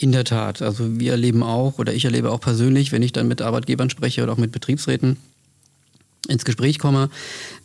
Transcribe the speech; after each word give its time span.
In 0.00 0.12
der 0.12 0.24
Tat. 0.24 0.62
Also 0.62 0.98
wir 0.98 1.10
erleben 1.10 1.42
auch, 1.42 1.78
oder 1.78 1.92
ich 1.92 2.06
erlebe 2.06 2.30
auch 2.30 2.40
persönlich, 2.40 2.90
wenn 2.90 3.02
ich 3.02 3.12
dann 3.12 3.28
mit 3.28 3.42
Arbeitgebern 3.42 3.90
spreche 3.90 4.22
oder 4.22 4.32
auch 4.32 4.38
mit 4.38 4.50
Betriebsräten 4.50 5.18
ins 6.26 6.46
Gespräch 6.46 6.78
komme, 6.78 7.10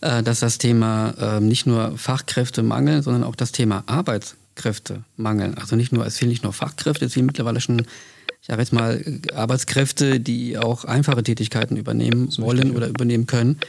äh, 0.02 0.22
dass 0.22 0.42
das 0.42 0.58
Thema 0.58 1.12
äh, 1.18 1.40
nicht 1.40 1.66
nur 1.66 1.98
Fachkräftemangel, 1.98 3.04
sondern 3.04 3.24
auch 3.24 3.38
das 3.38 3.54
Thema 3.54 3.86
Arbeitskräftemangel. 3.86 5.56
Also 5.56 5.78
nicht 5.78 5.94
nur, 5.94 6.06
es 6.06 6.18
fehlen 6.18 6.28
nicht 6.28 6.44
nur 6.44 6.52
Fachkräfte, 6.52 7.06
es 7.06 7.14
fehlen 7.14 7.26
mittlerweile 7.26 7.62
schon, 7.62 7.86
ich 8.42 8.48
sage 8.48 8.62
jetzt 8.62 8.74
mal, 8.74 9.02
Arbeitskräfte, 9.34 10.20
die 10.20 10.58
auch 10.58 10.84
einfache 10.84 11.24
Tätigkeiten 11.24 11.78
übernehmen 11.78 12.28
wollen 12.38 12.76
oder 12.76 12.90
übernehmen 12.90 13.28
können. 13.28 13.60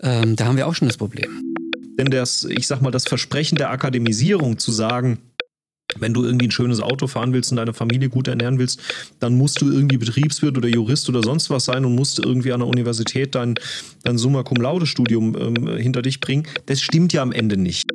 Ähm, 0.00 0.36
da 0.36 0.44
haben 0.44 0.58
wir 0.58 0.66
auch 0.66 0.74
schon 0.74 0.88
das 0.88 0.98
Problem. 0.98 1.54
Denn 1.98 2.10
das, 2.10 2.44
ich 2.44 2.66
sag 2.66 2.82
mal, 2.82 2.90
das 2.90 3.04
Versprechen 3.04 3.56
der 3.56 3.70
Akademisierung 3.70 4.58
zu 4.58 4.70
sagen, 4.70 5.18
wenn 5.98 6.12
du 6.12 6.24
irgendwie 6.24 6.48
ein 6.48 6.50
schönes 6.50 6.80
Auto 6.80 7.06
fahren 7.06 7.32
willst 7.32 7.50
und 7.50 7.56
deine 7.56 7.72
Familie 7.72 8.08
gut 8.08 8.28
ernähren 8.28 8.58
willst, 8.58 8.80
dann 9.20 9.36
musst 9.36 9.60
du 9.60 9.70
irgendwie 9.70 9.98
Betriebswirt 9.98 10.56
oder 10.56 10.68
Jurist 10.68 11.08
oder 11.08 11.22
sonst 11.22 11.50
was 11.50 11.66
sein 11.66 11.84
und 11.84 11.94
musst 11.94 12.18
irgendwie 12.18 12.52
an 12.52 12.60
der 12.60 12.68
Universität 12.68 13.34
dein, 13.34 13.54
dein 14.02 14.18
Summa 14.18 14.42
Cum 14.42 14.58
Laude 14.58 14.86
Studium 14.86 15.36
ähm, 15.38 15.76
hinter 15.76 16.02
dich 16.02 16.20
bringen. 16.20 16.46
Das 16.66 16.80
stimmt 16.80 17.12
ja 17.12 17.22
am 17.22 17.32
Ende 17.32 17.56
nicht. 17.56 17.88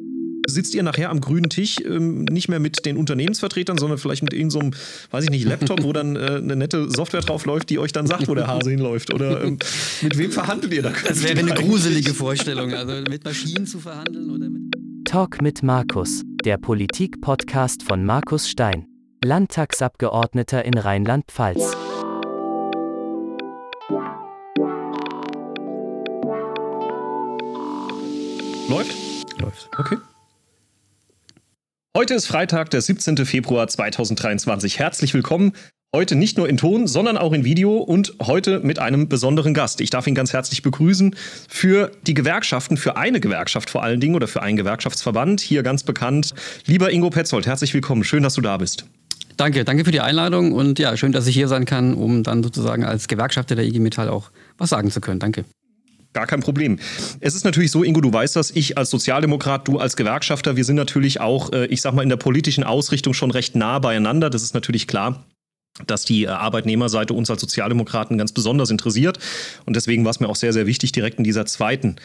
Sitzt 0.48 0.74
ihr 0.74 0.82
nachher 0.82 1.12
am 1.12 1.22
grünen 1.22 1.50
Tisch 1.50 1.78
ähm, 1.86 2.26
nicht 2.26 2.50
mehr 2.50 2.60
mit 2.60 2.86
den 2.86 2.98
Unternehmensvertretern, 2.98 3.78
sondern 3.78 4.00
vielleicht 4.00 4.24
mit 4.24 4.34
irgendeinem, 4.34 4.74
so 4.74 4.80
weiß 5.12 5.26
ich 5.26 5.30
nicht, 5.30 5.46
Laptop, 5.46 5.84
wo 5.84 5.94
dann 5.94 6.16
äh, 6.16 6.40
eine 6.42 6.56
nette 6.56 6.90
Software 6.90 7.22
drauf 7.22 7.46
läuft, 7.46 7.70
die 7.70 7.78
euch 7.78 7.92
dann 7.92 8.08
sagt, 8.08 8.28
wo 8.28 8.34
der 8.34 8.48
Hase 8.48 8.72
hinläuft? 8.72 9.14
Oder 9.14 9.44
ähm, 9.44 9.60
mit 10.02 10.18
wem 10.18 10.32
verhandelt 10.32 10.74
ihr 10.74 10.82
da? 10.82 10.94
Das 11.08 11.24
wäre 11.24 11.38
eine 11.38 11.54
gruselige 11.54 12.14
Vorstellung, 12.14 12.74
also 12.74 13.04
mit 13.10 13.24
Maschinen 13.24 13.68
zu 13.68 13.80
verhandeln 13.80 14.32
oder 14.32 14.50
mit. 14.50 14.81
Talk 15.12 15.42
mit 15.42 15.62
Markus 15.62 16.24
der 16.46 16.58
Politik-Podcast 16.58 17.84
von 17.84 18.06
Markus 18.06 18.50
Stein, 18.50 18.88
Landtagsabgeordneter 19.22 20.64
in 20.64 20.78
Rheinland-Pfalz. 20.78 21.76
Läuft? 28.70 29.42
Läuft. 29.42 29.70
Okay. 29.78 29.98
Heute 31.98 32.14
ist 32.14 32.28
Freitag, 32.28 32.70
der 32.70 32.80
17. 32.80 33.18
Februar 33.26 33.68
2023. 33.68 34.80
Herzlich 34.80 35.14
willkommen 35.14 35.52
Heute 35.94 36.16
nicht 36.16 36.38
nur 36.38 36.48
in 36.48 36.56
Ton, 36.56 36.88
sondern 36.88 37.18
auch 37.18 37.34
in 37.34 37.44
Video 37.44 37.76
und 37.76 38.14
heute 38.22 38.62
mit 38.62 38.80
einem 38.80 39.10
besonderen 39.10 39.54
Gast. 39.54 39.82
Ich 39.82 39.90
darf 39.90 40.08
ihn 40.08 40.16
ganz 40.16 40.32
herzlich 40.32 40.62
begrüßen 40.62 41.18
für 41.50 41.92
die 42.08 42.14
Gewerkschaften, 42.14 42.78
für 42.78 42.96
eine 42.96 43.20
Gewerkschaft 43.20 43.70
vor 43.70 43.84
allen 43.84 44.00
Dingen 44.00 44.16
oder 44.16 44.30
für 44.30 44.42
einen 44.42 44.56
Gewerkschaftsverband, 44.56 45.42
hier 45.42 45.64
ganz 45.64 45.84
bekannt. 45.84 46.34
Lieber 46.66 46.94
Ingo 46.94 47.10
Petzold, 47.10 47.46
herzlich 47.46 47.74
willkommen. 47.74 48.06
Schön, 48.06 48.24
dass 48.24 48.36
du 48.36 48.42
da 48.42 48.56
bist. 48.56 48.86
Danke, 49.36 49.66
danke 49.66 49.84
für 49.84 49.92
die 49.92 50.00
Einladung 50.00 50.54
und 50.54 50.80
ja, 50.80 50.96
schön, 50.96 51.12
dass 51.12 51.28
ich 51.28 51.36
hier 51.36 51.50
sein 51.50 51.66
kann, 51.66 51.94
um 51.94 52.24
dann 52.24 52.42
sozusagen 52.42 52.86
als 52.86 53.10
Gewerkschafter 53.10 53.56
der 53.56 53.66
IG 53.66 53.80
Metall 53.80 54.08
auch 54.08 54.32
was 54.58 54.70
sagen 54.70 54.92
zu 54.92 55.02
können. 55.02 55.20
Danke. 55.20 55.44
Gar 56.14 56.26
kein 56.26 56.40
Problem. 56.40 56.80
Es 57.20 57.36
ist 57.36 57.44
natürlich 57.44 57.72
so, 57.72 57.84
Ingo, 57.84 58.00
du 58.00 58.14
weißt 58.14 58.38
das, 58.38 58.52
ich 58.52 58.78
als 58.78 58.92
Sozialdemokrat, 58.92 59.68
du 59.68 59.78
als 59.78 59.98
Gewerkschafter, 59.98 60.56
wir 60.56 60.64
sind 60.64 60.78
natürlich 60.78 61.20
auch, 61.20 61.52
äh, 61.52 61.66
ich 61.66 61.82
sag 61.82 61.94
mal, 61.94 62.04
in 62.04 62.10
der 62.10 62.16
politischen 62.16 62.64
Ausrichtung 62.64 63.14
schon 63.14 63.32
recht 63.32 63.58
nah 63.58 63.80
beieinander. 63.80 64.30
Das 64.30 64.42
ist 64.42 64.54
natürlich 64.54 64.88
klar 64.88 65.26
dass 65.86 66.06
die 66.06 66.24
äh, 66.24 66.28
Arbeitnehmerseite 66.28 67.14
uns 67.14 67.30
als 67.30 67.42
Sozialdemokraten 67.42 68.18
ganz 68.18 68.32
besonders 68.32 68.70
interessiert. 68.70 69.20
Und 69.66 69.76
deswegen 69.76 70.04
war 70.04 70.12
es 70.12 70.20
mir 70.20 70.30
auch 70.30 70.36
sehr, 70.36 70.54
sehr 70.54 70.68
wichtig, 70.68 70.92
direkt 70.92 71.18
in 71.18 71.24
dieser 71.24 71.46
zweiten 71.46 71.96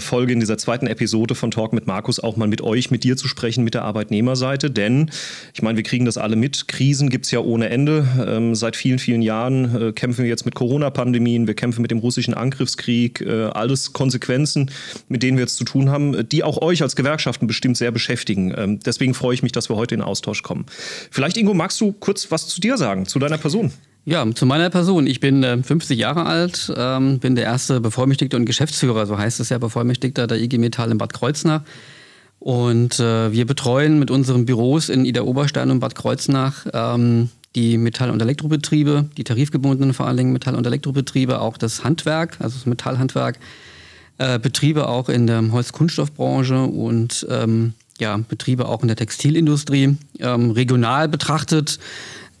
Folge, 0.00 0.34
in 0.34 0.40
dieser 0.40 0.58
zweiten 0.58 0.86
Episode 0.86 1.34
von 1.34 1.50
Talk 1.50 1.72
mit 1.72 1.86
Markus 1.86 2.20
auch 2.20 2.36
mal 2.36 2.46
mit 2.46 2.60
euch, 2.60 2.90
mit 2.90 3.04
dir 3.04 3.16
zu 3.16 3.26
sprechen, 3.26 3.64
mit 3.64 3.72
der 3.72 3.84
Arbeitnehmerseite. 3.84 4.70
Denn 4.70 5.10
ich 5.54 5.62
meine, 5.62 5.78
wir 5.78 5.82
kriegen 5.82 6.04
das 6.04 6.18
alle 6.18 6.36
mit. 6.36 6.68
Krisen 6.68 7.08
gibt 7.08 7.24
es 7.24 7.30
ja 7.30 7.40
ohne 7.40 7.70
Ende. 7.70 8.06
Ähm, 8.28 8.54
seit 8.54 8.76
vielen, 8.76 8.98
vielen 8.98 9.22
Jahren 9.22 9.88
äh, 9.88 9.92
kämpfen 9.92 10.24
wir 10.24 10.28
jetzt 10.28 10.44
mit 10.44 10.54
Corona-Pandemien, 10.54 11.46
wir 11.46 11.54
kämpfen 11.54 11.80
mit 11.80 11.90
dem 11.90 11.98
russischen 12.00 12.34
Angriffskrieg. 12.34 13.22
Äh, 13.22 13.44
alles 13.44 13.94
Konsequenzen, 13.94 14.70
mit 15.08 15.22
denen 15.22 15.38
wir 15.38 15.44
jetzt 15.44 15.56
zu 15.56 15.64
tun 15.64 15.88
haben, 15.88 16.28
die 16.28 16.44
auch 16.44 16.60
euch 16.60 16.82
als 16.82 16.94
Gewerkschaften 16.94 17.46
bestimmt 17.46 17.78
sehr 17.78 17.90
beschäftigen. 17.90 18.52
Ähm, 18.54 18.80
deswegen 18.80 19.14
freue 19.14 19.32
ich 19.32 19.42
mich, 19.42 19.52
dass 19.52 19.70
wir 19.70 19.76
heute 19.76 19.94
in 19.94 20.02
Austausch 20.02 20.42
kommen. 20.42 20.66
Vielleicht, 21.10 21.38
Ingo, 21.38 21.54
magst 21.54 21.80
du 21.80 21.92
kurz 21.92 22.30
was 22.30 22.46
zu 22.46 22.60
dir 22.60 22.76
sagen, 22.76 23.06
zu 23.06 23.18
deiner 23.18 23.38
Person? 23.38 23.72
Ja, 24.08 24.24
zu 24.34 24.46
meiner 24.46 24.70
Person. 24.70 25.06
Ich 25.06 25.20
bin 25.20 25.44
äh, 25.44 25.62
50 25.62 25.98
Jahre 25.98 26.24
alt, 26.24 26.72
ähm, 26.74 27.18
bin 27.18 27.34
der 27.34 27.44
erste 27.44 27.78
Bevollmächtigte 27.78 28.38
und 28.38 28.46
Geschäftsführer, 28.46 29.04
so 29.04 29.18
heißt 29.18 29.38
es 29.38 29.50
ja, 29.50 29.58
Bevollmächtigter 29.58 30.26
der 30.26 30.40
IG 30.40 30.56
Metall 30.56 30.90
in 30.90 30.96
Bad 30.96 31.12
Kreuznach. 31.12 31.60
Und 32.38 32.98
äh, 33.00 33.30
wir 33.32 33.46
betreuen 33.46 33.98
mit 33.98 34.10
unseren 34.10 34.46
Büros 34.46 34.88
in 34.88 35.04
Ida 35.04 35.20
Oberstein 35.20 35.70
und 35.70 35.80
Bad 35.80 35.94
Kreuznach 35.94 36.64
ähm, 36.72 37.28
die 37.54 37.76
Metall- 37.76 38.08
und 38.08 38.22
Elektrobetriebe, 38.22 39.10
die 39.18 39.24
tarifgebundenen 39.24 39.92
vor 39.92 40.06
allen 40.06 40.16
Dingen 40.16 40.32
Metall- 40.32 40.54
und 40.54 40.66
Elektrobetriebe, 40.66 41.42
auch 41.42 41.58
das 41.58 41.84
Handwerk, 41.84 42.38
also 42.40 42.56
das 42.56 42.64
Metallhandwerk, 42.64 43.38
äh, 44.16 44.38
Betriebe 44.38 44.88
auch 44.88 45.10
in 45.10 45.26
der 45.26 45.52
Holzkunststoffbranche 45.52 46.62
und 46.62 47.26
ähm, 47.28 47.74
ja, 47.98 48.18
Betriebe 48.26 48.68
auch 48.68 48.80
in 48.80 48.88
der 48.88 48.96
Textilindustrie. 48.96 49.98
Ähm, 50.18 50.50
regional 50.52 51.08
betrachtet 51.08 51.78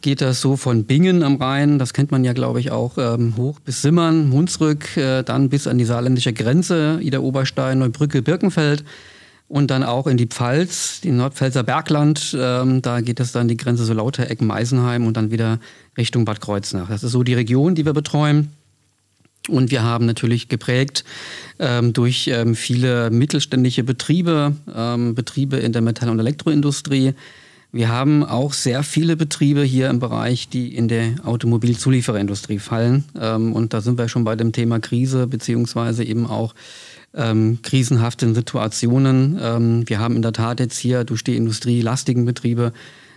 geht 0.00 0.20
das 0.20 0.40
so 0.40 0.56
von 0.56 0.84
Bingen 0.84 1.22
am 1.22 1.36
Rhein, 1.36 1.78
das 1.78 1.92
kennt 1.92 2.10
man 2.10 2.24
ja, 2.24 2.32
glaube 2.32 2.60
ich, 2.60 2.70
auch, 2.70 2.98
ähm, 2.98 3.34
hoch 3.36 3.60
bis 3.60 3.82
Simmern, 3.82 4.32
Hunsrück, 4.32 4.96
äh, 4.96 5.22
dann 5.22 5.48
bis 5.48 5.66
an 5.66 5.78
die 5.78 5.84
saarländische 5.84 6.32
Grenze, 6.32 6.98
Ida 7.02 7.18
Oberstein, 7.18 7.78
Neubrücke, 7.78 8.22
Birkenfeld 8.22 8.84
und 9.48 9.70
dann 9.70 9.82
auch 9.82 10.06
in 10.06 10.16
die 10.16 10.26
Pfalz, 10.26 11.00
die 11.00 11.10
Nordpfälzer 11.10 11.62
Bergland. 11.62 12.36
Ähm, 12.38 12.82
da 12.82 13.00
geht 13.00 13.18
es 13.18 13.32
dann 13.32 13.48
die 13.48 13.56
Grenze 13.56 13.84
so 13.84 13.94
lauter 13.94 14.30
Ecken 14.30 14.46
Meisenheim 14.46 15.06
und 15.06 15.16
dann 15.16 15.30
wieder 15.30 15.58
Richtung 15.96 16.24
Bad 16.24 16.40
Kreuznach. 16.40 16.88
Das 16.88 17.02
ist 17.02 17.12
so 17.12 17.22
die 17.22 17.34
Region, 17.34 17.74
die 17.74 17.86
wir 17.86 17.94
betreuen. 17.94 18.52
Und 19.48 19.70
wir 19.70 19.82
haben 19.82 20.04
natürlich 20.04 20.48
geprägt 20.48 21.04
ähm, 21.58 21.94
durch 21.94 22.28
ähm, 22.28 22.54
viele 22.54 23.10
mittelständische 23.10 23.82
Betriebe, 23.82 24.54
ähm, 24.74 25.14
Betriebe 25.14 25.56
in 25.56 25.72
der 25.72 25.80
Metall- 25.80 26.10
und 26.10 26.18
Elektroindustrie, 26.18 27.14
wir 27.70 27.88
haben 27.88 28.24
auch 28.24 28.54
sehr 28.54 28.82
viele 28.82 29.16
Betriebe 29.16 29.62
hier 29.62 29.90
im 29.90 29.98
Bereich, 29.98 30.48
die 30.48 30.74
in 30.74 30.88
der 30.88 31.16
Automobilzuliefererindustrie 31.24 32.58
fallen. 32.58 33.04
Ähm, 33.20 33.52
und 33.52 33.74
da 33.74 33.80
sind 33.80 33.98
wir 33.98 34.08
schon 34.08 34.24
bei 34.24 34.36
dem 34.36 34.52
Thema 34.52 34.80
Krise, 34.80 35.26
beziehungsweise 35.26 36.02
eben 36.04 36.26
auch 36.26 36.54
ähm, 37.14 37.58
krisenhaften 37.62 38.34
Situationen. 38.34 39.38
Ähm, 39.40 39.88
wir 39.88 39.98
haben 39.98 40.16
in 40.16 40.22
der 40.22 40.32
Tat 40.32 40.60
jetzt 40.60 40.78
hier 40.78 41.04
durch 41.04 41.24
die 41.24 41.36
industrielastigen 41.36 42.24
Betriebe 42.24 42.72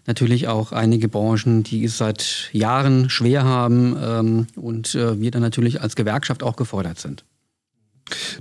natürlich 0.06 0.48
auch 0.48 0.72
einige 0.72 1.08
Branchen, 1.08 1.64
die 1.64 1.86
es 1.86 1.98
seit 1.98 2.50
Jahren 2.52 3.10
schwer 3.10 3.46
haben 3.46 3.96
ähm, 4.02 4.48
und 4.56 4.96
äh, 4.96 5.20
wir 5.20 5.32
dann 5.32 5.42
natürlich 5.42 5.82
als 5.82 5.96
Gewerkschaft 5.96 6.44
auch 6.44 6.56
gefordert 6.56 7.00
sind. 7.00 7.24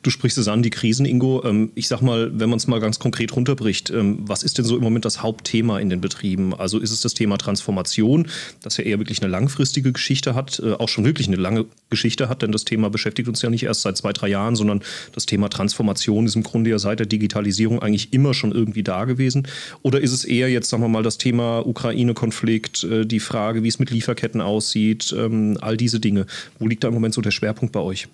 Du 0.03 0.11
sprichst 0.11 0.39
es 0.39 0.49
an, 0.49 0.63
die 0.63 0.71
Krisen, 0.71 1.07
Ingo. 1.07 1.43
Ähm, 1.45 1.71
ich 1.75 1.89
sag 1.89 2.03
mal, 2.03 2.31
wenn 2.39 2.51
man 2.51 2.59
es 2.59 2.67
mal 2.67 2.81
ganz 2.81 2.99
konkret 2.99 3.35
runterbricht, 3.35 3.91
ähm, 3.91 4.19
was 4.21 4.43
ist 4.43 4.59
denn 4.59 4.65
so 4.65 4.77
im 4.77 4.83
Moment 4.83 5.05
das 5.05 5.23
Hauptthema 5.23 5.79
in 5.79 5.91
den 5.91 6.01
Betrieben? 6.01 6.55
Also 6.55 6.79
ist 6.79 6.91
es 6.91 7.01
das 7.01 7.15
Thema 7.15 7.39
Transformation, 7.39 8.29
das 8.63 8.77
ja 8.77 8.85
eher 8.85 8.99
wirklich 8.99 9.23
eine 9.23 9.31
langfristige 9.31 9.93
Geschichte 9.93 10.35
hat, 10.35 10.61
äh, 10.65 10.73
auch 10.73 10.89
schon 10.89 11.05
wirklich 11.05 11.29
eine 11.29 11.37
lange 11.37 11.67
Geschichte 11.91 12.29
hat, 12.29 12.43
denn 12.43 12.53
das 12.53 12.65
Thema 12.65 12.91
beschäftigt 12.91 13.29
uns 13.29 13.43
ja 13.43 13.51
nicht 13.51 13.65
erst 13.65 13.83
seit 13.83 13.97
zwei, 13.97 14.13
drei 14.13 14.29
Jahren, 14.29 14.57
sondern 14.57 14.81
das 15.13 15.27
Thema 15.27 15.49
Transformation 15.49 16.27
ist 16.27 16.37
im 16.37 16.43
Grunde 16.43 16.71
ja 16.71 16.79
seit 16.79 16.99
der 16.99 17.07
Digitalisierung 17.07 17.81
eigentlich 17.81 18.13
immer 18.13 18.35
schon 18.35 18.53
irgendwie 18.53 18.83
da 18.83 19.05
gewesen. 19.05 19.47
Oder 19.83 20.01
ist 20.01 20.13
es 20.13 20.25
eher 20.25 20.49
jetzt, 20.49 20.71
sagen 20.71 20.83
wir 20.83 20.89
mal, 20.89 21.03
das 21.03 21.19
Thema 21.19 21.67
Ukraine-Konflikt, 21.67 22.85
äh, 22.85 23.07
die 23.07 23.21
Frage, 23.21 23.63
wie 23.63 23.69
es 23.69 23.79
mit 23.79 23.91
Lieferketten 23.91 24.41
aussieht, 24.41 25.15
ähm, 25.17 25.59
all 25.61 25.77
diese 25.77 26.01
Dinge? 26.01 26.27
Wo 26.59 26.67
liegt 26.67 26.85
da 26.85 26.89
im 26.89 26.95
Moment 26.95 27.15
so 27.15 27.21
der 27.21 27.31
Schwerpunkt 27.31 27.73
bei 27.73 27.81
euch? 27.81 28.09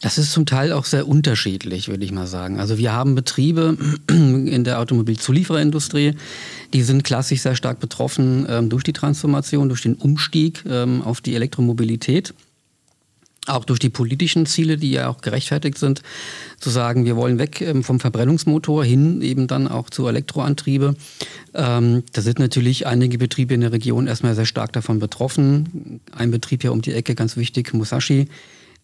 Das 0.00 0.18
ist 0.18 0.32
zum 0.32 0.46
Teil 0.46 0.72
auch 0.72 0.84
sehr 0.84 1.08
unterschiedlich, 1.08 1.88
würde 1.88 2.04
ich 2.04 2.12
mal 2.12 2.26
sagen. 2.26 2.60
Also 2.60 2.78
wir 2.78 2.92
haben 2.92 3.14
Betriebe 3.14 3.76
in 4.10 4.64
der 4.64 4.80
Automobilzuliefererindustrie, 4.80 6.14
die 6.72 6.82
sind 6.82 7.04
klassisch 7.04 7.42
sehr 7.42 7.56
stark 7.56 7.80
betroffen 7.80 8.46
ähm, 8.48 8.68
durch 8.68 8.84
die 8.84 8.92
Transformation, 8.92 9.68
durch 9.68 9.82
den 9.82 9.94
Umstieg 9.94 10.64
ähm, 10.68 11.02
auf 11.02 11.20
die 11.20 11.34
Elektromobilität. 11.34 12.34
Auch 13.46 13.64
durch 13.64 13.78
die 13.78 13.90
politischen 13.90 14.44
Ziele, 14.44 14.76
die 14.76 14.90
ja 14.90 15.08
auch 15.08 15.20
gerechtfertigt 15.20 15.78
sind, 15.78 16.02
zu 16.58 16.68
sagen, 16.68 17.04
wir 17.04 17.14
wollen 17.14 17.38
weg 17.38 17.60
ähm, 17.60 17.84
vom 17.84 18.00
Verbrennungsmotor 18.00 18.84
hin 18.84 19.22
eben 19.22 19.46
dann 19.46 19.68
auch 19.68 19.88
zu 19.88 20.08
Elektroantriebe. 20.08 20.96
Ähm, 21.54 22.02
da 22.12 22.22
sind 22.22 22.40
natürlich 22.40 22.88
einige 22.88 23.18
Betriebe 23.18 23.54
in 23.54 23.60
der 23.60 23.72
Region 23.72 24.08
erstmal 24.08 24.34
sehr 24.34 24.46
stark 24.46 24.72
davon 24.72 24.98
betroffen. 24.98 26.00
Ein 26.10 26.32
Betrieb 26.32 26.62
hier 26.62 26.72
um 26.72 26.82
die 26.82 26.92
Ecke, 26.92 27.14
ganz 27.14 27.36
wichtig, 27.36 27.72
Musashi, 27.72 28.26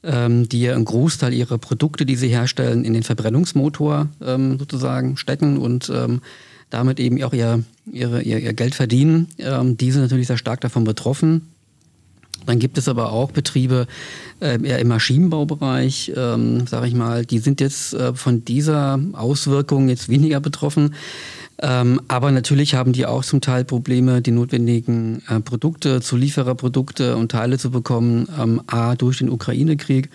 ähm, 0.02 0.49
die 0.49 0.62
ja 0.62 0.75
einen 0.75 0.84
Großteil 0.84 1.32
ihrer 1.32 1.58
Produkte, 1.58 2.06
die 2.06 2.16
sie 2.16 2.28
herstellen, 2.28 2.84
in 2.84 2.93
den 2.93 3.02
Verbrennungsmotor 3.02 4.08
ähm, 4.25 4.58
sozusagen 4.58 5.16
stecken 5.16 5.58
und 5.58 5.90
ähm, 5.94 6.20
damit 6.70 6.99
eben 7.00 7.22
auch 7.22 7.32
ihr, 7.32 7.62
ihre, 7.90 8.22
ihr, 8.22 8.38
ihr 8.38 8.52
Geld 8.54 8.75
verdienen. 8.75 9.28
Ähm, 9.38 9.76
die 9.76 9.90
sind 9.90 10.02
natürlich 10.02 10.26
sehr 10.26 10.38
stark 10.38 10.60
davon 10.60 10.84
betroffen. 10.84 11.49
Dann 12.46 12.58
gibt 12.58 12.78
es 12.78 12.88
aber 12.88 13.12
auch 13.12 13.31
Betriebe 13.31 13.87
äh, 14.40 14.60
eher 14.62 14.78
im 14.78 14.88
Maschinenbaubereich, 14.88 16.12
ähm, 16.16 16.66
sage 16.66 16.88
ich 16.88 16.94
mal, 16.94 17.25
die 17.25 17.38
sind 17.38 17.60
jetzt 17.60 17.94
äh, 17.94 18.14
von 18.14 18.44
dieser 18.44 18.98
Auswirkung 19.12 19.88
jetzt 19.88 20.08
weniger 20.08 20.40
betroffen. 20.40 20.94
Ähm, 21.58 22.00
aber 22.08 22.32
natürlich 22.32 22.75
haben 22.75 22.93
die 22.93 23.06
auch 23.06 23.25
zum 23.25 23.40
Teil 23.40 23.64
Probleme, 23.64 24.22
die 24.22 24.31
notwendigen 24.31 25.22
äh, 25.28 25.40
Produkte, 25.40 26.00
Zuliefererprodukte 26.00 27.16
und 27.16 27.31
Teile 27.31 27.58
zu 27.58 27.70
bekommen, 27.70 28.28
ähm, 28.40 28.62
a 28.66 28.94
durch 28.94 29.19
den 29.19 29.31
Ukraine-Krieg 29.31 30.10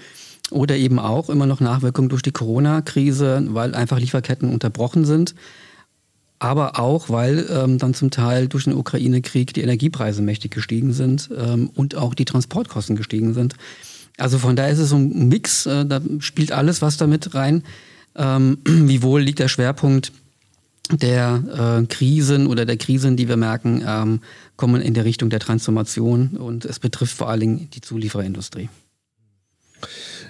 oder 0.49 0.75
eben 0.75 0.99
auch 0.99 1.29
immer 1.29 1.45
noch 1.45 1.59
Nachwirkungen 1.59 2.09
durch 2.09 2.21
die 2.21 2.31
Corona-Krise, 2.31 3.47
weil 3.49 3.75
einfach 3.75 3.99
Lieferketten 3.99 4.51
unterbrochen 4.51 5.05
sind. 5.05 5.35
Aber 6.39 6.79
auch, 6.79 7.09
weil 7.09 7.47
ähm, 7.49 7.79
dann 7.79 7.93
zum 7.93 8.11
Teil 8.11 8.47
durch 8.47 8.65
den 8.65 8.75
Ukraine-Krieg 8.75 9.53
die 9.53 9.61
Energiepreise 9.61 10.21
mächtig 10.21 10.51
gestiegen 10.53 10.93
sind 10.93 11.29
ähm, 11.35 11.69
und 11.73 11.95
auch 11.95 12.13
die 12.13 12.25
Transportkosten 12.25 12.95
gestiegen 12.95 13.33
sind. 13.33 13.55
Also 14.17 14.37
von 14.37 14.55
daher 14.55 14.71
ist 14.71 14.79
es 14.79 14.89
so 14.89 14.97
ein 14.97 15.27
Mix, 15.27 15.65
äh, 15.65 15.85
da 15.85 15.99
spielt 16.19 16.51
alles 16.51 16.81
was 16.81 16.97
damit 16.97 17.33
rein. 17.33 17.63
Ähm, 18.15 18.59
wie 18.65 19.01
wohl 19.01 19.21
liegt 19.21 19.39
der 19.39 19.47
Schwerpunkt 19.47 20.11
der 20.91 21.81
äh, 21.81 21.85
Krisen 21.87 22.47
oder 22.47 22.65
der 22.65 22.77
Krisen, 22.77 23.17
die 23.17 23.27
wir 23.27 23.37
merken, 23.37 23.83
ähm, 23.85 24.21
kommen 24.55 24.81
in 24.81 24.93
der 24.93 25.05
Richtung 25.05 25.29
der 25.29 25.39
Transformation 25.39 26.37
und 26.37 26.65
es 26.65 26.79
betrifft 26.79 27.15
vor 27.15 27.29
allen 27.29 27.39
Dingen 27.39 27.69
die 27.73 27.81
Zuliefererindustrie. 27.81 28.69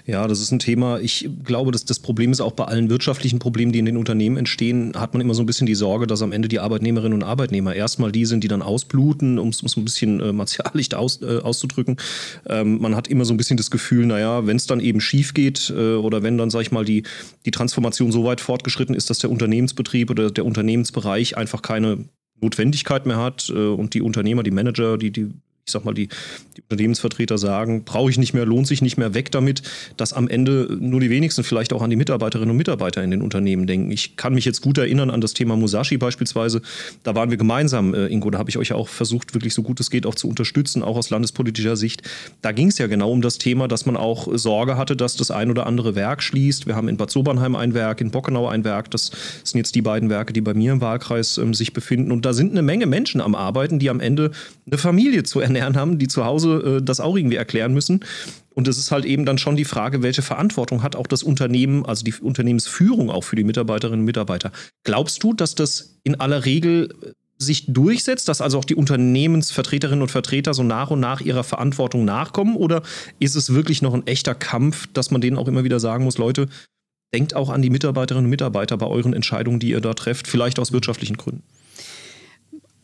Ja, 0.07 0.25
das 0.25 0.39
ist 0.39 0.51
ein 0.51 0.59
Thema. 0.59 1.01
Ich 1.01 1.29
glaube, 1.43 1.71
dass 1.71 1.83
das 1.83 1.99
Problem 1.99 2.31
ist 2.31 2.39
auch 2.39 2.53
bei 2.53 2.63
allen 2.63 2.89
wirtschaftlichen 2.89 3.39
Problemen, 3.39 3.73
die 3.73 3.79
in 3.79 3.85
den 3.85 3.97
Unternehmen 3.97 4.37
entstehen, 4.37 4.93
hat 4.95 5.13
man 5.13 5.19
immer 5.19 5.33
so 5.33 5.43
ein 5.43 5.45
bisschen 5.45 5.67
die 5.67 5.75
Sorge, 5.75 6.07
dass 6.07 6.21
am 6.21 6.31
Ende 6.31 6.47
die 6.47 6.61
Arbeitnehmerinnen 6.61 7.13
und 7.13 7.23
Arbeitnehmer 7.23 7.75
erstmal 7.75 8.13
die 8.13 8.23
sind, 8.23 8.41
die 8.41 8.47
dann 8.47 8.61
ausbluten, 8.61 9.37
um 9.37 9.49
es 9.49 9.61
ein 9.61 9.83
bisschen 9.83 10.21
äh, 10.21 10.31
martialisch 10.31 10.93
aus, 10.93 11.21
äh, 11.21 11.39
auszudrücken. 11.39 11.97
Ähm, 12.47 12.79
man 12.79 12.95
hat 12.95 13.09
immer 13.09 13.25
so 13.25 13.33
ein 13.33 13.37
bisschen 13.37 13.57
das 13.57 13.69
Gefühl, 13.69 14.05
naja, 14.05 14.47
wenn 14.47 14.55
es 14.55 14.65
dann 14.65 14.79
eben 14.79 15.01
schief 15.01 15.33
geht 15.33 15.73
äh, 15.75 15.95
oder 15.95 16.23
wenn 16.23 16.37
dann, 16.37 16.49
sag 16.49 16.61
ich 16.61 16.71
mal, 16.71 16.85
die, 16.85 17.03
die 17.45 17.51
Transformation 17.51 18.13
so 18.13 18.23
weit 18.23 18.39
fortgeschritten 18.39 18.95
ist, 18.95 19.09
dass 19.09 19.19
der 19.19 19.29
Unternehmensbetrieb 19.29 20.09
oder 20.09 20.31
der 20.31 20.45
Unternehmensbereich 20.45 21.35
einfach 21.35 21.61
keine 21.61 22.05
Notwendigkeit 22.39 23.05
mehr 23.05 23.17
hat 23.17 23.49
äh, 23.49 23.57
und 23.57 23.93
die 23.93 24.01
Unternehmer, 24.01 24.43
die 24.43 24.51
Manager, 24.51 24.97
die, 24.97 25.11
die 25.11 25.31
ich 25.67 25.73
sag 25.73 25.83
mal, 25.83 25.93
die, 25.93 26.07
die 26.55 26.61
Unternehmensvertreter 26.61 27.37
sagen, 27.37 27.83
brauche 27.83 28.09
ich 28.09 28.17
nicht 28.17 28.33
mehr, 28.33 28.45
lohnt 28.45 28.67
sich 28.67 28.81
nicht 28.81 28.95
mehr, 28.95 29.13
weg 29.13 29.31
damit, 29.31 29.63
dass 29.97 30.13
am 30.13 30.29
Ende 30.29 30.77
nur 30.79 31.01
die 31.01 31.09
wenigsten 31.09 31.43
vielleicht 31.43 31.73
auch 31.73 31.81
an 31.81 31.89
die 31.89 31.97
Mitarbeiterinnen 31.97 32.51
und 32.51 32.57
Mitarbeiter 32.57 33.03
in 33.03 33.11
den 33.11 33.21
Unternehmen 33.21 33.67
denken. 33.67 33.91
Ich 33.91 34.15
kann 34.15 34.33
mich 34.33 34.45
jetzt 34.45 34.61
gut 34.61 34.77
erinnern 34.77 35.09
an 35.09 35.19
das 35.19 35.33
Thema 35.33 35.57
Musashi 35.57 35.97
beispielsweise. 35.97 36.61
Da 37.03 37.15
waren 37.15 37.31
wir 37.31 37.37
gemeinsam, 37.37 37.93
äh, 37.93 38.07
Ingo, 38.07 38.29
da 38.29 38.37
habe 38.37 38.49
ich 38.49 38.57
euch 38.57 38.69
ja 38.69 38.77
auch 38.77 38.87
versucht, 38.87 39.33
wirklich 39.33 39.53
so 39.53 39.61
gut 39.61 39.81
es 39.81 39.91
geht 39.91 40.05
auch 40.05 40.15
zu 40.15 40.29
unterstützen, 40.29 40.83
auch 40.83 40.95
aus 40.95 41.09
landespolitischer 41.09 41.75
Sicht. 41.75 42.01
Da 42.41 42.53
ging 42.53 42.69
es 42.69 42.77
ja 42.77 42.87
genau 42.87 43.11
um 43.11 43.21
das 43.21 43.37
Thema, 43.37 43.67
dass 43.67 43.85
man 43.85 43.97
auch 43.97 44.29
Sorge 44.37 44.77
hatte, 44.77 44.95
dass 44.95 45.17
das 45.17 45.31
ein 45.31 45.51
oder 45.51 45.67
andere 45.67 45.95
Werk 45.95 46.23
schließt. 46.23 46.65
Wir 46.65 46.77
haben 46.77 46.87
in 46.87 46.95
Bad 46.95 47.11
Sobernheim 47.11 47.57
ein 47.57 47.73
Werk, 47.73 47.99
in 47.99 48.11
Bockenau 48.11 48.47
ein 48.47 48.63
Werk. 48.63 48.89
Das 48.91 49.11
sind 49.43 49.57
jetzt 49.57 49.75
die 49.75 49.81
beiden 49.81 50.09
Werke, 50.09 50.31
die 50.31 50.41
bei 50.41 50.53
mir 50.53 50.71
im 50.71 50.79
Wahlkreis 50.79 51.37
ähm, 51.37 51.53
sich 51.53 51.73
befinden. 51.73 52.13
Und 52.13 52.25
da 52.25 52.31
sind 52.31 52.51
eine 52.51 52.61
Menge 52.61 52.85
Menschen 52.85 53.19
am 53.19 53.35
Arbeiten, 53.35 53.79
die 53.79 53.89
am 53.89 53.99
Ende 53.99 54.31
eine 54.65 54.77
Familie 54.77 55.23
zu 55.23 55.41
ernähren 55.41 55.56
ernähren 55.57 55.77
haben, 55.77 55.99
die 55.99 56.07
zu 56.07 56.25
Hause 56.25 56.77
äh, 56.77 56.83
das 56.83 56.99
auch 56.99 57.15
irgendwie 57.15 57.37
erklären 57.37 57.73
müssen. 57.73 58.05
Und 58.53 58.67
es 58.67 58.77
ist 58.77 58.91
halt 58.91 59.05
eben 59.05 59.25
dann 59.25 59.37
schon 59.37 59.55
die 59.55 59.65
Frage, 59.65 60.01
welche 60.01 60.21
Verantwortung 60.21 60.81
hat 60.81 60.95
auch 60.95 61.07
das 61.07 61.23
Unternehmen, 61.23 61.85
also 61.85 62.03
die 62.03 62.13
Unternehmensführung 62.13 63.11
auch 63.11 63.23
für 63.23 63.35
die 63.35 63.43
Mitarbeiterinnen 63.43 63.99
und 63.99 64.05
Mitarbeiter. 64.05 64.51
Glaubst 64.83 65.21
du, 65.23 65.33
dass 65.33 65.55
das 65.55 65.99
in 66.03 66.19
aller 66.19 66.45
Regel 66.45 66.89
äh, 67.03 67.11
sich 67.39 67.71
durchsetzt, 67.71 68.27
dass 68.29 68.41
also 68.41 68.57
auch 68.57 68.65
die 68.65 68.75
Unternehmensvertreterinnen 68.75 70.01
und 70.01 70.09
Vertreter 70.09 70.53
so 70.53 70.63
nach 70.63 70.89
und 70.89 70.99
nach 70.99 71.21
ihrer 71.21 71.43
Verantwortung 71.43 72.03
nachkommen? 72.05 72.55
Oder 72.55 72.81
ist 73.19 73.35
es 73.35 73.53
wirklich 73.53 73.81
noch 73.81 73.93
ein 73.93 74.07
echter 74.07 74.33
Kampf, 74.33 74.87
dass 74.93 75.11
man 75.11 75.21
denen 75.21 75.37
auch 75.37 75.47
immer 75.47 75.63
wieder 75.63 75.79
sagen 75.79 76.03
muss, 76.03 76.17
Leute, 76.17 76.47
denkt 77.13 77.35
auch 77.35 77.49
an 77.49 77.61
die 77.61 77.69
Mitarbeiterinnen 77.69 78.25
und 78.25 78.29
Mitarbeiter 78.31 78.77
bei 78.77 78.87
euren 78.87 79.13
Entscheidungen, 79.13 79.59
die 79.59 79.69
ihr 79.69 79.81
da 79.81 79.93
trefft, 79.93 80.27
vielleicht 80.27 80.59
aus 80.59 80.71
wirtschaftlichen 80.71 81.17
Gründen? 81.17 81.43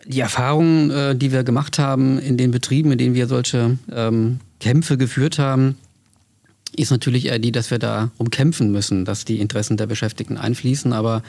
Die 0.06 0.20
Erfahrungen, 0.20 0.92
äh, 0.92 1.16
die 1.16 1.32
wir 1.32 1.44
gemacht 1.44 1.80
haben 1.80 2.20
in 2.20 2.38
den 2.38 2.52
Betrieben, 2.52 2.92
in 2.92 2.98
denen 2.98 3.16
wir 3.16 3.28
solche 3.28 3.78
ähm, 3.92 4.40
Kämpfe 4.60 4.98
geführt 4.98 5.40
haben, 5.40 5.78
ist 6.76 6.92
natürlich 6.92 7.28
eher 7.28 7.40
die, 7.40 7.52
dass 7.52 7.72
wir 7.72 7.80
darum 7.80 8.30
kämpfen 8.30 8.72
müssen, 8.72 9.06
dass 9.06 9.26
die 9.26 9.40
Interessen 9.40 9.78
der 9.78 9.88
Beschäftigten 9.88 10.38
einfließen. 10.38 10.94
Aber 10.94 11.22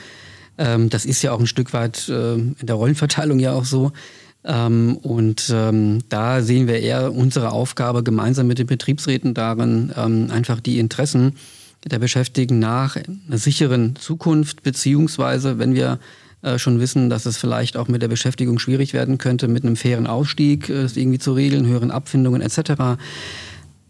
ähm, 0.59 0.91
das 0.91 1.05
ist 1.05 1.23
ja 1.23 1.33
auch 1.33 1.41
ein 1.41 1.47
Stück 1.47 1.73
weit 1.73 2.09
äh, 2.09 2.35
in 2.35 2.57
der 2.63 2.77
Rollenverteilung 2.77 3.39
ja 3.39 3.53
auch 3.53 3.65
so. 3.65 3.93
Ähm, 4.45 4.97
und 4.99 5.51
ähm, 5.53 6.01
da 6.09 6.43
sehen 6.43 6.67
wir 6.67 6.81
eher 6.81 7.13
unsere 7.13 7.51
Aufgabe 7.51 8.03
gemeinsam 8.03 8.47
mit 8.47 8.59
den 8.59 8.67
Betriebsräten 8.67 9.35
darin, 9.35 9.93
ähm, 9.97 10.31
einfach 10.31 10.61
die 10.61 10.79
Interessen 10.79 11.37
der 11.85 11.99
Beschäftigten 11.99 12.59
nach 12.59 12.97
einer 12.97 13.39
sicheren 13.39 13.97
Zukunft, 13.97 14.63
beziehungsweise 14.63 15.59
wenn 15.59 15.75
wir 15.75 15.99
äh, 16.45 16.59
schon 16.59 16.81
wissen, 16.81 17.11
dass 17.11 17.27
es 17.27 17.37
vielleicht 17.37 17.77
auch 17.77 17.89
mit 17.89 18.03
der 18.03 18.09
Beschäftigung 18.09 18.59
schwierig 18.59 18.93
werden 18.93 19.19
könnte, 19.19 19.49
mit 19.49 19.65
einem 19.65 19.77
fairen 19.77 20.07
Ausstieg 20.07 20.69
äh, 20.69 20.87
irgendwie 20.95 21.19
zu 21.19 21.33
regeln, 21.33 21.67
höheren 21.67 21.91
Abfindungen 21.91 22.43
etc. 22.43 22.99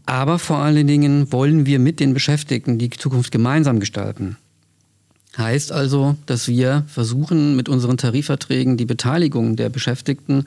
Aber 0.07 0.39
vor 0.39 0.59
allen 0.59 0.87
Dingen 0.87 1.33
wollen 1.33 1.67
wir 1.67 1.79
mit 1.79 2.01
den 2.01 2.15
Beschäftigten 2.15 2.79
die 2.79 2.91
Zukunft 2.91 3.33
gemeinsam 3.33 3.81
gestalten. 3.81 4.37
Heißt 5.37 5.73
also, 5.73 6.17
dass 6.27 6.47
wir 6.47 6.85
versuchen, 6.87 7.57
mit 7.57 7.69
unseren 7.69 7.97
Tarifverträgen 7.97 8.77
die 8.77 8.85
Beteiligung 8.85 9.57
der 9.57 9.69
Beschäftigten 9.69 10.47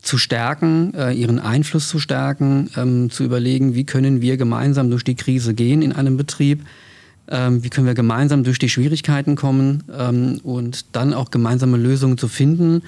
zu 0.00 0.16
stärken, 0.16 0.94
äh, 0.94 1.12
ihren 1.12 1.40
Einfluss 1.40 1.88
zu 1.88 1.98
stärken, 1.98 2.70
ähm, 2.76 3.10
zu 3.10 3.24
überlegen, 3.24 3.74
wie 3.74 3.84
können 3.84 4.20
wir 4.20 4.36
gemeinsam 4.36 4.90
durch 4.90 5.02
die 5.02 5.16
Krise 5.16 5.54
gehen 5.54 5.82
in 5.82 5.92
einem 5.92 6.16
Betrieb, 6.16 6.60
ähm, 7.30 7.62
wie 7.62 7.70
können 7.70 7.86
wir 7.86 7.94
gemeinsam 7.94 8.44
durch 8.44 8.58
die 8.58 8.68
Schwierigkeiten 8.68 9.36
kommen 9.36 9.84
ähm, 9.96 10.40
und 10.42 10.86
dann 10.92 11.14
auch 11.14 11.30
gemeinsame 11.30 11.76
Lösungen 11.76 12.18
zu 12.18 12.28
finden, 12.28 12.82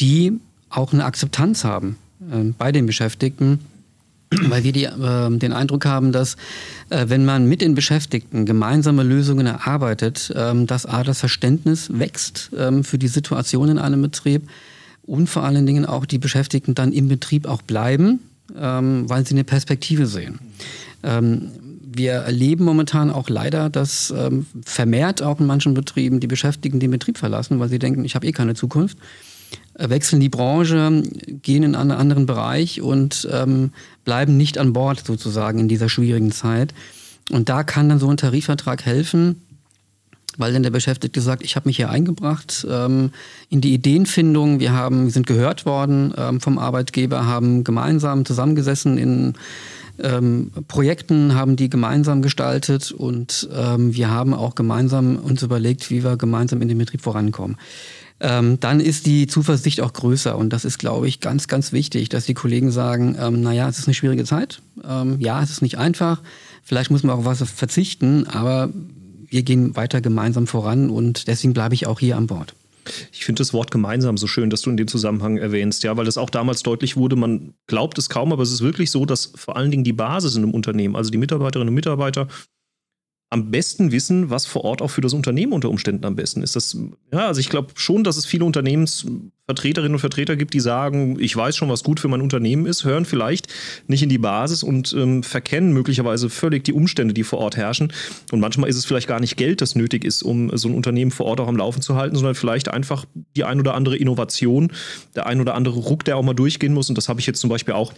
die 0.00 0.32
auch 0.68 0.92
eine 0.92 1.04
Akzeptanz 1.04 1.64
haben 1.64 1.96
äh, 2.20 2.52
bei 2.58 2.72
den 2.72 2.86
Beschäftigten. 2.86 3.60
Weil 4.34 4.64
wir 4.64 4.72
die, 4.72 4.84
äh, 4.84 5.38
den 5.38 5.52
Eindruck 5.52 5.84
haben, 5.84 6.10
dass 6.10 6.36
äh, 6.88 7.04
wenn 7.08 7.26
man 7.26 7.46
mit 7.46 7.60
den 7.60 7.74
Beschäftigten 7.74 8.46
gemeinsame 8.46 9.02
Lösungen 9.02 9.46
erarbeitet, 9.46 10.32
ähm, 10.34 10.66
dass 10.66 10.86
A, 10.86 11.04
das 11.04 11.20
Verständnis 11.20 11.90
wächst 11.92 12.50
ähm, 12.56 12.82
für 12.82 12.96
die 12.96 13.08
Situation 13.08 13.68
in 13.68 13.78
einem 13.78 14.00
Betrieb 14.00 14.48
und 15.02 15.28
vor 15.28 15.44
allen 15.44 15.66
Dingen 15.66 15.84
auch 15.84 16.06
die 16.06 16.16
Beschäftigten 16.16 16.74
dann 16.74 16.92
im 16.92 17.08
Betrieb 17.08 17.46
auch 17.46 17.60
bleiben, 17.60 18.20
ähm, 18.56 19.04
weil 19.06 19.26
sie 19.26 19.34
eine 19.34 19.44
Perspektive 19.44 20.06
sehen. 20.06 20.38
Ähm, 21.02 21.50
wir 21.96 22.12
erleben 22.12 22.64
momentan 22.64 23.10
auch 23.10 23.28
leider, 23.28 23.70
dass 23.70 24.12
ähm, 24.16 24.46
vermehrt 24.64 25.22
auch 25.22 25.40
in 25.40 25.46
manchen 25.46 25.74
Betrieben 25.74 26.20
die 26.20 26.26
Beschäftigten 26.26 26.80
den 26.80 26.90
Betrieb 26.90 27.18
verlassen, 27.18 27.58
weil 27.60 27.68
sie 27.68 27.78
denken, 27.78 28.04
ich 28.04 28.14
habe 28.14 28.26
eh 28.26 28.32
keine 28.32 28.54
Zukunft, 28.54 28.98
äh, 29.74 29.88
wechseln 29.88 30.20
die 30.20 30.28
Branche, 30.28 31.02
gehen 31.42 31.62
in 31.62 31.74
einen 31.74 31.90
anderen 31.90 32.26
Bereich 32.26 32.80
und 32.80 33.28
ähm, 33.32 33.72
bleiben 34.04 34.36
nicht 34.36 34.58
an 34.58 34.72
Bord 34.72 35.04
sozusagen 35.06 35.58
in 35.58 35.68
dieser 35.68 35.88
schwierigen 35.88 36.32
Zeit. 36.32 36.74
Und 37.30 37.48
da 37.48 37.62
kann 37.62 37.88
dann 37.88 37.98
so 37.98 38.08
ein 38.08 38.16
Tarifvertrag 38.16 38.84
helfen, 38.84 39.42
weil 40.38 40.52
dann 40.52 40.62
der 40.62 40.70
Beschäftigte 40.70 41.20
sagt, 41.20 41.42
ich 41.42 41.56
habe 41.56 41.68
mich 41.68 41.76
hier 41.76 41.90
eingebracht 41.90 42.66
ähm, 42.68 43.10
in 43.48 43.60
die 43.60 43.74
Ideenfindung. 43.74 44.60
Wir 44.60 44.72
haben, 44.72 45.04
wir 45.04 45.12
sind 45.12 45.26
gehört 45.26 45.66
worden 45.66 46.14
ähm, 46.16 46.40
vom 46.40 46.58
Arbeitgeber, 46.58 47.26
haben 47.26 47.64
gemeinsam 47.64 48.24
zusammengesessen 48.24 48.98
in 48.98 49.34
ähm, 50.02 50.50
Projekten, 50.68 51.34
haben 51.34 51.56
die 51.56 51.70
gemeinsam 51.70 52.22
gestaltet 52.22 52.92
und 52.92 53.48
ähm, 53.54 53.94
wir 53.94 54.10
haben 54.10 54.34
auch 54.34 54.54
gemeinsam 54.54 55.16
uns 55.16 55.42
überlegt, 55.42 55.90
wie 55.90 56.04
wir 56.04 56.16
gemeinsam 56.16 56.62
in 56.62 56.68
den 56.68 56.78
Betrieb 56.78 57.02
vorankommen. 57.02 57.56
Ähm, 58.20 58.60
dann 58.60 58.78
ist 58.78 59.06
die 59.06 59.26
Zuversicht 59.26 59.80
auch 59.80 59.92
größer 59.92 60.36
und 60.36 60.52
das 60.52 60.64
ist, 60.64 60.78
glaube 60.78 61.08
ich, 61.08 61.20
ganz, 61.20 61.48
ganz 61.48 61.72
wichtig, 61.72 62.08
dass 62.08 62.24
die 62.24 62.34
Kollegen 62.34 62.70
sagen, 62.70 63.16
ähm, 63.18 63.40
naja, 63.40 63.68
es 63.68 63.78
ist 63.78 63.88
eine 63.88 63.94
schwierige 63.94 64.24
Zeit, 64.24 64.62
ähm, 64.88 65.18
ja, 65.18 65.42
es 65.42 65.50
ist 65.50 65.62
nicht 65.62 65.78
einfach, 65.78 66.20
vielleicht 66.62 66.90
muss 66.90 67.02
man 67.02 67.16
auch 67.16 67.24
was 67.24 67.42
verzichten, 67.42 68.26
aber 68.28 68.70
wir 69.28 69.42
gehen 69.42 69.74
weiter 69.74 70.00
gemeinsam 70.00 70.46
voran 70.46 70.90
und 70.90 71.26
deswegen 71.26 71.54
bleibe 71.54 71.74
ich 71.74 71.86
auch 71.86 71.98
hier 71.98 72.16
an 72.16 72.26
Bord. 72.26 72.54
Ich 73.12 73.24
finde 73.24 73.40
das 73.40 73.52
Wort 73.52 73.70
gemeinsam 73.70 74.16
so 74.16 74.26
schön, 74.26 74.50
dass 74.50 74.62
du 74.62 74.70
in 74.70 74.76
dem 74.76 74.88
Zusammenhang 74.88 75.36
erwähnst, 75.36 75.82
ja, 75.84 75.96
weil 75.96 76.04
das 76.04 76.18
auch 76.18 76.30
damals 76.30 76.62
deutlich 76.62 76.96
wurde, 76.96 77.16
man 77.16 77.54
glaubt 77.66 77.98
es 77.98 78.08
kaum, 78.08 78.32
aber 78.32 78.42
es 78.42 78.52
ist 78.52 78.60
wirklich 78.60 78.90
so, 78.90 79.04
dass 79.04 79.32
vor 79.34 79.56
allen 79.56 79.70
Dingen 79.70 79.84
die 79.84 79.92
Basis 79.92 80.36
in 80.36 80.42
einem 80.42 80.54
Unternehmen, 80.54 80.96
also 80.96 81.10
die 81.10 81.18
Mitarbeiterinnen 81.18 81.68
und 81.68 81.74
Mitarbeiter, 81.74 82.28
am 83.32 83.50
besten 83.50 83.92
wissen, 83.92 84.28
was 84.28 84.44
vor 84.44 84.62
Ort 84.64 84.82
auch 84.82 84.90
für 84.90 85.00
das 85.00 85.14
Unternehmen 85.14 85.54
unter 85.54 85.70
Umständen 85.70 86.04
am 86.04 86.16
besten 86.16 86.42
ist. 86.42 86.54
Das, 86.54 86.76
ja, 87.12 87.28
also 87.28 87.40
ich 87.40 87.48
glaube 87.48 87.72
schon, 87.76 88.04
dass 88.04 88.18
es 88.18 88.26
viele 88.26 88.44
Unternehmensvertreterinnen 89.52 89.94
und 89.94 90.00
Vertreter 90.00 90.36
gibt, 90.36 90.54
die 90.54 90.60
sagen, 90.60 91.16
ich 91.20 91.36
weiß 91.36 91.56
schon, 91.56 91.68
was 91.68 91.82
gut 91.82 92.00
für 92.00 92.08
mein 92.08 92.20
Unternehmen 92.20 92.66
ist, 92.66 92.84
hören 92.84 93.04
vielleicht 93.04 93.48
nicht 93.86 94.02
in 94.02 94.08
die 94.08 94.18
Basis 94.18 94.62
und 94.62 94.92
ähm, 94.92 95.22
verkennen 95.22 95.72
möglicherweise 95.72 96.30
völlig 96.30 96.64
die 96.64 96.72
Umstände, 96.72 97.14
die 97.14 97.24
vor 97.24 97.38
Ort 97.38 97.56
herrschen. 97.56 97.92
Und 98.30 98.40
manchmal 98.40 98.70
ist 98.70 98.76
es 98.76 98.84
vielleicht 98.84 99.08
gar 99.08 99.20
nicht 99.20 99.36
Geld, 99.36 99.60
das 99.60 99.74
nötig 99.74 100.04
ist, 100.04 100.22
um 100.22 100.54
so 100.56 100.68
ein 100.68 100.74
Unternehmen 100.74 101.10
vor 101.10 101.26
Ort 101.26 101.40
auch 101.40 101.48
am 101.48 101.56
Laufen 101.56 101.82
zu 101.82 101.96
halten, 101.96 102.16
sondern 102.16 102.34
vielleicht 102.34 102.68
einfach 102.68 103.04
die 103.36 103.44
ein 103.44 103.60
oder 103.60 103.74
andere 103.74 103.96
Innovation, 103.96 104.72
der 105.14 105.26
ein 105.26 105.40
oder 105.40 105.54
andere 105.54 105.78
Ruck, 105.78 106.04
der 106.04 106.16
auch 106.16 106.22
mal 106.22 106.34
durchgehen 106.34 106.74
muss. 106.74 106.88
Und 106.88 106.96
das 106.96 107.08
habe 107.08 107.20
ich 107.20 107.26
jetzt 107.26 107.40
zum 107.40 107.50
Beispiel 107.50 107.74
auch 107.74 107.92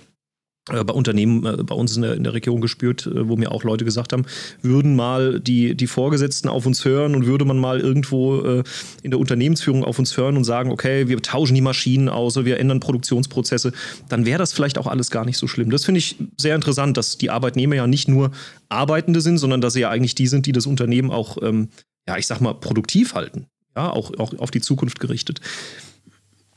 bei 0.67 0.95
Unternehmen 0.95 1.45
äh, 1.45 1.63
bei 1.63 1.75
uns 1.75 1.97
in 1.97 2.03
der, 2.03 2.15
in 2.15 2.25
der 2.25 2.33
Region 2.33 2.61
gespürt, 2.61 3.07
äh, 3.07 3.29
wo 3.29 3.37
mir 3.37 3.53
auch 3.53 3.65
Leute 3.65 3.85
gesagt 3.85 4.13
haben, 4.13 4.25
würden 4.63 4.97
mal 4.97 5.41
die, 5.41 5.75
die 5.75 5.87
Vorgesetzten 5.87 6.49
auf 6.49 6.65
uns 6.65 6.85
hören 6.85 7.15
und 7.15 7.27
würde 7.27 7.45
man 7.45 7.59
mal 7.59 7.81
irgendwo 7.81 8.65
in 9.03 9.11
der 9.11 9.21
Unternehmensführung 9.21 9.85
auf 9.85 9.99
uns 9.99 10.17
hören 10.17 10.37
und 10.37 10.45
sagen, 10.45 10.71
okay, 10.71 11.09
wir 11.09 11.21
tauschen 11.21 11.55
die 11.55 11.61
Maschinen 11.61 12.09
aus 12.09 12.37
wir 12.45 12.59
ändern 12.59 12.81
Produktionsprozesse, 12.81 13.73
dann 14.09 14.27
wäre 14.27 14.39
das 14.39 14.53
vielleicht 14.53 14.79
auch 14.79 14.87
alles 14.87 15.11
gar 15.11 15.25
nicht 15.25 15.39
so 15.39 15.47
schlimm. 15.47 15.71
Das 15.71 15.85
finde 15.85 15.99
ich 15.99 16.17
sehr 16.37 16.55
interessant, 16.55 16.97
dass 16.97 17.17
die 17.17 17.31
Arbeitnehmer 17.31 17.77
ja 17.77 17.87
nicht 17.87 18.09
nur 18.09 18.33
Arbeitende 18.69 19.21
sind, 19.21 19.39
sondern 19.39 19.61
dass 19.61 19.75
sie 19.75 19.81
ja 19.81 19.91
eigentlich 19.91 20.15
die 20.15 20.27
sind, 20.27 20.47
die 20.47 20.53
das 20.53 20.67
Unternehmen 20.67 21.11
auch, 21.11 21.39
ähm, 21.43 21.69
ja, 22.07 22.19
ich 22.19 22.27
sag 22.27 22.41
mal, 22.41 22.55
produktiv 22.55 23.15
halten. 23.15 23.47
Ja, 23.77 23.91
auch, 23.91 24.13
auch 24.19 24.39
auf 24.39 24.51
die 24.51 24.61
Zukunft 24.61 25.01
gerichtet. 25.01 25.41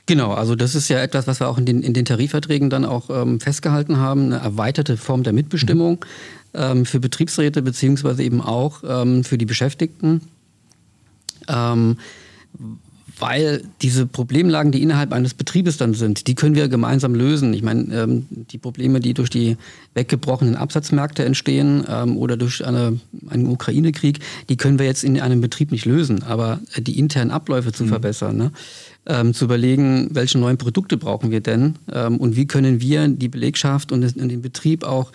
Genau, 0.08 0.32
also 0.32 0.56
das 0.56 0.74
ist 0.74 0.88
ja 0.88 1.00
etwas, 1.00 1.26
was 1.26 1.38
wir 1.38 1.48
auch 1.48 1.58
in 1.58 1.66
den, 1.66 1.82
in 1.82 1.92
den 1.92 2.06
Tarifverträgen 2.06 2.70
dann 2.70 2.86
auch 2.86 3.10
ähm, 3.10 3.40
festgehalten 3.40 3.98
haben, 3.98 4.32
eine 4.32 4.38
erweiterte 4.38 4.96
Form 4.96 5.22
der 5.22 5.34
Mitbestimmung 5.34 6.02
ähm, 6.54 6.86
für 6.86 6.98
Betriebsräte 6.98 7.60
beziehungsweise 7.60 8.22
eben 8.22 8.40
auch 8.40 8.82
ähm, 8.88 9.22
für 9.22 9.36
die 9.36 9.44
Beschäftigten. 9.44 10.22
Ähm, 11.46 11.98
weil 13.18 13.62
diese 13.82 14.06
Problemlagen, 14.06 14.72
die 14.72 14.80
innerhalb 14.80 15.12
eines 15.12 15.34
Betriebes 15.34 15.76
dann 15.76 15.92
sind, 15.92 16.26
die 16.26 16.34
können 16.34 16.54
wir 16.54 16.68
gemeinsam 16.68 17.14
lösen. 17.14 17.52
Ich 17.52 17.62
meine, 17.62 17.94
ähm, 17.94 18.26
die 18.30 18.58
Probleme, 18.58 19.00
die 19.00 19.12
durch 19.12 19.28
die 19.28 19.58
weggebrochenen 19.92 20.56
Absatzmärkte 20.56 21.24
entstehen 21.24 21.84
ähm, 21.86 22.16
oder 22.16 22.38
durch 22.38 22.64
eine, 22.64 22.98
einen 23.28 23.46
Ukraine-Krieg, 23.46 24.20
die 24.48 24.56
können 24.56 24.78
wir 24.78 24.86
jetzt 24.86 25.04
in 25.04 25.20
einem 25.20 25.42
Betrieb 25.42 25.70
nicht 25.70 25.84
lösen. 25.84 26.22
Aber 26.22 26.60
die 26.78 26.98
internen 26.98 27.30
Abläufe 27.30 27.72
zu 27.72 27.84
mhm. 27.84 27.88
verbessern, 27.88 28.36
ne? 28.38 28.52
Ähm, 29.08 29.34
zu 29.34 29.46
überlegen, 29.46 30.08
welche 30.12 30.38
neuen 30.38 30.58
Produkte 30.58 30.96
brauchen 30.96 31.30
wir 31.30 31.40
denn 31.40 31.76
ähm, 31.92 32.18
und 32.18 32.36
wie 32.36 32.46
können 32.46 32.80
wir 32.80 33.08
die 33.08 33.28
Belegschaft 33.28 33.90
und 33.90 34.02
den 34.02 34.42
Betrieb 34.42 34.84
auch 34.84 35.10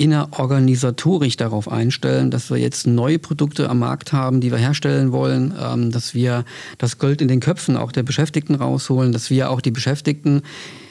innerorganisatorisch 0.00 1.36
darauf 1.36 1.70
einstellen, 1.70 2.30
dass 2.30 2.50
wir 2.50 2.56
jetzt 2.56 2.86
neue 2.86 3.18
Produkte 3.18 3.68
am 3.68 3.80
Markt 3.80 4.14
haben, 4.14 4.40
die 4.40 4.50
wir 4.50 4.58
herstellen 4.58 5.12
wollen, 5.12 5.52
ähm, 5.60 5.90
dass 5.90 6.14
wir 6.14 6.44
das 6.78 6.98
Gold 6.98 7.20
in 7.20 7.28
den 7.28 7.40
Köpfen 7.40 7.76
auch 7.76 7.92
der 7.92 8.02
Beschäftigten 8.02 8.54
rausholen, 8.54 9.12
dass 9.12 9.28
wir 9.28 9.50
auch 9.50 9.60
die 9.60 9.70
Beschäftigten 9.70 10.42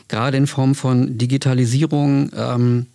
gerade 0.10 0.38
in 0.38 0.46
Form 0.46 0.76
von 0.76 1.18
Digitalisierung 1.18 2.30
ähm, 2.36 2.86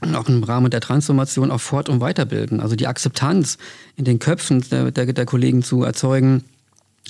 und 0.00 0.14
auch 0.14 0.28
im 0.28 0.42
Rahmen 0.42 0.70
der 0.70 0.80
Transformation 0.80 1.50
auch 1.50 1.60
fort- 1.60 1.90
und 1.90 2.00
weiterbilden. 2.00 2.60
Also 2.60 2.74
die 2.74 2.86
Akzeptanz 2.86 3.58
in 3.96 4.06
den 4.06 4.18
Köpfen 4.18 4.64
der, 4.70 4.90
der, 4.90 5.12
der 5.12 5.26
Kollegen 5.26 5.62
zu 5.62 5.82
erzeugen, 5.82 6.44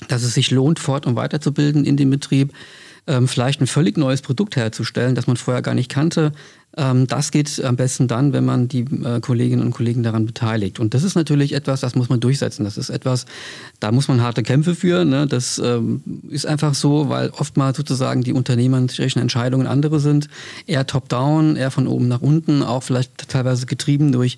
dass 0.07 0.23
es 0.23 0.33
sich 0.33 0.51
lohnt, 0.51 0.79
fort- 0.79 1.05
und 1.05 1.15
weiterzubilden 1.15 1.85
in 1.85 1.97
dem 1.97 2.09
Betrieb, 2.09 2.53
ähm, 3.05 3.27
vielleicht 3.27 3.59
ein 3.61 3.67
völlig 3.67 3.97
neues 3.97 4.21
Produkt 4.21 4.55
herzustellen, 4.55 5.15
das 5.15 5.27
man 5.27 5.35
vorher 5.35 5.61
gar 5.61 5.73
nicht 5.73 5.89
kannte. 5.89 6.31
Ähm, 6.75 7.05
das 7.05 7.31
geht 7.31 7.63
am 7.63 7.75
besten 7.75 8.07
dann, 8.07 8.33
wenn 8.33 8.45
man 8.45 8.67
die 8.67 8.81
äh, 8.81 9.19
Kolleginnen 9.19 9.61
und 9.61 9.71
Kollegen 9.71 10.03
daran 10.03 10.25
beteiligt. 10.25 10.79
Und 10.79 10.93
das 10.93 11.03
ist 11.03 11.15
natürlich 11.15 11.53
etwas, 11.53 11.81
das 11.81 11.95
muss 11.95 12.09
man 12.09 12.19
durchsetzen. 12.19 12.63
Das 12.63 12.77
ist 12.77 12.89
etwas, 12.89 13.25
da 13.79 13.91
muss 13.91 14.07
man 14.07 14.21
harte 14.21 14.41
Kämpfe 14.41 14.73
führen. 14.73 15.09
Ne? 15.09 15.27
Das 15.27 15.59
ähm, 15.59 16.01
ist 16.29 16.45
einfach 16.45 16.73
so, 16.73 17.09
weil 17.09 17.29
oftmals 17.31 17.77
sozusagen 17.77 18.23
die 18.23 18.33
unternehmerischen 18.33 19.21
Entscheidungen 19.21 19.67
andere 19.67 19.99
sind. 19.99 20.29
Eher 20.65 20.87
top-down, 20.87 21.57
eher 21.57 21.71
von 21.71 21.87
oben 21.87 22.07
nach 22.07 22.21
unten, 22.21 22.63
auch 22.63 22.83
vielleicht 22.83 23.29
teilweise 23.29 23.65
getrieben 23.65 24.11
durch 24.11 24.37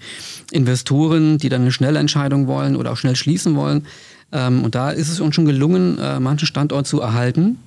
Investoren, 0.52 1.38
die 1.38 1.50
dann 1.50 1.62
eine 1.62 1.72
schnelle 1.72 2.00
Entscheidung 2.00 2.48
wollen 2.48 2.76
oder 2.76 2.92
auch 2.92 2.98
schnell 2.98 3.16
schließen 3.16 3.56
wollen. 3.56 3.86
Ähm, 4.36 4.64
und 4.64 4.76
da 4.76 4.92
ist 4.92 5.10
es 5.10 5.20
uns 5.20 5.34
schon 5.34 5.46
gelungen, 5.46 5.98
äh, 5.98 6.20
manchen 6.20 6.46
Standort 6.46 6.86
zu 6.86 7.00
erhalten 7.00 7.58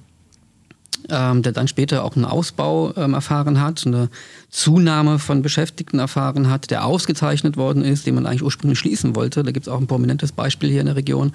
ähm, 1.11 1.43
der 1.43 1.53
dann 1.53 1.69
später 1.69 2.05
auch 2.05 2.17
einen 2.17 2.25
Ausbau 2.25 2.93
ähm, 2.97 3.15
erfahren 3.15 3.61
hat, 3.61 3.87
eine 3.87 4.09
Zunahme 4.51 5.19
von 5.19 5.43
Beschäftigten 5.43 5.99
erfahren 5.99 6.51
hat, 6.51 6.71
der 6.71 6.85
ausgezeichnet 6.85 7.57
worden 7.57 7.85
ist, 7.85 8.07
den 8.07 8.15
man 8.15 8.27
eigentlich 8.27 8.43
ursprünglich 8.43 8.79
schließen 8.79 9.17
wollte. 9.17 9.43
Da 9.43 9.51
gibt 9.51 9.67
es 9.67 9.73
auch 9.73 9.81
ein 9.81 9.87
prominentes 9.87 10.33
Beispiel 10.33 10.71
hier 10.71 10.81
in 10.81 10.87
der 10.87 10.97
Region. 10.97 11.33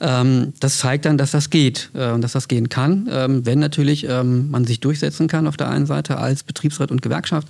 Ähm, 0.00 0.52
das 0.60 0.78
zeigt 0.78 1.04
dann, 1.04 1.18
dass 1.18 1.30
das 1.30 1.50
geht 1.50 1.90
äh, 1.94 2.10
und 2.10 2.22
dass 2.22 2.32
das 2.32 2.48
gehen 2.48 2.68
kann, 2.68 3.08
ähm, 3.10 3.46
wenn 3.46 3.58
natürlich 3.58 4.06
ähm, 4.08 4.50
man 4.50 4.64
sich 4.64 4.80
durchsetzen 4.80 5.28
kann 5.28 5.46
auf 5.46 5.56
der 5.56 5.70
einen 5.70 5.86
Seite 5.86 6.18
als 6.18 6.42
Betriebsrat 6.42 6.90
und 6.90 7.02
Gewerkschaft. 7.02 7.48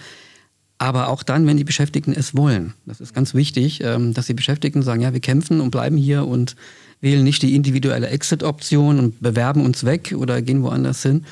Aber 0.78 1.08
auch 1.08 1.22
dann, 1.22 1.46
wenn 1.46 1.56
die 1.56 1.64
Beschäftigten 1.64 2.12
es 2.12 2.36
wollen. 2.36 2.74
Das 2.84 3.00
ist 3.00 3.14
ganz 3.14 3.34
wichtig, 3.34 3.82
ähm, 3.82 4.12
dass 4.12 4.26
die 4.26 4.34
Beschäftigten 4.34 4.82
sagen, 4.82 5.00
ja, 5.00 5.12
wir 5.12 5.20
kämpfen 5.20 5.60
und 5.60 5.70
bleiben 5.70 5.96
hier 5.96 6.26
und 6.26 6.54
wählen 7.00 7.24
nicht 7.24 7.42
die 7.42 7.54
individuelle 7.54 8.08
Exit-Option 8.08 8.98
und 8.98 9.20
bewerben 9.20 9.64
uns 9.64 9.84
weg 9.84 10.14
oder 10.16 10.42
gehen 10.42 10.62
woanders 10.62 11.02
hin, 11.02 11.24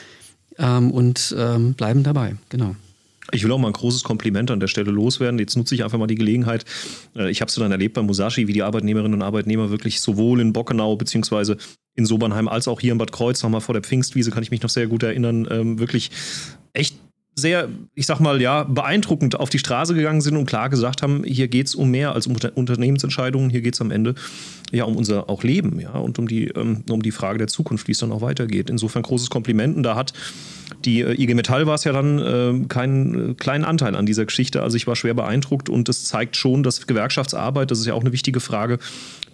ähm, 0.59 0.91
und 0.91 1.35
ähm, 1.39 1.75
bleiben 1.75 2.03
dabei. 2.03 2.37
Genau. 2.49 2.77
Ich 3.33 3.43
will 3.43 3.51
auch 3.53 3.59
mal 3.59 3.69
ein 3.69 3.73
großes 3.73 4.05
Kompliment 4.05 4.51
an 4.51 4.61
der 4.61 4.67
Stelle 4.67 4.91
loswerden. 4.91 5.39
Jetzt 5.39 5.57
nutze 5.57 5.75
ich 5.75 5.83
einfach 5.83 5.99
mal 5.99 6.07
die 6.07 6.15
Gelegenheit. 6.15 6.65
Äh, 7.17 7.31
ich 7.31 7.41
habe 7.41 7.49
es 7.49 7.55
dann 7.55 7.73
erlebt 7.73 7.95
bei 7.95 8.03
Musashi, 8.03 8.47
wie 8.47 8.53
die 8.53 8.63
Arbeitnehmerinnen 8.63 9.15
und 9.15 9.23
Arbeitnehmer 9.23 9.71
wirklich 9.71 10.01
sowohl 10.01 10.41
in 10.41 10.53
Bockenau 10.53 10.97
beziehungsweise 10.97 11.57
in 11.97 12.07
Sobernheim 12.07 12.49
als 12.49 12.69
auch 12.69 12.81
hier 12.81 12.93
in 12.93 12.99
Bad 12.99 13.13
Kreuz 13.13 13.43
nochmal 13.43 13.61
vor 13.61 13.73
der 13.73 13.83
Pfingstwiese, 13.83 14.31
kann 14.31 14.43
ich 14.43 14.51
mich 14.51 14.63
noch 14.63 14.71
sehr 14.71 14.89
gut 14.89 15.05
erinnern, 15.05 15.79
wirklich 15.79 16.11
echt 16.73 16.97
sehr, 17.35 17.69
ich 17.95 18.07
sag 18.07 18.21
mal, 18.21 18.41
ja, 18.41 18.63
beeindruckend 18.65 19.39
auf 19.39 19.51
die 19.51 19.59
Straße 19.59 19.95
gegangen 19.95 20.21
sind 20.21 20.37
und 20.37 20.47
klar 20.47 20.69
gesagt 20.69 21.03
haben, 21.03 21.25
hier 21.25 21.49
geht 21.49 21.67
es 21.67 21.75
um 21.75 21.91
mehr 21.91 22.13
als 22.13 22.27
um 22.27 22.37
Unternehmensentscheidungen, 22.55 23.51
hier 23.51 23.61
geht 23.61 23.75
es 23.75 23.81
am 23.81 23.91
Ende 23.91 24.15
ja 24.71 24.85
um 24.85 24.97
unser 24.97 25.29
auch 25.29 25.43
Leben, 25.43 25.81
ja, 25.81 25.93
und 25.93 26.19
um 26.19 26.29
die, 26.29 26.49
ähm, 26.49 26.85
um 26.89 27.03
die 27.03 27.11
Frage 27.11 27.39
der 27.39 27.49
Zukunft, 27.49 27.89
wie 27.89 27.93
es 27.93 27.99
dann 27.99 28.13
auch 28.13 28.21
weitergeht. 28.21 28.71
Insofern 28.71 29.03
großes 29.03 29.31
Kompliment. 29.31 29.77
Und 29.77 29.83
da 29.83 29.97
hat 29.97 30.13
die 30.85 31.01
äh, 31.01 31.21
IG 31.21 31.35
Metall 31.35 31.67
war 31.67 31.75
es 31.75 31.85
ja 31.85 31.93
dann 31.93 32.19
äh, 32.19 32.67
keinen 32.69 33.37
kleinen 33.37 33.65
Anteil 33.65 33.95
an 33.97 34.07
dieser 34.07 34.25
Geschichte. 34.25 34.63
Also 34.63 34.77
ich 34.77 34.87
war 34.87 34.97
schwer 34.97 35.15
beeindruckt 35.15 35.69
und 35.69 35.89
das 35.89 36.05
zeigt 36.05 36.37
schon, 36.37 36.63
dass 36.63 36.87
Gewerkschaftsarbeit, 36.87 37.71
das 37.71 37.81
ist 37.81 37.87
ja 37.87 37.95
auch 37.95 38.01
eine 38.01 38.13
wichtige 38.13 38.41
Frage, 38.41 38.79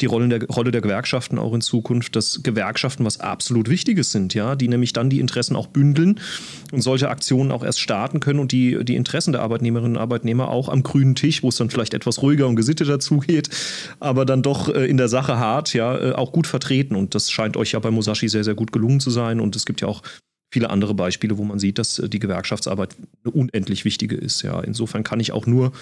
die 0.01 0.07
Rolle 0.07 0.29
der, 0.29 0.49
Rolle 0.49 0.71
der 0.71 0.81
Gewerkschaften 0.81 1.39
auch 1.39 1.55
in 1.55 1.61
Zukunft, 1.61 2.17
dass 2.17 2.43
Gewerkschaften 2.43 3.05
was 3.05 3.21
absolut 3.21 3.69
Wichtiges 3.69 4.13
sind, 4.13 4.35
ja, 4.35 4.57
die 4.57 4.69
nämlich 4.69 4.93
dann 4.93 5.11
die 5.11 5.21
Interessen 5.21 5.57
auch 5.57 5.67
bündeln 5.67 6.21
und 6.73 6.81
solche 6.83 7.09
Aktionen 7.09 7.53
auch 7.53 7.65
erst 7.65 7.81
starten 7.81 8.21
können 8.21 8.39
und 8.39 8.53
die, 8.53 8.85
die 8.85 8.97
Interessen 8.97 9.33
der 9.33 9.43
Arbeitnehmerinnen 9.43 9.97
und 9.97 10.03
Arbeitnehmer 10.03 10.49
auch 10.49 10.69
am 10.69 10.83
grünen 10.83 11.15
Tisch, 11.15 11.43
wo 11.43 11.49
es 11.49 11.57
dann 11.57 11.71
vielleicht 11.71 11.95
etwas 11.95 12.23
ruhiger 12.23 12.49
und 12.49 12.57
gesitteter 12.57 13.01
zugeht, 13.01 13.51
aber 14.01 14.25
dann 14.25 14.43
doch 14.43 14.69
äh, 14.69 14.87
in 14.87 14.97
der 14.97 15.09
Sache 15.09 15.39
hart, 15.39 15.75
ja, 15.75 15.97
äh, 15.99 16.13
auch 16.13 16.33
gut 16.33 16.47
vertreten. 16.47 16.97
Und 16.97 17.15
das 17.15 17.31
scheint 17.31 17.57
euch 17.57 17.73
ja 17.73 17.79
bei 17.79 17.91
Musashi 17.91 18.29
sehr, 18.29 18.45
sehr 18.45 18.55
gut 18.55 18.73
gelungen 18.73 19.01
zu 19.01 19.11
sein. 19.11 19.41
Und 19.41 19.57
es 19.57 19.67
gibt 19.67 19.81
ja 19.81 19.89
auch 19.89 20.03
viele 20.53 20.71
andere 20.71 20.95
Beispiele, 20.95 21.39
wo 21.39 21.45
man 21.45 21.59
sieht, 21.59 21.79
dass 21.79 21.99
äh, 21.99 22.09
die 22.09 22.19
Gewerkschaftsarbeit 22.19 22.97
eine 23.25 23.33
unendlich 23.33 23.85
wichtige 23.85 24.17
ist. 24.17 24.43
Ja, 24.43 24.61
insofern 24.61 25.05
kann 25.05 25.21
ich 25.21 25.33
auch 25.33 25.47
nur 25.47 25.73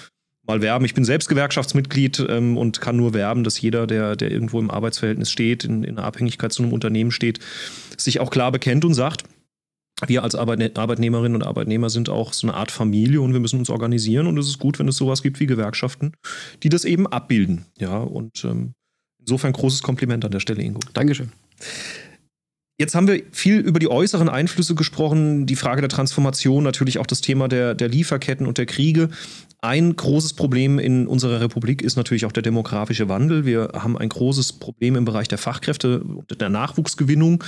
mal 0.49 0.63
werben. 0.63 0.85
Ich 0.85 0.95
bin 0.95 1.05
selbst 1.05 1.29
Gewerkschaftsmitglied 1.29 2.27
ähm, 2.29 2.57
und 2.57 2.81
kann 2.81 2.97
nur 2.97 3.15
werben, 3.15 3.45
dass 3.45 3.61
jeder, 3.61 3.87
der, 3.87 4.17
der 4.17 4.31
irgendwo 4.31 4.59
im 4.59 4.71
Arbeitsverhältnis 4.71 5.31
steht, 5.31 5.65
in, 5.65 5.85
in 5.85 5.99
einer 5.99 6.07
Abhängigkeit 6.07 6.53
zu 6.53 6.63
einem 6.63 6.73
Unternehmen 6.73 7.11
steht, 7.11 7.39
sich 7.97 8.19
auch 8.19 8.31
klar 8.31 8.51
bekennt 8.51 8.85
und 8.85 8.95
sagt, 8.95 9.25
wir 10.07 10.23
als 10.23 10.37
Arbeitnehmerinnen 10.37 11.35
und 11.35 11.43
Arbeitnehmer 11.43 11.91
sind 11.91 12.09
auch 12.09 12.33
so 12.33 12.47
eine 12.47 12.57
Art 12.57 12.71
Familie 12.71 13.21
und 13.21 13.33
wir 13.33 13.41
müssen 13.41 13.59
uns 13.59 13.69
organisieren 13.69 14.29
und 14.29 14.39
es 14.39 14.47
ist 14.47 14.59
gut, 14.59 14.79
wenn 14.79 14.89
es 14.89 14.97
sowas 14.97 15.23
gibt 15.23 15.41
wie 15.41 15.47
Gewerkschaften, 15.47 16.13
die 16.63 16.69
das 16.69 16.85
eben 16.85 17.07
abbilden. 17.07 17.67
Ja, 17.79 17.99
und 17.99 18.45
ähm, 18.45 18.75
insofern 19.19 19.53
großes 19.53 19.83
Kompliment 19.83 20.25
an 20.25 20.31
der 20.31 20.41
Stelle, 20.41 20.63
Ingo. 20.63 20.81
Dankeschön. 20.93 21.33
Jetzt 22.81 22.95
haben 22.95 23.09
wir 23.09 23.25
viel 23.33 23.59
über 23.59 23.81
die 23.81 23.91
äußeren 23.91 24.29
Einflüsse 24.29 24.77
gesprochen, 24.77 25.47
die 25.47 25.57
Frage 25.57 25.81
der 25.81 25.91
Transformation, 25.91 26.63
natürlich 26.63 26.99
auch 26.99 27.07
das 27.07 27.21
Thema 27.21 27.49
der, 27.49 27.75
der 27.75 27.89
Lieferketten 27.89 28.47
und 28.47 28.57
der 28.57 28.67
Kriege. 28.67 29.11
Ein 29.61 29.97
großes 29.97 30.35
Problem 30.35 30.79
in 30.79 31.09
unserer 31.09 31.41
Republik 31.41 31.83
ist 31.83 31.97
natürlich 31.97 32.27
auch 32.27 32.33
der 32.33 32.45
demografische 32.45 33.09
Wandel. 33.09 33.45
Wir 33.45 33.71
haben 33.75 33.99
ein 33.99 34.09
großes 34.09 34.53
Problem 34.53 34.95
im 34.95 35.05
Bereich 35.05 35.27
der 35.27 35.39
Fachkräfte 35.39 36.01
und 36.01 36.41
der 36.41 36.49
Nachwuchsgewinnung. 36.49 37.43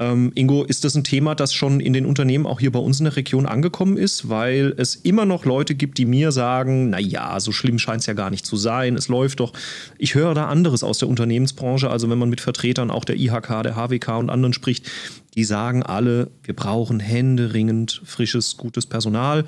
Ähm, 0.00 0.32
Ingo, 0.34 0.64
ist 0.64 0.82
das 0.82 0.96
ein 0.96 1.04
Thema, 1.04 1.36
das 1.36 1.54
schon 1.54 1.78
in 1.78 1.92
den 1.92 2.06
Unternehmen 2.06 2.44
auch 2.44 2.58
hier 2.58 2.72
bei 2.72 2.80
uns 2.80 2.98
in 2.98 3.04
der 3.04 3.14
Region 3.14 3.46
angekommen 3.46 3.96
ist? 3.96 4.28
Weil 4.28 4.74
es 4.78 4.96
immer 4.96 5.26
noch 5.26 5.44
Leute 5.44 5.76
gibt, 5.76 5.98
die 5.98 6.06
mir 6.06 6.32
sagen, 6.32 6.90
naja, 6.90 7.38
so 7.38 7.52
schlimm 7.52 7.78
scheint 7.78 8.00
es 8.00 8.06
ja 8.06 8.14
gar 8.14 8.30
nicht 8.30 8.44
zu 8.44 8.56
sein, 8.56 8.96
es 8.96 9.06
läuft 9.06 9.38
doch. 9.38 9.52
Ich 9.96 10.16
höre 10.16 10.34
da 10.34 10.48
anderes 10.48 10.82
aus 10.82 10.98
der 10.98 11.08
Unternehmensbranche, 11.08 11.88
also 11.88 12.10
wenn 12.10 12.18
man 12.18 12.30
mit 12.30 12.40
Vertretern 12.40 12.90
auch 12.90 13.04
der 13.04 13.14
IHK, 13.14 13.62
der 13.62 13.76
HWK 13.76 14.18
und 14.18 14.28
anderen 14.28 14.54
spricht, 14.54 14.90
die 15.36 15.44
sagen 15.44 15.84
alle, 15.84 16.32
wir 16.42 16.56
brauchen 16.56 16.98
händeringend 16.98 18.02
frisches, 18.04 18.56
gutes 18.56 18.86
Personal. 18.86 19.44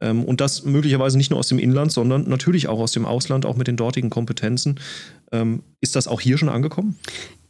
Ähm, 0.00 0.24
und 0.24 0.40
das 0.40 0.64
möglicherweise 0.64 1.16
nicht 1.16 1.30
nur 1.30 1.38
aus 1.38 1.48
dem 1.48 1.58
Inland, 1.58 1.92
sondern 1.92 2.28
natürlich 2.28 2.68
auch 2.68 2.78
aus 2.78 2.92
dem 2.92 3.06
Ausland, 3.06 3.46
auch 3.46 3.56
mit 3.56 3.66
den 3.66 3.76
dortigen 3.76 4.10
Kompetenzen. 4.10 4.80
Ähm, 5.32 5.62
ist 5.80 5.96
das 5.96 6.08
auch 6.08 6.20
hier 6.20 6.38
schon 6.38 6.48
angekommen? 6.48 6.96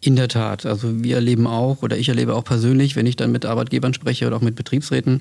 In 0.01 0.17
der 0.17 0.29
Tat. 0.29 0.67
Also 0.67 1.03
wir 1.03 1.17
erleben 1.17 1.47
auch, 1.47 1.83
oder 1.83 1.97
ich 1.97 2.09
erlebe 2.09 2.35
auch 2.35 2.45
persönlich, 2.45 2.97
wenn 2.97 3.07
ich 3.07 3.17
dann 3.17 3.33
mit 3.33 3.45
Arbeitgebern 3.45 3.95
spreche 3.95 4.27
oder 4.27 4.37
auch 4.37 4.41
mit 4.41 4.57
Betriebsräten, 4.57 5.21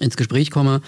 ins 0.00 0.16
Gespräch 0.16 0.50
komme, 0.50 0.80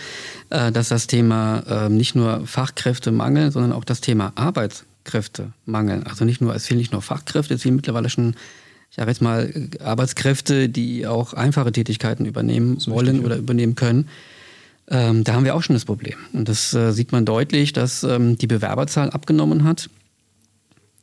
äh, 0.50 0.72
dass 0.72 0.88
das 0.88 1.06
Thema 1.06 1.62
ähm, 1.68 1.96
nicht 1.96 2.14
nur 2.14 2.46
Fachkräftemangel, 2.46 3.50
sondern 3.50 3.72
auch 3.72 3.84
das 3.84 4.00
Thema 4.00 4.32
Arbeitskräftemangel. 4.36 6.04
Also 6.04 6.24
nicht 6.24 6.40
nur, 6.40 6.54
es 6.54 6.66
fehlen 6.66 6.78
nicht 6.78 6.92
nur 6.92 7.02
Fachkräfte, 7.02 7.54
es 7.54 7.62
fehlen 7.62 7.76
mittlerweile 7.76 8.08
schon, 8.08 8.34
ich 8.90 8.96
sage 8.96 9.10
jetzt 9.10 9.22
mal, 9.22 9.52
Arbeitskräfte, 9.82 10.68
die 10.68 11.06
auch 11.06 11.34
einfache 11.34 11.72
Tätigkeiten 11.72 12.24
übernehmen 12.24 12.78
wollen 12.86 13.08
richtig, 13.08 13.26
oder 13.26 13.36
übernehmen 13.36 13.74
können. 13.74 14.08
Ähm, 14.90 15.22
da 15.22 15.34
haben 15.34 15.44
wir 15.44 15.54
auch 15.54 15.62
schon 15.62 15.74
das 15.74 15.84
Problem. 15.84 16.18
Und 16.32 16.48
das 16.48 16.74
äh, 16.74 16.92
sieht 16.92 17.12
man 17.12 17.24
deutlich, 17.24 17.72
dass 17.72 18.02
ähm, 18.02 18.36
die 18.36 18.48
Bewerberzahl 18.48 19.10
abgenommen 19.10 19.64
hat. 19.64 19.88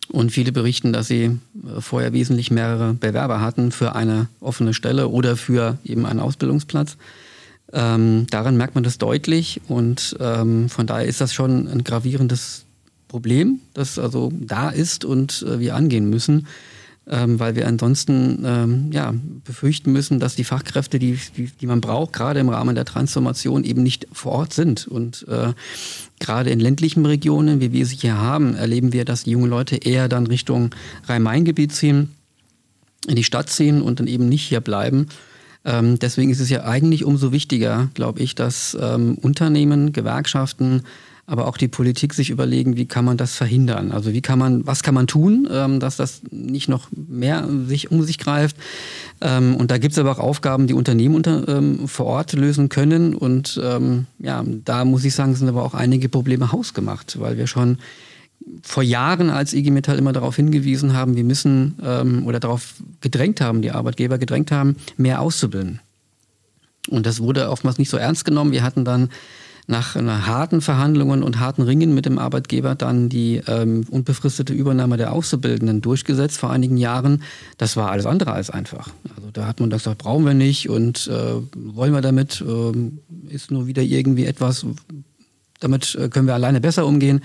Und 0.09 0.31
viele 0.31 0.51
berichten, 0.51 0.93
dass 0.93 1.07
sie 1.07 1.23
äh, 1.23 1.81
vorher 1.81 2.13
wesentlich 2.13 2.51
mehrere 2.51 2.93
Bewerber 2.93 3.41
hatten 3.41 3.71
für 3.71 3.95
eine 3.95 4.27
offene 4.41 4.73
Stelle 4.73 5.07
oder 5.07 5.37
für 5.37 5.77
eben 5.85 6.05
einen 6.05 6.19
Ausbildungsplatz. 6.19 6.97
Ähm, 7.73 8.27
daran 8.29 8.57
merkt 8.57 8.75
man 8.75 8.83
das 8.83 8.97
deutlich 8.97 9.61
und 9.67 10.15
ähm, 10.21 10.69
von 10.69 10.87
daher 10.87 11.05
ist 11.05 11.19
das 11.19 11.33
schon 11.33 11.67
ein 11.67 11.83
gravierendes 11.83 12.63
Problem, 13.09 13.59
das 13.73 13.99
also 13.99 14.31
da 14.33 14.69
ist 14.69 15.03
und 15.03 15.43
äh, 15.43 15.59
wir 15.59 15.75
angehen 15.75 16.09
müssen 16.09 16.47
ähm, 17.09 17.39
weil 17.39 17.55
wir 17.55 17.67
ansonsten 17.67 18.43
ähm, 18.45 18.89
ja, 18.91 19.13
befürchten 19.45 19.91
müssen, 19.91 20.19
dass 20.19 20.35
die 20.35 20.43
Fachkräfte, 20.43 20.99
die, 20.99 21.17
die, 21.37 21.49
die, 21.49 21.67
man 21.67 21.81
braucht, 21.81 22.13
gerade 22.13 22.39
im 22.39 22.49
Rahmen 22.49 22.75
der 22.75 22.85
Transformation 22.85 23.63
eben 23.63 23.83
nicht 23.83 24.07
vor 24.11 24.33
Ort 24.33 24.53
sind. 24.53 24.87
Und 24.87 25.25
äh, 25.29 25.53
gerade 26.19 26.49
in 26.49 26.59
ländlichen 26.59 27.05
Regionen, 27.05 27.61
wie 27.61 27.71
wir 27.71 27.85
sie 27.85 27.95
hier 27.95 28.17
haben, 28.17 28.55
erleben 28.55 28.91
wir, 28.93 29.05
dass 29.05 29.23
die 29.23 29.31
jungen 29.31 29.49
Leute 29.49 29.77
eher 29.77 30.09
dann 30.09 30.27
Richtung 30.27 30.71
Rhein-Main-Gebiet 31.07 31.71
ziehen, 31.71 32.09
in 33.07 33.15
die 33.15 33.23
Stadt 33.23 33.49
ziehen 33.49 33.81
und 33.81 33.99
dann 33.99 34.07
eben 34.07 34.27
nicht 34.27 34.43
hier 34.43 34.59
bleiben. 34.59 35.07
Ähm, 35.63 35.99
deswegen 35.99 36.29
ist 36.29 36.39
es 36.39 36.49
ja 36.49 36.63
eigentlich 36.63 37.05
umso 37.05 37.31
wichtiger, 37.31 37.89
glaube 37.93 38.19
ich, 38.21 38.35
dass 38.35 38.77
ähm, 38.79 39.17
Unternehmen, 39.21 39.93
Gewerkschaften, 39.93 40.83
aber 41.29 41.45
auch 41.45 41.57
die 41.57 41.67
Politik 41.67 42.13
sich 42.13 42.29
überlegen, 42.29 42.77
wie 42.77 42.85
kann 42.85 43.03
man 43.03 43.17
das 43.17 43.35
verhindern? 43.35 43.91
Also 43.91 44.13
wie 44.13 44.21
kann 44.21 44.39
man, 44.39 44.65
was 44.65 44.81
kann 44.81 44.95
man 44.95 45.07
tun, 45.07 45.47
ähm, 45.51 45.81
dass 45.81 45.97
das 45.97 46.21
nicht 46.31 46.69
noch 46.69 46.87
mehr 46.95 47.47
sich 47.67 47.91
um 47.91 48.01
sich 48.03 48.17
greift? 48.17 48.55
Ähm, 49.19 49.57
und 49.57 49.69
da 49.69 49.77
gibt 49.77 49.91
es 49.91 49.99
aber 49.99 50.11
auch 50.11 50.19
Aufgaben, 50.19 50.67
die 50.67 50.73
Unternehmen 50.73 51.15
unter, 51.15 51.45
ähm, 51.49 51.89
vor 51.89 52.05
Ort 52.05 52.31
lösen 52.31 52.69
können. 52.69 53.13
Und 53.13 53.59
ähm, 53.61 54.05
ja, 54.19 54.41
da 54.63 54.85
muss 54.85 55.03
ich 55.03 55.13
sagen, 55.15 55.35
sind 55.35 55.49
aber 55.49 55.63
auch 55.63 55.73
einige 55.73 56.07
Probleme 56.07 56.53
hausgemacht, 56.53 57.19
weil 57.19 57.37
wir 57.37 57.45
schon 57.45 57.77
vor 58.63 58.83
Jahren 58.83 59.29
als 59.29 59.53
IG 59.53 59.69
Metall 59.69 59.97
immer 59.97 60.13
darauf 60.13 60.37
hingewiesen 60.37 60.93
haben, 60.93 61.17
wir 61.17 61.25
müssen 61.25 61.75
ähm, 61.83 62.25
oder 62.25 62.39
darauf 62.39 62.75
gedrängt 63.01 63.41
haben, 63.41 63.61
die 63.61 63.71
Arbeitgeber 63.71 64.17
gedrängt 64.17 64.53
haben, 64.53 64.77
mehr 64.95 65.19
auszubilden. 65.19 65.81
Und 66.89 67.05
das 67.05 67.19
wurde 67.19 67.49
oftmals 67.49 67.79
nicht 67.79 67.89
so 67.89 67.97
ernst 67.97 68.23
genommen. 68.23 68.53
Wir 68.53 68.63
hatten 68.63 68.85
dann 68.85 69.09
nach 69.67 69.95
harten 69.95 70.61
Verhandlungen 70.61 71.21
und 71.23 71.39
harten 71.39 71.61
Ringen 71.61 71.93
mit 71.93 72.05
dem 72.05 72.19
Arbeitgeber 72.19 72.73
dann 72.73 73.09
die 73.09 73.41
ähm, 73.47 73.85
unbefristete 73.89 74.53
Übernahme 74.53 74.95
der 74.95 75.11
Auszubildenden 75.11 75.81
durchgesetzt 75.81 76.37
vor 76.37 76.51
einigen 76.51 76.77
Jahren. 76.77 77.21
Das 77.57 77.75
war 77.75 77.91
alles 77.91 78.05
andere 78.05 78.31
als 78.31 78.49
einfach. 78.49 78.89
Also 79.15 79.29
da 79.31 79.45
hat 79.45 79.59
man 79.59 79.69
gesagt, 79.69 79.97
brauchen 79.97 80.25
wir 80.25 80.33
nicht 80.33 80.69
und 80.69 81.07
äh, 81.07 81.41
wollen 81.55 81.93
wir 81.93 82.01
damit, 82.01 82.41
äh, 82.41 83.33
ist 83.33 83.51
nur 83.51 83.67
wieder 83.67 83.83
irgendwie 83.83 84.25
etwas, 84.25 84.65
damit 85.59 85.95
äh, 85.95 86.07
können 86.07 86.27
wir 86.27 86.33
alleine 86.33 86.61
besser 86.61 86.85
umgehen. 86.85 87.21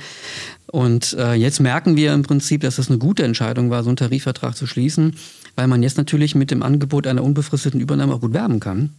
Und 0.66 1.12
äh, 1.12 1.34
jetzt 1.34 1.61
merken 1.61 1.94
wir 1.96 2.12
im 2.12 2.22
Prinzip, 2.22 2.62
dass 2.62 2.78
es 2.78 2.88
eine 2.88 2.99
gute 2.99 3.22
Entscheidung 3.22 3.70
war, 3.70 3.84
so 3.84 3.90
einen 3.90 3.96
Tarifvertrag 3.96 4.56
zu 4.56 4.66
schließen, 4.66 5.14
weil 5.54 5.68
man 5.68 5.84
jetzt 5.84 5.96
natürlich 5.96 6.34
mit 6.34 6.50
dem 6.50 6.64
Angebot 6.64 7.06
einer 7.06 7.22
unbefristeten 7.22 7.78
Übernahme 7.78 8.14
auch 8.14 8.20
gut 8.20 8.32
werben 8.32 8.58
kann 8.58 8.90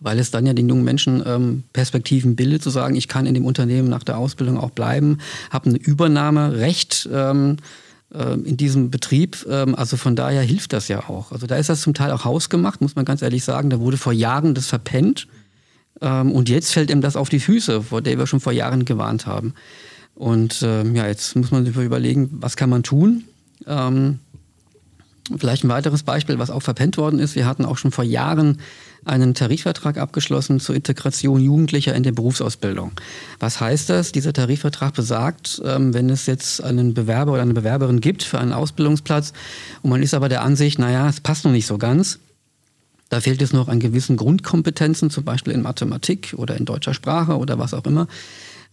weil 0.00 0.18
es 0.18 0.30
dann 0.30 0.46
ja 0.46 0.54
den 0.54 0.68
jungen 0.68 0.84
Menschen 0.84 1.22
ähm, 1.24 1.64
Perspektiven 1.72 2.34
bildet, 2.34 2.62
zu 2.62 2.70
sagen, 2.70 2.96
ich 2.96 3.06
kann 3.06 3.26
in 3.26 3.34
dem 3.34 3.44
Unternehmen 3.44 3.88
nach 3.88 4.02
der 4.02 4.18
Ausbildung 4.18 4.58
auch 4.58 4.70
bleiben, 4.70 5.18
habe 5.50 5.70
ein 5.70 5.76
Übernahmerecht 5.76 7.08
ähm, 7.12 7.58
äh, 8.12 8.34
in 8.34 8.56
diesem 8.56 8.90
Betrieb. 8.90 9.46
Ähm, 9.48 9.74
also 9.74 9.96
von 9.96 10.16
daher 10.16 10.42
hilft 10.42 10.72
das 10.72 10.88
ja 10.88 11.08
auch. 11.08 11.32
Also 11.32 11.46
da 11.46 11.56
ist 11.56 11.68
das 11.68 11.82
zum 11.82 11.94
Teil 11.94 12.10
auch 12.12 12.24
hausgemacht, 12.24 12.80
muss 12.80 12.96
man 12.96 13.04
ganz 13.04 13.22
ehrlich 13.22 13.44
sagen. 13.44 13.70
Da 13.70 13.78
wurde 13.78 13.98
vor 13.98 14.12
Jahren 14.14 14.54
das 14.54 14.66
verpennt 14.66 15.28
ähm, 16.00 16.32
und 16.32 16.48
jetzt 16.48 16.72
fällt 16.72 16.90
ihm 16.90 17.02
das 17.02 17.16
auf 17.16 17.28
die 17.28 17.40
Füße, 17.40 17.82
vor 17.82 18.00
der 18.00 18.18
wir 18.18 18.26
schon 18.26 18.40
vor 18.40 18.52
Jahren 18.52 18.84
gewarnt 18.84 19.26
haben. 19.26 19.54
Und 20.14 20.62
ähm, 20.62 20.96
ja, 20.96 21.06
jetzt 21.06 21.36
muss 21.36 21.50
man 21.50 21.64
sich 21.64 21.76
überlegen, 21.76 22.28
was 22.32 22.56
kann 22.56 22.70
man 22.70 22.82
tun? 22.82 23.24
Ähm, 23.66 24.18
vielleicht 25.36 25.64
ein 25.64 25.68
weiteres 25.68 26.02
Beispiel, 26.02 26.38
was 26.38 26.50
auch 26.50 26.62
verpennt 26.62 26.96
worden 26.96 27.18
ist. 27.18 27.36
Wir 27.36 27.46
hatten 27.46 27.64
auch 27.64 27.78
schon 27.78 27.90
vor 27.90 28.04
Jahren 28.04 28.58
einen 29.04 29.34
Tarifvertrag 29.34 29.98
abgeschlossen 29.98 30.60
zur 30.60 30.74
Integration 30.74 31.40
Jugendlicher 31.40 31.94
in 31.94 32.02
der 32.02 32.12
Berufsausbildung. 32.12 32.92
Was 33.38 33.60
heißt 33.60 33.90
das? 33.90 34.12
Dieser 34.12 34.32
Tarifvertrag 34.32 34.94
besagt, 34.94 35.60
ähm, 35.64 35.94
wenn 35.94 36.10
es 36.10 36.26
jetzt 36.26 36.62
einen 36.62 36.94
Bewerber 36.94 37.32
oder 37.32 37.42
eine 37.42 37.54
Bewerberin 37.54 38.00
gibt 38.00 38.22
für 38.22 38.38
einen 38.38 38.52
Ausbildungsplatz 38.52 39.32
und 39.82 39.90
man 39.90 40.02
ist 40.02 40.14
aber 40.14 40.28
der 40.28 40.42
Ansicht, 40.42 40.78
naja, 40.78 41.08
es 41.08 41.20
passt 41.20 41.44
noch 41.44 41.52
nicht 41.52 41.66
so 41.66 41.78
ganz, 41.78 42.18
da 43.08 43.20
fehlt 43.20 43.42
es 43.42 43.52
noch 43.52 43.68
an 43.68 43.80
gewissen 43.80 44.16
Grundkompetenzen, 44.16 45.10
zum 45.10 45.24
Beispiel 45.24 45.52
in 45.52 45.62
Mathematik 45.62 46.34
oder 46.36 46.56
in 46.56 46.64
deutscher 46.64 46.94
Sprache 46.94 47.36
oder 47.36 47.58
was 47.58 47.74
auch 47.74 47.84
immer. 47.84 48.06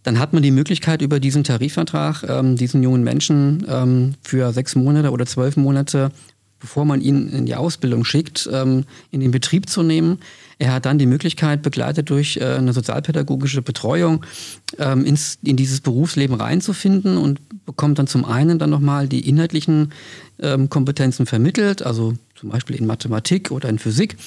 Dann 0.04 0.20
hat 0.20 0.32
man 0.32 0.44
die 0.44 0.52
Möglichkeit, 0.52 1.02
über 1.02 1.20
diesen 1.20 1.44
Tarifvertrag 1.44 2.24
ähm, 2.30 2.56
diesen 2.56 2.84
jungen 2.84 3.04
Menschen 3.04 3.66
ähm, 3.68 4.14
für 4.22 4.54
sechs 4.54 4.76
Monate 4.76 5.12
oder 5.12 5.26
zwölf 5.26 5.58
Monate 5.58 6.12
bevor 6.60 6.86
man 6.86 7.02
ihn 7.02 7.30
in 7.30 7.46
die 7.46 7.56
Ausbildung 7.56 8.06
schickt, 8.06 8.50
ähm, 8.52 8.86
in 9.12 9.20
den 9.20 9.32
Betrieb 9.32 9.70
zu 9.70 9.84
nehmen. 9.84 10.20
Er 10.60 10.74
hat 10.74 10.86
dann 10.86 10.98
die 10.98 11.06
Möglichkeit, 11.06 11.62
begleitet 11.62 12.10
durch 12.10 12.38
äh, 12.38 12.46
eine 12.46 12.74
sozialpädagogische 12.74 13.62
Betreuung, 13.62 14.26
ähm, 14.80 15.06
ins, 15.06 15.38
in 15.44 15.56
dieses 15.56 15.82
Berufsleben 15.82 16.36
reinzufinden 16.36 17.18
und 17.18 17.40
bekommt 17.66 18.00
dann 18.00 18.08
zum 18.08 18.26
einen 18.26 18.58
dann 18.58 18.70
nochmal 18.70 19.08
die 19.08 19.28
inhaltlichen 19.28 19.94
ähm, 20.40 20.70
Kompetenzen 20.70 21.26
vermittelt, 21.26 21.84
also 21.84 22.14
zum 22.36 22.50
Beispiel 22.50 22.76
in 22.76 22.86
Mathematik 22.86 23.52
oder 23.52 23.70
in 23.70 23.80
Physik 23.80 24.18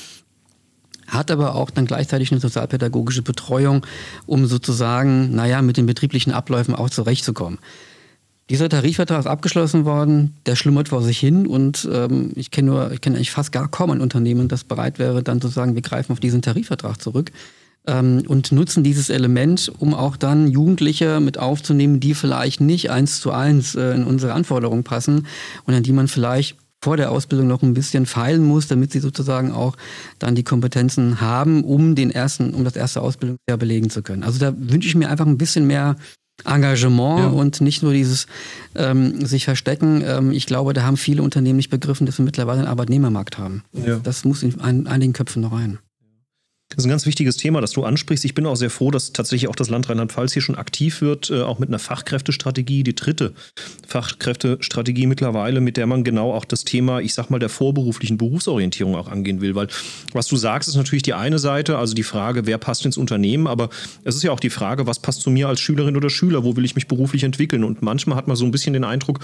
hat 1.10 1.30
aber 1.30 1.56
auch 1.56 1.70
dann 1.70 1.86
gleichzeitig 1.86 2.30
eine 2.30 2.40
sozialpädagogische 2.40 3.22
Betreuung, 3.22 3.84
um 4.26 4.46
sozusagen, 4.46 5.34
naja, 5.34 5.60
mit 5.60 5.76
den 5.76 5.86
betrieblichen 5.86 6.32
Abläufen 6.32 6.74
auch 6.74 6.88
zurechtzukommen. 6.88 7.58
Dieser 8.50 8.68
Tarifvertrag 8.68 9.20
ist 9.20 9.26
abgeschlossen 9.28 9.84
worden, 9.84 10.34
der 10.44 10.56
schlummert 10.56 10.88
vor 10.88 11.02
sich 11.02 11.20
hin 11.20 11.46
und 11.46 11.88
ähm, 11.92 12.32
ich 12.34 12.50
kenne 12.50 12.70
nur, 12.70 12.90
ich 12.90 13.00
kenne 13.00 13.14
eigentlich 13.14 13.30
fast 13.30 13.52
gar 13.52 13.68
kaum 13.68 13.92
ein 13.92 14.00
Unternehmen, 14.00 14.48
das 14.48 14.64
bereit 14.64 14.98
wäre, 14.98 15.22
dann 15.22 15.40
zu 15.40 15.46
sagen, 15.46 15.76
wir 15.76 15.82
greifen 15.82 16.10
auf 16.10 16.18
diesen 16.18 16.42
Tarifvertrag 16.42 17.00
zurück 17.00 17.30
ähm, 17.86 18.24
und 18.26 18.50
nutzen 18.50 18.82
dieses 18.82 19.08
Element, 19.08 19.70
um 19.78 19.94
auch 19.94 20.16
dann 20.16 20.48
Jugendliche 20.48 21.20
mit 21.20 21.38
aufzunehmen, 21.38 22.00
die 22.00 22.12
vielleicht 22.12 22.60
nicht 22.60 22.90
eins 22.90 23.20
zu 23.20 23.30
eins 23.30 23.76
äh, 23.76 23.94
in 23.94 24.02
unsere 24.02 24.32
Anforderungen 24.32 24.82
passen 24.82 25.28
und 25.64 25.74
an 25.74 25.84
die 25.84 25.92
man 25.92 26.08
vielleicht 26.08 26.56
vor 26.82 26.96
der 26.96 27.12
Ausbildung 27.12 27.46
noch 27.46 27.62
ein 27.62 27.74
bisschen 27.74 28.04
feilen 28.04 28.42
muss, 28.42 28.66
damit 28.66 28.90
sie 28.90 28.98
sozusagen 28.98 29.52
auch 29.52 29.76
dann 30.18 30.34
die 30.34 30.42
Kompetenzen 30.42 31.20
haben, 31.20 31.62
um 31.62 31.94
den 31.94 32.10
ersten, 32.10 32.52
um 32.52 32.64
das 32.64 32.74
erste 32.74 33.00
Ausbildungsjahr 33.00 33.58
belegen 33.58 33.90
zu 33.90 34.02
können. 34.02 34.24
Also 34.24 34.40
da 34.40 34.52
wünsche 34.56 34.88
ich 34.88 34.96
mir 34.96 35.08
einfach 35.08 35.26
ein 35.26 35.38
bisschen 35.38 35.68
mehr 35.68 35.94
Engagement 36.46 37.20
ja. 37.20 37.26
und 37.28 37.60
nicht 37.60 37.82
nur 37.82 37.92
dieses 37.92 38.26
ähm, 38.74 39.24
sich 39.24 39.44
verstecken. 39.44 40.02
Ähm, 40.06 40.32
ich 40.32 40.46
glaube, 40.46 40.72
da 40.72 40.82
haben 40.82 40.96
viele 40.96 41.22
Unternehmen 41.22 41.56
nicht 41.56 41.70
begriffen, 41.70 42.06
dass 42.06 42.18
wir 42.18 42.24
mittlerweile 42.24 42.60
einen 42.60 42.68
Arbeitnehmermarkt 42.68 43.38
haben. 43.38 43.62
Ja. 43.72 43.98
Das 44.02 44.24
muss 44.24 44.42
in 44.42 44.60
einigen 44.60 45.12
Köpfen 45.12 45.42
noch 45.42 45.52
rein. 45.52 45.78
Das 46.80 46.84
ist 46.84 46.88
ein 46.88 46.92
ganz 46.92 47.04
wichtiges 47.04 47.36
Thema, 47.36 47.60
das 47.60 47.72
du 47.72 47.84
ansprichst. 47.84 48.24
Ich 48.24 48.32
bin 48.32 48.46
auch 48.46 48.56
sehr 48.56 48.70
froh, 48.70 48.90
dass 48.90 49.12
tatsächlich 49.12 49.50
auch 49.50 49.54
das 49.54 49.68
Land 49.68 49.90
Rheinland-Pfalz 49.90 50.32
hier 50.32 50.40
schon 50.40 50.54
aktiv 50.54 51.02
wird, 51.02 51.28
äh, 51.28 51.42
auch 51.42 51.58
mit 51.58 51.68
einer 51.68 51.78
Fachkräftestrategie, 51.78 52.84
die 52.84 52.94
dritte 52.94 53.34
Fachkräftestrategie 53.86 55.06
mittlerweile, 55.06 55.60
mit 55.60 55.76
der 55.76 55.86
man 55.86 56.04
genau 56.04 56.32
auch 56.32 56.46
das 56.46 56.64
Thema, 56.64 57.00
ich 57.00 57.12
sag 57.12 57.28
mal, 57.28 57.38
der 57.38 57.50
vorberuflichen 57.50 58.16
Berufsorientierung 58.16 58.94
auch 58.94 59.08
angehen 59.08 59.42
will. 59.42 59.54
Weil 59.54 59.68
was 60.14 60.26
du 60.26 60.36
sagst, 60.36 60.70
ist 60.70 60.76
natürlich 60.76 61.02
die 61.02 61.12
eine 61.12 61.38
Seite, 61.38 61.76
also 61.76 61.92
die 61.92 62.02
Frage, 62.02 62.46
wer 62.46 62.56
passt 62.56 62.86
ins 62.86 62.96
Unternehmen, 62.96 63.46
aber 63.46 63.68
es 64.04 64.16
ist 64.16 64.22
ja 64.22 64.32
auch 64.32 64.40
die 64.40 64.48
Frage, 64.48 64.86
was 64.86 65.00
passt 65.00 65.20
zu 65.20 65.28
mir 65.28 65.48
als 65.48 65.60
Schülerin 65.60 65.98
oder 65.98 66.08
Schüler, 66.08 66.44
wo 66.44 66.56
will 66.56 66.64
ich 66.64 66.76
mich 66.76 66.88
beruflich 66.88 67.24
entwickeln? 67.24 67.62
Und 67.62 67.82
manchmal 67.82 68.16
hat 68.16 68.26
man 68.26 68.38
so 68.38 68.46
ein 68.46 68.52
bisschen 68.52 68.72
den 68.72 68.84
Eindruck, 68.84 69.20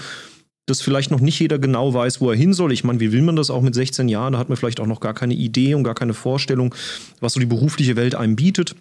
dass 0.67 0.81
vielleicht 0.81 1.09
noch 1.09 1.21
nicht 1.21 1.39
jeder 1.39 1.57
genau 1.57 1.93
weiß, 1.93 2.21
wo 2.21 2.29
er 2.29 2.37
hin 2.37 2.53
soll. 2.53 2.71
Ich 2.71 2.83
meine, 2.83 2.99
wie 2.99 3.11
will 3.11 3.23
man 3.23 3.35
das 3.35 3.49
auch 3.49 3.61
mit 3.61 3.73
16 3.73 4.07
Jahren? 4.09 4.33
Da 4.33 4.39
hat 4.39 4.49
man 4.49 4.57
vielleicht 4.57 4.79
auch 4.79 4.85
noch 4.85 4.99
gar 4.99 5.15
keine 5.15 5.33
Idee 5.33 5.73
und 5.73 5.83
gar 5.83 5.95
keine 5.95 6.13
Vorstellung, 6.13 6.75
was 7.19 7.33
so 7.33 7.39
die 7.39 7.45
berufliche 7.45 7.95
Welt 7.95 8.13
einem 8.13 8.35
bietet 8.35 8.75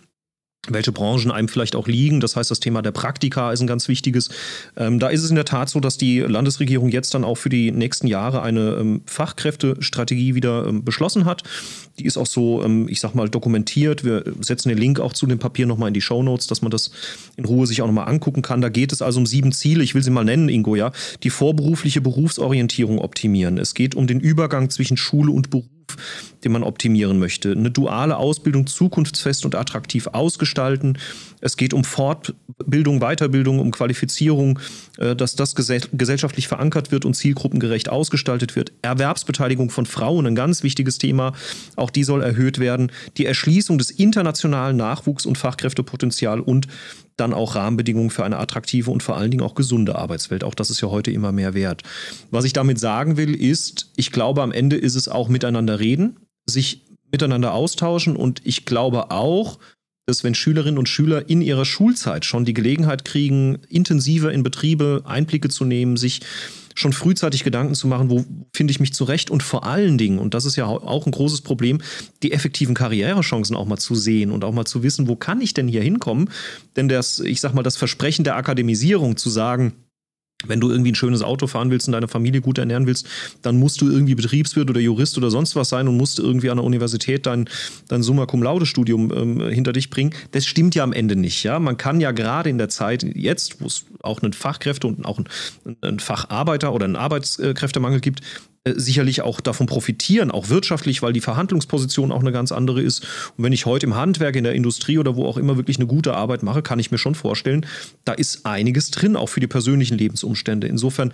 welche 0.68 0.92
Branchen 0.92 1.30
einem 1.30 1.48
vielleicht 1.48 1.76
auch 1.76 1.88
liegen. 1.88 2.20
Das 2.20 2.36
heißt, 2.36 2.50
das 2.50 2.60
Thema 2.60 2.82
der 2.82 2.92
Praktika 2.92 3.52
ist 3.52 3.60
ein 3.60 3.66
ganz 3.66 3.88
wichtiges. 3.88 4.30
Ähm, 4.76 4.98
da 4.98 5.08
ist 5.08 5.22
es 5.22 5.30
in 5.30 5.36
der 5.36 5.44
Tat 5.44 5.68
so, 5.68 5.80
dass 5.80 5.98
die 5.98 6.20
Landesregierung 6.20 6.88
jetzt 6.90 7.14
dann 7.14 7.24
auch 7.24 7.36
für 7.36 7.48
die 7.48 7.72
nächsten 7.72 8.06
Jahre 8.06 8.42
eine 8.42 8.76
ähm, 8.80 9.02
Fachkräftestrategie 9.06 10.34
wieder 10.34 10.66
ähm, 10.66 10.84
beschlossen 10.84 11.24
hat. 11.24 11.42
Die 11.98 12.04
ist 12.04 12.16
auch 12.16 12.26
so, 12.26 12.62
ähm, 12.62 12.88
ich 12.88 13.00
sag 13.00 13.14
mal, 13.14 13.28
dokumentiert. 13.28 14.04
Wir 14.04 14.24
setzen 14.40 14.68
den 14.68 14.78
Link 14.78 15.00
auch 15.00 15.12
zu 15.12 15.26
dem 15.26 15.38
Papier 15.38 15.66
nochmal 15.66 15.88
in 15.88 15.94
die 15.94 16.00
Show 16.00 16.22
Notes, 16.22 16.46
dass 16.46 16.62
man 16.62 16.70
das 16.70 16.90
in 17.36 17.44
Ruhe 17.44 17.66
sich 17.66 17.82
auch 17.82 17.86
nochmal 17.86 18.08
angucken 18.08 18.42
kann. 18.42 18.60
Da 18.60 18.68
geht 18.68 18.92
es 18.92 19.02
also 19.02 19.18
um 19.20 19.26
sieben 19.26 19.52
Ziele. 19.52 19.82
Ich 19.82 19.94
will 19.94 20.02
sie 20.02 20.10
mal 20.10 20.24
nennen, 20.24 20.48
Ingo, 20.48 20.76
ja. 20.76 20.92
Die 21.22 21.30
vorberufliche 21.30 22.00
Berufsorientierung 22.00 22.98
optimieren. 22.98 23.58
Es 23.58 23.74
geht 23.74 23.94
um 23.94 24.06
den 24.06 24.20
Übergang 24.20 24.70
zwischen 24.70 24.96
Schule 24.96 25.32
und 25.32 25.50
Beruf 25.50 25.66
den 26.44 26.52
man 26.52 26.62
optimieren 26.62 27.18
möchte. 27.18 27.52
Eine 27.52 27.70
duale 27.70 28.16
Ausbildung 28.16 28.66
zukunftsfest 28.66 29.44
und 29.44 29.54
attraktiv 29.54 30.06
ausgestalten. 30.08 30.98
Es 31.40 31.56
geht 31.56 31.74
um 31.74 31.84
Fortbildung, 31.84 33.00
Weiterbildung, 33.00 33.58
um 33.58 33.70
Qualifizierung, 33.70 34.58
äh, 34.98 35.16
dass 35.16 35.36
das 35.36 35.54
gesellschaftlich 35.54 36.48
verankert 36.48 36.92
wird 36.92 37.04
und 37.04 37.14
zielgruppengerecht 37.14 37.88
ausgestaltet 37.88 38.56
wird. 38.56 38.72
Erwerbsbeteiligung 38.82 39.70
von 39.70 39.86
Frauen, 39.86 40.26
ein 40.26 40.34
ganz 40.34 40.62
wichtiges 40.62 40.98
Thema. 40.98 41.32
Auch 41.76 41.90
die 41.90 42.04
soll 42.04 42.22
erhöht 42.22 42.58
werden. 42.58 42.92
Die 43.16 43.26
Erschließung 43.26 43.78
des 43.78 43.90
internationalen 43.90 44.76
Nachwuchs- 44.76 45.26
und 45.26 45.38
Fachkräftepotenzials 45.38 46.42
und 46.44 46.68
dann 47.16 47.32
auch 47.32 47.54
Rahmenbedingungen 47.54 48.10
für 48.10 48.24
eine 48.24 48.38
attraktive 48.38 48.90
und 48.90 49.02
vor 49.02 49.16
allen 49.16 49.30
Dingen 49.30 49.42
auch 49.42 49.54
gesunde 49.54 49.96
Arbeitswelt. 49.96 50.44
Auch 50.44 50.54
das 50.54 50.70
ist 50.70 50.80
ja 50.80 50.88
heute 50.88 51.10
immer 51.10 51.32
mehr 51.32 51.54
wert. 51.54 51.82
Was 52.30 52.44
ich 52.44 52.52
damit 52.52 52.78
sagen 52.78 53.16
will, 53.16 53.34
ist, 53.34 53.90
ich 53.96 54.12
glaube, 54.12 54.42
am 54.42 54.52
Ende 54.52 54.76
ist 54.76 54.94
es 54.94 55.08
auch 55.08 55.28
miteinander 55.28 55.80
reden, 55.80 56.18
sich 56.46 56.82
miteinander 57.10 57.52
austauschen 57.52 58.16
und 58.16 58.42
ich 58.44 58.66
glaube 58.66 59.10
auch, 59.10 59.58
dass 60.06 60.22
wenn 60.22 60.36
Schülerinnen 60.36 60.78
und 60.78 60.88
Schüler 60.88 61.28
in 61.28 61.42
ihrer 61.42 61.64
Schulzeit 61.64 62.24
schon 62.24 62.44
die 62.44 62.54
Gelegenheit 62.54 63.04
kriegen, 63.04 63.58
intensiver 63.68 64.32
in 64.32 64.44
Betriebe 64.44 65.02
Einblicke 65.04 65.48
zu 65.48 65.64
nehmen, 65.64 65.96
sich 65.96 66.20
schon 66.76 66.92
frühzeitig 66.92 67.42
Gedanken 67.42 67.74
zu 67.74 67.88
machen, 67.88 68.10
wo 68.10 68.24
finde 68.54 68.70
ich 68.70 68.78
mich 68.78 68.92
zurecht 68.92 69.30
und 69.30 69.42
vor 69.42 69.64
allen 69.64 69.98
Dingen, 69.98 70.18
und 70.18 70.34
das 70.34 70.44
ist 70.44 70.56
ja 70.56 70.66
auch 70.66 71.06
ein 71.06 71.10
großes 71.12 71.40
Problem, 71.40 71.80
die 72.22 72.32
effektiven 72.32 72.74
Karrierechancen 72.74 73.56
auch 73.56 73.66
mal 73.66 73.78
zu 73.78 73.94
sehen 73.94 74.30
und 74.30 74.44
auch 74.44 74.52
mal 74.52 74.66
zu 74.66 74.82
wissen, 74.82 75.08
wo 75.08 75.16
kann 75.16 75.40
ich 75.40 75.54
denn 75.54 75.68
hier 75.68 75.82
hinkommen? 75.82 76.30
Denn 76.76 76.88
das, 76.88 77.18
ich 77.18 77.40
sag 77.40 77.54
mal, 77.54 77.62
das 77.62 77.76
Versprechen 77.76 78.24
der 78.24 78.36
Akademisierung 78.36 79.16
zu 79.16 79.30
sagen, 79.30 79.72
wenn 80.44 80.60
du 80.60 80.70
irgendwie 80.70 80.92
ein 80.92 80.96
schönes 80.96 81.22
Auto 81.22 81.46
fahren 81.46 81.70
willst 81.70 81.88
und 81.88 81.92
deine 81.92 82.08
Familie 82.08 82.42
gut 82.42 82.58
ernähren 82.58 82.86
willst, 82.86 83.08
dann 83.42 83.58
musst 83.58 83.80
du 83.80 83.90
irgendwie 83.90 84.14
Betriebswirt 84.14 84.68
oder 84.68 84.80
Jurist 84.80 85.16
oder 85.16 85.30
sonst 85.30 85.56
was 85.56 85.70
sein 85.70 85.88
und 85.88 85.96
musst 85.96 86.18
irgendwie 86.18 86.50
an 86.50 86.58
der 86.58 86.64
Universität 86.64 87.26
dein, 87.26 87.48
dein 87.88 88.02
Summa 88.02 88.26
Cum 88.26 88.42
Laude 88.42 88.66
Studium 88.66 89.12
ähm, 89.14 89.40
hinter 89.48 89.72
dich 89.72 89.88
bringen. 89.88 90.14
Das 90.32 90.44
stimmt 90.44 90.74
ja 90.74 90.84
am 90.84 90.92
Ende 90.92 91.16
nicht. 91.16 91.42
Ja? 91.42 91.58
Man 91.58 91.78
kann 91.78 92.00
ja 92.00 92.12
gerade 92.12 92.50
in 92.50 92.58
der 92.58 92.68
Zeit 92.68 93.02
jetzt, 93.02 93.60
wo 93.60 93.66
es 93.66 93.86
auch 94.02 94.22
einen 94.22 94.34
Fachkräfte 94.34 94.86
und 94.86 95.06
auch 95.06 95.18
einen, 95.18 95.76
einen 95.80 96.00
Facharbeiter 96.00 96.72
oder 96.74 96.84
einen 96.84 96.96
Arbeitskräftemangel 96.96 98.00
gibt, 98.00 98.20
sicherlich 98.74 99.22
auch 99.22 99.40
davon 99.40 99.66
profitieren, 99.66 100.30
auch 100.30 100.48
wirtschaftlich, 100.48 101.02
weil 101.02 101.12
die 101.12 101.20
Verhandlungsposition 101.20 102.12
auch 102.12 102.20
eine 102.20 102.32
ganz 102.32 102.52
andere 102.52 102.82
ist. 102.82 103.04
Und 103.36 103.44
wenn 103.44 103.52
ich 103.52 103.66
heute 103.66 103.86
im 103.86 103.94
Handwerk, 103.94 104.36
in 104.36 104.44
der 104.44 104.54
Industrie 104.54 104.98
oder 104.98 105.16
wo 105.16 105.26
auch 105.26 105.36
immer 105.36 105.56
wirklich 105.56 105.78
eine 105.78 105.86
gute 105.86 106.14
Arbeit 106.14 106.42
mache, 106.42 106.62
kann 106.62 106.78
ich 106.78 106.90
mir 106.90 106.98
schon 106.98 107.14
vorstellen, 107.14 107.66
da 108.04 108.12
ist 108.12 108.46
einiges 108.46 108.90
drin, 108.90 109.16
auch 109.16 109.28
für 109.28 109.40
die 109.40 109.46
persönlichen 109.46 109.98
Lebensumstände. 109.98 110.66
Insofern 110.66 111.12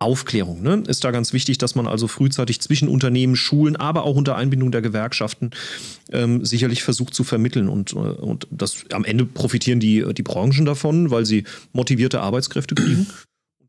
Aufklärung 0.00 0.62
ne? 0.62 0.82
ist 0.86 1.04
da 1.04 1.10
ganz 1.12 1.32
wichtig, 1.32 1.58
dass 1.58 1.74
man 1.74 1.86
also 1.86 2.08
frühzeitig 2.08 2.60
zwischen 2.60 2.88
Unternehmen, 2.88 3.36
Schulen, 3.36 3.76
aber 3.76 4.04
auch 4.04 4.16
unter 4.16 4.36
Einbindung 4.36 4.70
der 4.70 4.82
Gewerkschaften 4.82 5.50
ähm, 6.12 6.44
sicherlich 6.44 6.82
versucht 6.82 7.14
zu 7.14 7.24
vermitteln. 7.24 7.68
Und, 7.68 7.92
äh, 7.92 7.96
und 7.96 8.46
das, 8.50 8.84
am 8.92 9.04
Ende 9.04 9.24
profitieren 9.24 9.80
die, 9.80 10.04
die 10.12 10.22
Branchen 10.22 10.66
davon, 10.66 11.10
weil 11.10 11.24
sie 11.24 11.44
motivierte 11.72 12.20
Arbeitskräfte 12.20 12.74
kriegen. 12.74 13.06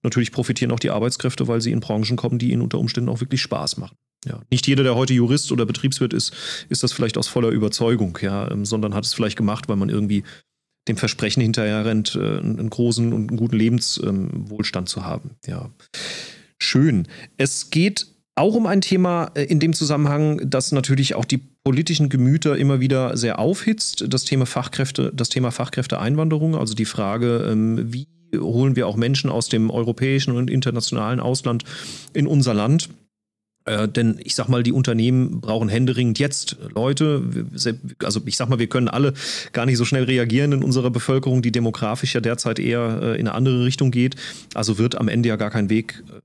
Natürlich 0.06 0.32
profitieren 0.32 0.72
auch 0.72 0.80
die 0.80 0.92
Arbeitskräfte, 0.92 1.48
weil 1.48 1.62
sie 1.62 1.72
in 1.72 1.80
Branchen 1.80 2.16
kommen, 2.16 2.38
die 2.38 2.52
ihnen 2.52 2.62
unter 2.62 2.78
Umständen 2.78 3.10
auch 3.10 3.22
wirklich 3.22 3.42
Spaß 3.42 3.78
machen. 3.78 3.98
Ja. 4.24 4.40
Nicht 4.52 4.68
jeder, 4.68 4.84
der 4.84 4.96
heute 4.96 5.16
Jurist 5.16 5.52
oder 5.52 5.66
Betriebswirt 5.66 6.14
ist, 6.14 6.32
ist 6.70 6.84
das 6.84 6.94
vielleicht 6.94 7.18
aus 7.18 7.28
voller 7.28 7.50
Überzeugung, 7.50 8.20
ja, 8.22 8.52
ähm, 8.52 8.66
sondern 8.66 8.94
hat 8.94 9.04
es 9.04 9.16
vielleicht 9.16 9.36
gemacht, 9.36 9.68
weil 9.68 9.78
man 9.78 9.90
irgendwie 9.90 10.24
dem 10.88 10.96
Versprechen 10.96 11.42
hinterher 11.42 11.86
rennt, 11.86 12.16
äh, 12.16 12.38
einen 12.38 12.70
großen 12.70 13.14
und 13.14 13.30
einen 13.30 13.38
guten 13.38 13.58
Lebenswohlstand 13.58 14.88
zu 14.88 15.04
haben. 15.04 15.32
Ja. 15.48 15.72
Schön. 16.60 17.08
Es 17.38 17.72
geht 17.72 18.06
auch 18.36 18.54
um 18.54 18.68
ein 18.68 18.82
Thema 18.82 19.32
äh, 19.34 19.46
in 19.46 19.60
dem 19.60 19.74
Zusammenhang, 19.74 20.40
das 20.48 20.72
natürlich 20.72 21.16
auch 21.16 21.26
die 21.26 21.40
politischen 21.64 22.10
Gemüter 22.10 22.58
immer 22.58 22.80
wieder 22.80 23.18
sehr 23.18 23.40
aufhitzt, 23.40 24.06
das 24.08 24.24
Thema 24.24 24.46
Fachkräfte, 24.46 25.12
das 25.16 25.30
Thema 25.30 25.50
Fachkräfteeinwanderung, 25.50 26.56
also 26.56 26.76
die 26.76 26.86
Frage, 26.86 27.48
ähm, 27.50 27.92
wie 27.92 28.08
holen 28.40 28.76
wir 28.76 28.88
auch 28.88 28.96
Menschen 28.96 29.30
aus 29.30 29.50
dem 29.50 29.70
europäischen 29.70 30.36
und 30.36 30.50
internationalen 30.50 31.20
Ausland 31.20 31.64
in 32.14 32.28
unser 32.28 32.54
Land. 32.54 32.90
Äh, 33.66 33.88
denn 33.88 34.20
ich 34.24 34.36
sag 34.36 34.48
mal, 34.48 34.62
die 34.62 34.72
Unternehmen 34.72 35.42
brauchen 35.42 35.70
händeringend 35.70 36.20
jetzt 36.20 36.58
Leute. 36.74 37.24
Also 38.04 38.22
ich 38.26 38.38
sag 38.38 38.48
mal, 38.48 38.60
wir 38.60 38.68
können 38.68 38.88
alle 38.88 39.14
gar 39.54 39.66
nicht 39.66 39.78
so 39.78 39.86
schnell 39.86 40.04
reagieren 40.04 40.52
in 40.52 40.64
unserer 40.64 40.92
Bevölkerung, 40.92 41.42
die 41.42 41.52
demografisch 41.52 42.14
ja 42.14 42.22
derzeit 42.22 42.60
eher 42.60 43.00
äh, 43.02 43.20
in 43.20 43.28
eine 43.28 43.34
andere 43.34 43.66
Richtung 43.66 43.90
geht. 43.92 44.16
Also 44.54 44.78
wird 44.78 44.96
am 44.96 45.08
Ende 45.08 45.30
ja 45.30 45.36
gar 45.36 45.50
kein 45.50 45.70
Weg 45.70 46.04
äh, 46.10 46.22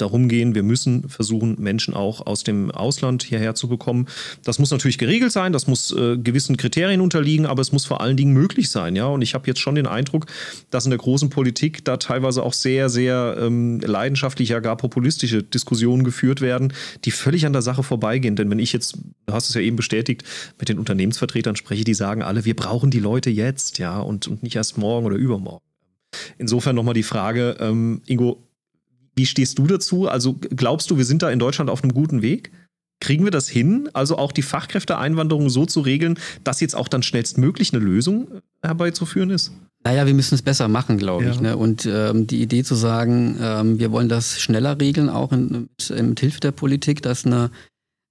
darum 0.00 0.28
gehen, 0.28 0.54
wir 0.54 0.62
müssen 0.62 1.08
versuchen, 1.08 1.56
Menschen 1.58 1.94
auch 1.94 2.26
aus 2.26 2.44
dem 2.44 2.70
Ausland 2.70 3.22
hierher 3.22 3.54
zu 3.54 3.68
bekommen. 3.68 4.06
Das 4.44 4.58
muss 4.58 4.70
natürlich 4.70 4.98
geregelt 4.98 5.32
sein, 5.32 5.52
das 5.52 5.66
muss 5.66 5.92
äh, 5.92 6.16
gewissen 6.16 6.56
Kriterien 6.56 7.00
unterliegen, 7.00 7.46
aber 7.46 7.62
es 7.62 7.72
muss 7.72 7.84
vor 7.84 8.00
allen 8.00 8.16
Dingen 8.16 8.32
möglich 8.32 8.70
sein. 8.70 8.96
Ja? 8.96 9.06
Und 9.06 9.22
ich 9.22 9.34
habe 9.34 9.46
jetzt 9.46 9.60
schon 9.60 9.74
den 9.74 9.86
Eindruck, 9.86 10.26
dass 10.70 10.84
in 10.84 10.90
der 10.90 10.98
großen 10.98 11.30
Politik 11.30 11.84
da 11.84 11.96
teilweise 11.96 12.42
auch 12.42 12.52
sehr, 12.52 12.88
sehr 12.88 13.36
ähm, 13.38 13.80
leidenschaftlich, 13.80 14.50
ja 14.50 14.60
gar 14.60 14.76
populistische 14.76 15.42
Diskussionen 15.42 16.04
geführt 16.04 16.40
werden, 16.40 16.72
die 17.04 17.10
völlig 17.10 17.46
an 17.46 17.52
der 17.52 17.62
Sache 17.62 17.82
vorbeigehen. 17.82 18.36
Denn 18.36 18.50
wenn 18.50 18.58
ich 18.58 18.72
jetzt, 18.72 18.98
du 19.26 19.32
hast 19.32 19.48
es 19.48 19.54
ja 19.54 19.60
eben 19.60 19.76
bestätigt, 19.76 20.24
mit 20.58 20.68
den 20.68 20.78
Unternehmensvertretern 20.78 21.56
spreche, 21.56 21.84
die 21.84 21.94
sagen 21.94 22.22
alle, 22.22 22.44
wir 22.44 22.56
brauchen 22.56 22.90
die 22.90 23.00
Leute 23.00 23.30
jetzt, 23.30 23.78
ja, 23.78 24.00
und, 24.00 24.28
und 24.28 24.42
nicht 24.42 24.56
erst 24.56 24.78
morgen 24.78 25.06
oder 25.06 25.16
übermorgen. 25.16 25.64
Insofern 26.38 26.74
nochmal 26.74 26.94
die 26.94 27.02
Frage, 27.02 27.56
ähm, 27.60 28.02
Ingo, 28.06 28.42
wie 29.20 29.26
stehst 29.26 29.58
du 29.58 29.66
dazu? 29.66 30.08
Also 30.08 30.38
glaubst 30.56 30.90
du, 30.90 30.96
wir 30.96 31.04
sind 31.04 31.20
da 31.20 31.30
in 31.30 31.38
Deutschland 31.38 31.68
auf 31.68 31.82
einem 31.82 31.92
guten 31.92 32.22
Weg? 32.22 32.50
Kriegen 33.00 33.24
wir 33.24 33.30
das 33.30 33.50
hin, 33.50 33.90
also 33.92 34.16
auch 34.16 34.32
die 34.32 34.40
Fachkräfteeinwanderung 34.40 35.50
so 35.50 35.66
zu 35.66 35.82
regeln, 35.82 36.18
dass 36.42 36.60
jetzt 36.60 36.74
auch 36.74 36.88
dann 36.88 37.02
schnellstmöglich 37.02 37.74
eine 37.74 37.84
Lösung 37.84 38.28
herbeizuführen 38.62 39.28
ist? 39.28 39.52
Naja, 39.84 40.06
wir 40.06 40.14
müssen 40.14 40.34
es 40.34 40.40
besser 40.40 40.68
machen, 40.68 40.96
glaube 40.96 41.24
ja. 41.24 41.30
ich. 41.32 41.40
Ne? 41.40 41.54
Und 41.54 41.84
ähm, 41.84 42.26
die 42.26 42.40
Idee 42.40 42.64
zu 42.64 42.74
sagen, 42.74 43.36
ähm, 43.42 43.78
wir 43.78 43.92
wollen 43.92 44.08
das 44.08 44.40
schneller 44.40 44.80
regeln, 44.80 45.10
auch 45.10 45.32
in, 45.32 45.68
mit, 45.90 46.02
mit 46.02 46.20
Hilfe 46.20 46.40
der 46.40 46.52
Politik, 46.52 47.02
dass 47.02 47.26
eine, 47.26 47.50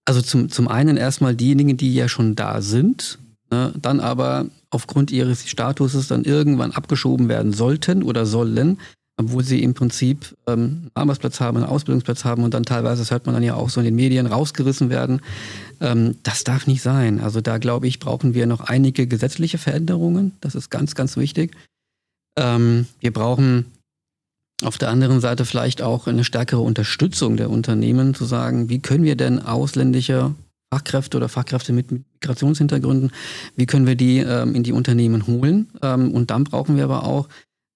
also 0.06 0.22
zum, 0.22 0.50
zum 0.50 0.67
einen 0.67 0.95
erstmal 0.95 1.36
diejenigen, 1.36 1.76
die 1.76 1.95
ja 1.95 2.08
schon 2.08 2.36
da 2.36 2.62
sind, 2.62 3.17
ne, 3.50 3.74
dann 3.82 4.00
aber 4.00 4.45
aufgrund 4.69 5.10
ihres 5.10 5.50
Statuses 5.50 6.08
dann 6.08 6.24
irgendwann 6.24 6.72
abgeschoben 6.72 7.30
werden 7.30 7.52
sollten 7.52 8.04
oder 8.04 8.28
sollen, 8.28 8.78
obwohl 9.20 9.44
sie 9.44 9.62
im 9.62 9.74
Prinzip 9.74 10.34
ähm, 10.48 10.54
einen 10.56 10.92
Arbeitsplatz 10.94 11.42
haben, 11.42 11.58
einen 11.58 11.66
Ausbildungsplatz 11.66 12.24
haben 12.24 12.44
und 12.44 12.54
dann 12.54 12.64
teilweise, 12.64 13.02
das 13.02 13.12
hört 13.12 13.26
man 13.26 13.36
dann 13.36 13.44
ja 13.44 13.54
auch 13.54 13.70
so 13.70 13.82
in 13.82 13.86
den 13.86 13.96
Medien, 13.96 14.26
rausgerissen 14.26 14.90
werden. 14.90 15.22
Ähm, 15.82 16.16
das 16.24 16.46
darf 16.46 16.68
nicht 16.68 16.82
sein. 16.82 17.20
Also 17.20 17.42
da 17.42 17.58
glaube 17.58 17.88
ich, 17.88 18.00
brauchen 18.00 18.34
wir 18.34 18.46
noch 18.46 18.62
einige 18.62 19.08
gesetzliche 19.08 19.58
Veränderungen. 19.58 20.32
Das 20.40 20.56
ist 20.56 20.70
ganz, 20.70 20.96
ganz 20.96 21.18
wichtig. 21.18 21.52
Ähm, 22.38 22.88
wir 23.02 23.12
brauchen 23.12 23.66
auf 24.64 24.78
der 24.78 24.90
anderen 24.90 25.20
Seite 25.20 25.44
vielleicht 25.44 25.82
auch 25.82 26.08
eine 26.08 26.24
stärkere 26.24 26.62
Unterstützung 26.62 27.36
der 27.36 27.50
Unternehmen, 27.50 28.14
zu 28.14 28.24
sagen, 28.24 28.70
wie 28.70 28.80
können 28.80 29.04
wir 29.04 29.18
denn 29.18 29.42
ausländische 29.42 30.34
Fachkräfte 30.74 31.18
oder 31.18 31.28
Fachkräfte 31.28 31.74
mit 31.74 31.92
Migrationshintergründen, 31.92 33.12
wie 33.58 33.66
können 33.66 33.86
wir 33.86 33.96
die 33.96 34.20
ähm, 34.20 34.56
in 34.56 34.64
die 34.64 34.72
Unternehmen 34.72 35.28
holen? 35.28 35.68
Ähm, 35.82 36.12
und 36.14 36.32
dann 36.32 36.46
brauchen 36.46 36.78
wir 36.78 36.86
aber 36.86 37.04
auch 37.04 37.28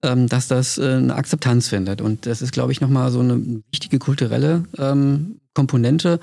ähm, 0.04 0.28
dass 0.28 0.48
das 0.48 0.78
äh, 0.78 0.84
eine 0.84 1.16
Akzeptanz 1.16 1.70
findet. 1.70 2.02
Und 2.02 2.26
das 2.26 2.42
ist, 2.42 2.52
glaube 2.52 2.72
ich, 2.72 2.82
nochmal 2.82 3.12
so 3.12 3.22
eine 3.22 3.64
wichtige 3.72 4.00
kulturelle 4.00 4.66
ähm, 4.78 5.40
Komponente, 5.54 6.20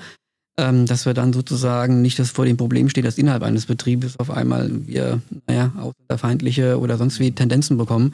ähm, 0.57 0.85
dass 0.85 1.05
wir 1.05 1.13
dann 1.13 1.33
sozusagen 1.33 2.01
nicht 2.01 2.19
das 2.19 2.31
vor 2.31 2.45
dem 2.45 2.57
Problem 2.57 2.89
stehen, 2.89 3.03
dass 3.03 3.17
innerhalb 3.17 3.43
eines 3.43 3.65
Betriebes 3.65 4.19
auf 4.19 4.29
einmal 4.29 4.69
wir, 4.87 5.21
naja, 5.47 5.71
ausländerfeindliche 5.77 6.79
oder 6.79 6.97
sonst 6.97 7.19
wie 7.19 7.31
Tendenzen 7.31 7.77
bekommen. 7.77 8.13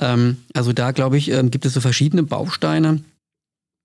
Ähm, 0.00 0.36
also 0.54 0.72
da, 0.72 0.92
glaube 0.92 1.16
ich, 1.16 1.30
ähm, 1.30 1.50
gibt 1.50 1.64
es 1.64 1.74
so 1.74 1.80
verschiedene 1.80 2.22
Bausteine, 2.22 3.00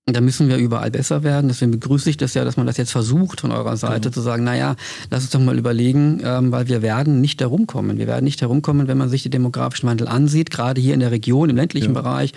da 0.05 0.19
müssen 0.19 0.49
wir 0.49 0.57
überall 0.57 0.91
besser 0.91 1.23
werden. 1.23 1.47
Deswegen 1.47 1.71
begrüße 1.71 2.09
ich 2.09 2.17
das 2.17 2.33
ja, 2.33 2.43
dass 2.43 2.57
man 2.57 2.67
das 2.67 2.75
jetzt 2.75 2.91
versucht 2.91 3.39
von 3.39 3.51
eurer 3.51 3.77
Seite 3.77 4.09
mhm. 4.09 4.13
zu 4.13 4.21
sagen, 4.21 4.43
naja, 4.43 4.75
lass 5.09 5.23
uns 5.23 5.31
doch 5.31 5.39
mal 5.39 5.57
überlegen, 5.57 6.19
ähm, 6.23 6.51
weil 6.51 6.67
wir 6.67 6.81
werden 6.81 7.21
nicht 7.21 7.39
herumkommen. 7.39 7.97
Wir 7.97 8.07
werden 8.07 8.25
nicht 8.25 8.41
herumkommen, 8.41 8.87
wenn 8.87 8.97
man 8.97 9.07
sich 9.07 9.23
den 9.23 9.31
demografischen 9.31 9.87
Wandel 9.87 10.09
ansieht, 10.09 10.51
gerade 10.51 10.81
hier 10.81 10.93
in 10.93 10.99
der 10.99 11.11
Region, 11.11 11.49
im 11.49 11.55
ländlichen 11.55 11.95
ja. 11.95 12.01
Bereich. 12.01 12.33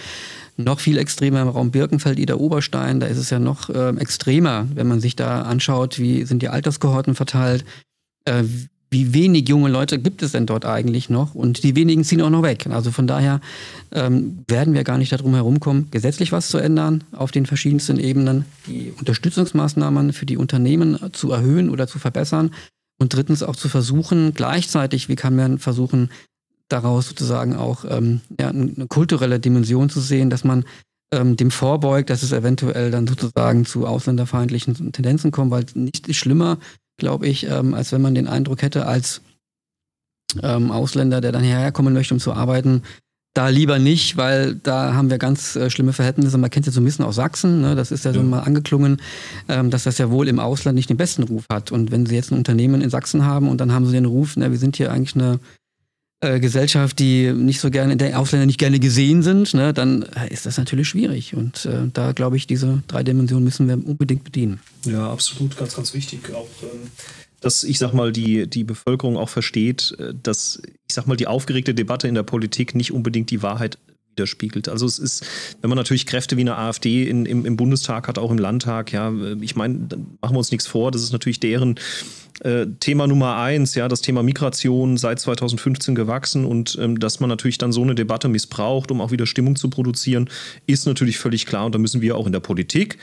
Noch 0.56 0.78
viel 0.78 0.96
extremer 0.96 1.42
im 1.42 1.48
Raum 1.48 1.72
Birkenfeld, 1.72 2.18
Ida 2.18 2.36
Oberstein, 2.36 3.00
da 3.00 3.06
ist 3.06 3.18
es 3.18 3.30
ja 3.30 3.40
noch 3.40 3.68
äh, 3.68 3.90
extremer, 3.96 4.66
wenn 4.72 4.86
man 4.86 5.00
sich 5.00 5.16
da 5.16 5.42
anschaut, 5.42 5.98
wie 5.98 6.24
sind 6.24 6.42
die 6.42 6.48
Alterskohorten 6.48 7.14
verteilt, 7.14 7.64
äh, 8.24 8.44
wie 8.96 9.12
wenig 9.12 9.46
junge 9.46 9.68
Leute 9.68 9.98
gibt 9.98 10.22
es 10.22 10.32
denn 10.32 10.46
dort 10.46 10.64
eigentlich 10.64 11.10
noch? 11.10 11.34
Und 11.34 11.62
die 11.64 11.76
wenigen 11.76 12.02
ziehen 12.02 12.22
auch 12.22 12.30
noch 12.30 12.42
weg. 12.42 12.66
Also 12.70 12.90
von 12.90 13.06
daher 13.06 13.42
ähm, 13.92 14.38
werden 14.48 14.72
wir 14.72 14.84
gar 14.84 14.96
nicht 14.96 15.12
darum 15.12 15.34
herumkommen, 15.34 15.88
gesetzlich 15.90 16.32
was 16.32 16.48
zu 16.48 16.56
ändern 16.56 17.04
auf 17.12 17.30
den 17.30 17.44
verschiedensten 17.44 17.98
Ebenen, 17.98 18.46
die 18.66 18.94
Unterstützungsmaßnahmen 18.98 20.14
für 20.14 20.24
die 20.24 20.38
Unternehmen 20.38 20.98
zu 21.12 21.30
erhöhen 21.30 21.68
oder 21.68 21.86
zu 21.86 21.98
verbessern. 21.98 22.52
Und 22.98 23.12
drittens 23.12 23.42
auch 23.42 23.56
zu 23.56 23.68
versuchen, 23.68 24.32
gleichzeitig, 24.32 25.10
wie 25.10 25.16
kann 25.16 25.36
man 25.36 25.58
versuchen, 25.58 26.10
daraus 26.68 27.08
sozusagen 27.08 27.54
auch 27.54 27.84
ähm, 27.86 28.22
ja, 28.40 28.48
eine 28.48 28.86
kulturelle 28.88 29.40
Dimension 29.40 29.90
zu 29.90 30.00
sehen, 30.00 30.30
dass 30.30 30.42
man 30.42 30.64
ähm, 31.12 31.36
dem 31.36 31.50
vorbeugt, 31.50 32.08
dass 32.08 32.22
es 32.22 32.32
eventuell 32.32 32.90
dann 32.90 33.06
sozusagen 33.06 33.66
zu 33.66 33.86
ausländerfeindlichen 33.86 34.92
Tendenzen 34.92 35.32
kommt, 35.32 35.50
weil 35.50 35.66
nichts 35.74 36.08
ist 36.08 36.16
schlimmer, 36.16 36.56
glaube 36.98 37.26
ich, 37.26 37.46
ähm, 37.48 37.74
als 37.74 37.92
wenn 37.92 38.02
man 38.02 38.14
den 38.14 38.28
Eindruck 38.28 38.62
hätte, 38.62 38.86
als 38.86 39.22
ähm, 40.42 40.70
Ausländer, 40.70 41.20
der 41.20 41.32
dann 41.32 41.42
hierher 41.42 41.72
kommen 41.72 41.94
möchte, 41.94 42.14
um 42.14 42.20
zu 42.20 42.32
arbeiten, 42.32 42.82
da 43.36 43.48
lieber 43.48 43.78
nicht, 43.78 44.16
weil 44.16 44.54
da 44.54 44.94
haben 44.94 45.10
wir 45.10 45.18
ganz 45.18 45.56
äh, 45.56 45.68
schlimme 45.68 45.92
Verhältnisse. 45.92 46.38
Man 46.38 46.48
kennt 46.48 46.64
ja 46.64 46.72
so 46.72 46.80
ein 46.80 46.84
bisschen 46.84 47.04
aus 47.04 47.16
Sachsen, 47.16 47.60
ne? 47.60 47.74
das 47.74 47.92
ist 47.92 48.06
ja, 48.06 48.10
ja. 48.12 48.16
so 48.16 48.22
mal 48.22 48.40
angeklungen, 48.40 49.02
ähm, 49.48 49.70
dass 49.70 49.84
das 49.84 49.98
ja 49.98 50.10
wohl 50.10 50.28
im 50.28 50.38
Ausland 50.38 50.76
nicht 50.76 50.88
den 50.88 50.96
besten 50.96 51.22
Ruf 51.22 51.44
hat. 51.52 51.70
Und 51.70 51.90
wenn 51.90 52.06
Sie 52.06 52.14
jetzt 52.14 52.32
ein 52.32 52.38
Unternehmen 52.38 52.80
in 52.80 52.88
Sachsen 52.88 53.26
haben 53.26 53.50
und 53.50 53.60
dann 53.60 53.72
haben 53.72 53.84
Sie 53.84 53.92
den 53.92 54.06
Ruf, 54.06 54.36
ne, 54.36 54.50
wir 54.50 54.58
sind 54.58 54.76
hier 54.76 54.90
eigentlich 54.90 55.14
eine 55.16 55.38
äh, 56.26 56.40
Gesellschaft, 56.40 56.98
die 56.98 57.32
nicht 57.32 57.60
so 57.60 57.70
gerne, 57.70 57.96
der 57.96 58.18
Ausländer 58.18 58.46
nicht 58.46 58.58
gerne 58.58 58.78
gesehen 58.78 59.22
sind, 59.22 59.54
ne, 59.54 59.72
dann 59.72 60.02
äh, 60.02 60.32
ist 60.32 60.46
das 60.46 60.58
natürlich 60.58 60.88
schwierig. 60.88 61.34
Und 61.34 61.64
äh, 61.66 61.88
da 61.92 62.12
glaube 62.12 62.36
ich, 62.36 62.46
diese 62.46 62.82
drei 62.88 63.02
Dimensionen 63.02 63.44
müssen 63.44 63.68
wir 63.68 63.74
unbedingt 63.74 64.24
bedienen. 64.24 64.60
Ja, 64.84 65.10
absolut, 65.10 65.56
ganz, 65.56 65.76
ganz 65.76 65.94
wichtig. 65.94 66.34
Auch 66.34 66.48
ähm, 66.62 66.90
dass 67.40 67.64
ich 67.64 67.78
sag 67.78 67.92
mal, 67.92 68.12
die, 68.12 68.48
die 68.48 68.64
Bevölkerung 68.64 69.16
auch 69.16 69.28
versteht, 69.28 69.94
äh, 69.98 70.12
dass 70.20 70.60
ich 70.88 70.94
sag 70.94 71.06
mal, 71.06 71.16
die 71.16 71.26
aufgeregte 71.26 71.74
Debatte 71.74 72.08
in 72.08 72.14
der 72.14 72.22
Politik 72.22 72.74
nicht 72.74 72.92
unbedingt 72.92 73.30
die 73.30 73.42
Wahrheit 73.42 73.78
widerspiegelt. 74.16 74.68
Also 74.68 74.86
es 74.86 74.98
ist, 74.98 75.24
wenn 75.60 75.68
man 75.68 75.76
natürlich 75.76 76.06
Kräfte 76.06 76.36
wie 76.36 76.42
eine 76.42 76.56
AfD 76.56 77.04
in, 77.08 77.26
im, 77.26 77.44
im 77.44 77.56
Bundestag 77.56 78.08
hat, 78.08 78.18
auch 78.18 78.30
im 78.30 78.38
Landtag, 78.38 78.92
ja, 78.92 79.12
ich 79.40 79.56
meine, 79.56 79.88
machen 80.20 80.34
wir 80.34 80.38
uns 80.38 80.50
nichts 80.50 80.66
vor, 80.66 80.90
das 80.90 81.02
ist 81.02 81.12
natürlich 81.12 81.40
deren 81.40 81.76
äh, 82.40 82.66
Thema 82.80 83.06
Nummer 83.06 83.36
eins, 83.36 83.74
ja, 83.74 83.88
das 83.88 84.02
Thema 84.02 84.22
Migration 84.22 84.96
seit 84.96 85.20
2015 85.20 85.94
gewachsen 85.94 86.44
und 86.44 86.76
ähm, 86.80 86.98
dass 86.98 87.20
man 87.20 87.28
natürlich 87.28 87.58
dann 87.58 87.72
so 87.72 87.82
eine 87.82 87.94
Debatte 87.94 88.28
missbraucht, 88.28 88.90
um 88.90 89.00
auch 89.00 89.10
wieder 89.10 89.26
Stimmung 89.26 89.56
zu 89.56 89.70
produzieren, 89.70 90.28
ist 90.66 90.86
natürlich 90.86 91.18
völlig 91.18 91.46
klar 91.46 91.66
und 91.66 91.74
da 91.74 91.78
müssen 91.78 92.00
wir 92.00 92.16
auch 92.16 92.26
in 92.26 92.32
der 92.32 92.40
Politik 92.40 92.98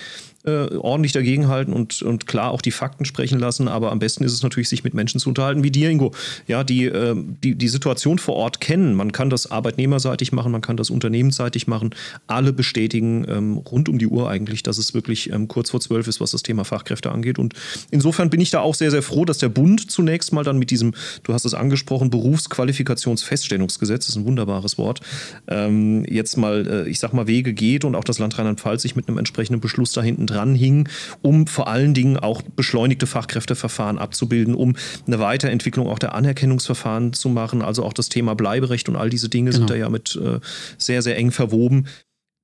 äh, 0.46 0.76
ordentlich 0.76 1.14
dagegenhalten 1.14 1.74
und, 1.74 2.02
und 2.02 2.28
klar 2.28 2.52
auch 2.52 2.62
die 2.62 2.72
Fakten 2.72 3.06
sprechen 3.06 3.40
lassen. 3.40 3.68
Aber 3.68 3.92
am 3.92 4.00
besten 4.00 4.24
ist 4.24 4.34
es 4.34 4.44
natürlich, 4.44 4.70
sich 4.70 4.84
mit 4.84 4.94
Menschen 4.94 5.20
zu 5.20 5.30
unterhalten 5.30 5.64
wie 5.64 5.72
dir, 5.72 5.90
Ingo, 5.90 6.12
ja, 6.48 6.64
die, 6.64 6.86
äh, 6.86 7.16
die 7.44 7.56
die 7.56 7.68
Situation 7.68 8.20
vor 8.20 8.36
Ort 8.36 8.60
kennen. 8.60 8.96
Man 8.96 9.12
kann 9.12 9.30
das 9.30 9.50
arbeitnehmerseitig 9.50 10.32
machen, 10.32 10.52
man 10.52 10.62
kann 10.62 10.78
das 10.78 10.90
unternehmensseitig 10.90 11.68
machen. 11.68 11.96
Alle 12.28 12.54
bestätigen 12.54 13.26
ähm, 13.28 13.58
rund 13.58 13.90
um 13.90 13.98
die 13.98 14.08
Uhr 14.08 14.30
eigentlich, 14.30 14.64
dass 14.64 14.78
es 14.78 14.94
wirklich 14.94 15.32
ähm, 15.32 15.48
kurz 15.48 15.70
vor 15.70 15.80
zwölf 15.80 16.08
ist, 16.08 16.20
was 16.20 16.32
das 16.32 16.44
Thema 16.44 16.66
Fachkräfte 16.66 17.12
angeht. 17.12 17.40
Und 17.40 17.54
insofern 17.92 18.30
bin 18.30 18.42
ich 18.42 18.52
da 18.52 18.60
auch 18.60 18.76
sehr, 18.76 18.92
sehr 18.92 19.02
froh, 19.02 19.26
dass 19.26 19.38
der 19.38 19.50
Bund 19.50 19.92
zunächst 19.92 20.34
mal 20.34 20.44
dann 20.44 20.60
mit 20.60 20.72
diesem, 20.72 20.94
du 21.24 21.34
hast 21.34 21.46
es 21.46 21.54
angesprochen, 21.54 22.10
Berufsqualifikationsfeststellungsgesetz, 22.10 24.10
ist 24.10 24.16
ein 24.16 24.26
wunderbares 24.26 24.78
Wort, 24.78 25.02
ähm, 25.48 26.06
jetzt 26.06 26.38
mal, 26.38 26.68
äh, 26.68 26.90
ich 26.90 27.00
sag 27.00 27.14
mal, 27.14 27.28
Wege 27.28 27.54
geht 27.54 27.86
und 27.86 27.96
auch 27.96 28.04
das 28.04 28.20
Land 28.20 28.38
Rheinland-Pfalz 28.38 28.82
sich 28.82 28.96
mit 28.96 29.08
einem 29.08 29.18
entsprechenden 29.18 29.62
Beschluss 29.62 29.94
da 29.94 30.02
hinten 30.02 30.28
dran 30.34 30.56
hing, 30.56 30.90
um 31.22 31.48
vor 31.48 31.68
allen 31.68 31.94
Dingen 31.94 32.18
auch 32.18 32.42
beschleunigte 32.42 33.08
Fachkräfteverfahren 33.08 33.98
abzubilden, 33.98 34.56
um 34.56 34.76
eine 35.08 35.20
Weiterentwicklung 35.20 35.88
auch 35.88 36.00
der 36.00 36.16
Anerkennungsverfahren 36.16 37.14
zu 37.14 37.30
machen. 37.30 37.62
Also 37.62 37.84
auch 37.84 37.94
das 37.94 38.10
Thema 38.10 38.36
Bleiberecht 38.36 38.90
und 38.90 38.96
all 38.96 39.10
diese 39.10 39.30
Dinge 39.30 39.52
genau. 39.52 39.60
sind 39.60 39.70
da 39.70 39.76
ja 39.76 39.90
mit 39.90 40.16
äh, 40.16 40.40
sehr, 40.78 41.02
sehr 41.02 41.18
eng 41.18 41.32
verwoben. 41.32 41.86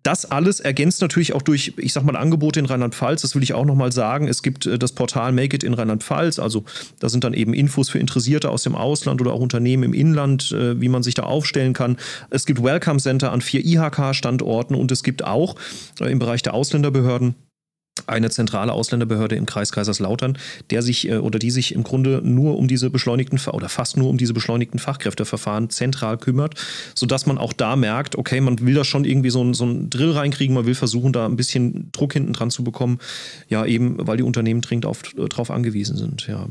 Das 0.03 0.23
alles 0.25 0.61
ergänzt 0.61 1.01
natürlich 1.01 1.33
auch 1.33 1.41
durch, 1.41 1.73
ich 1.75 1.91
sag 1.91 2.03
mal, 2.03 2.15
Angebote 2.15 2.59
in 2.59 2.65
Rheinland-Pfalz. 2.65 3.21
Das 3.21 3.35
will 3.35 3.43
ich 3.43 3.53
auch 3.53 3.65
nochmal 3.65 3.91
sagen. 3.91 4.29
Es 4.29 4.41
gibt 4.41 4.65
äh, 4.65 4.79
das 4.79 4.93
Portal 4.93 5.33
Make 5.33 5.57
It 5.57 5.63
in 5.63 5.73
Rheinland-Pfalz. 5.73 6.39
Also 6.39 6.63
da 6.99 7.09
sind 7.09 7.25
dann 7.25 7.33
eben 7.33 7.53
Infos 7.53 7.89
für 7.89 7.99
Interessierte 7.99 8.49
aus 8.49 8.63
dem 8.63 8.75
Ausland 8.75 9.19
oder 9.19 9.33
auch 9.33 9.41
Unternehmen 9.41 9.83
im 9.83 9.93
Inland, 9.93 10.53
äh, 10.53 10.79
wie 10.79 10.87
man 10.87 11.03
sich 11.03 11.15
da 11.15 11.23
aufstellen 11.23 11.73
kann. 11.73 11.97
Es 12.29 12.45
gibt 12.45 12.63
Welcome 12.63 12.99
Center 12.99 13.33
an 13.33 13.41
vier 13.41 13.65
IHK-Standorten 13.65 14.73
und 14.73 14.91
es 14.91 15.03
gibt 15.03 15.25
auch 15.25 15.55
äh, 15.99 16.09
im 16.09 16.19
Bereich 16.19 16.43
der 16.43 16.53
Ausländerbehörden 16.53 17.35
eine 18.09 18.29
zentrale 18.29 18.73
Ausländerbehörde 18.73 19.35
im 19.35 19.45
Kreis 19.45 19.71
Kaiserslautern, 19.71 20.37
der 20.69 20.81
sich 20.81 21.07
äh, 21.07 21.17
oder 21.17 21.39
die 21.39 21.51
sich 21.51 21.73
im 21.73 21.83
Grunde 21.83 22.21
nur 22.23 22.57
um 22.57 22.67
diese 22.67 22.89
beschleunigten 22.89 23.39
oder 23.51 23.69
fast 23.69 23.97
nur 23.97 24.09
um 24.09 24.17
diese 24.17 24.33
beschleunigten 24.33 24.79
Fachkräfteverfahren 24.79 25.69
zentral 25.69 26.17
kümmert, 26.17 26.55
sodass 26.95 27.25
man 27.25 27.37
auch 27.37 27.53
da 27.53 27.75
merkt, 27.75 28.17
okay, 28.17 28.41
man 28.41 28.59
will 28.59 28.73
da 28.73 28.83
schon 28.83 29.05
irgendwie 29.05 29.29
so, 29.29 29.43
ein, 29.43 29.53
so 29.53 29.63
einen 29.63 29.89
Drill 29.89 30.11
reinkriegen, 30.11 30.55
man 30.55 30.65
will 30.65 30.75
versuchen, 30.75 31.13
da 31.13 31.25
ein 31.25 31.35
bisschen 31.35 31.91
Druck 31.91 32.13
hinten 32.13 32.33
dran 32.33 32.51
zu 32.51 32.63
bekommen, 32.63 32.99
ja, 33.47 33.65
eben, 33.65 33.95
weil 33.99 34.17
die 34.17 34.23
Unternehmen 34.23 34.61
dringend 34.61 34.85
darauf 34.85 35.51
angewiesen 35.51 35.97
sind, 35.97 36.27
ja. 36.27 36.47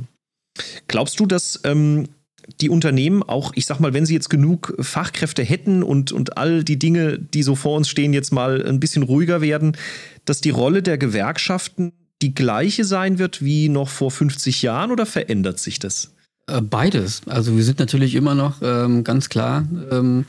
Glaubst 0.88 1.21
du, 1.21 1.27
dass 1.27 1.61
ähm, 1.64 2.09
die 2.61 2.71
Unternehmen 2.71 3.23
auch, 3.23 3.53
ich 3.55 3.66
sag 3.66 3.79
mal, 3.79 3.92
wenn 3.92 4.07
sie 4.07 4.14
jetzt 4.14 4.31
genug 4.31 4.75
Fachkräfte 4.81 5.42
hätten 5.42 5.83
und, 5.83 6.12
und 6.12 6.38
all 6.38 6.64
die 6.64 6.79
Dinge, 6.79 7.18
die 7.18 7.42
so 7.42 7.55
vor 7.55 7.77
uns 7.77 7.88
stehen, 7.88 8.12
jetzt 8.12 8.33
mal 8.33 8.64
ein 8.64 8.81
bisschen 8.81 9.03
ruhiger 9.03 9.40
werden, 9.40 9.77
dass 10.29 10.41
die 10.41 10.51
Rolle 10.51 10.83
der 10.83 10.99
Gewerkschaften 10.99 11.93
die 12.21 12.35
gleiche 12.35 12.85
sein 12.85 13.19
wird 13.19 13.43
wie 13.43 13.69
noch 13.69 13.88
vor 13.88 14.11
50 14.11 14.62
Jahren 14.62 14.91
oder 14.91 15.07
verändert 15.07 15.59
sich 15.59 15.79
das? 15.79 16.14
Äh, 16.49 16.61
beides. 16.61 17.23
Also 17.27 17.57
wir 17.57 17.64
sind 17.64 17.79
natürlich 17.79 18.14
immer 18.14 18.35
noch 18.35 18.61
ähm, 18.62 19.05
ganz 19.05 19.29
klar 19.29 19.64
ähm, 19.91 20.25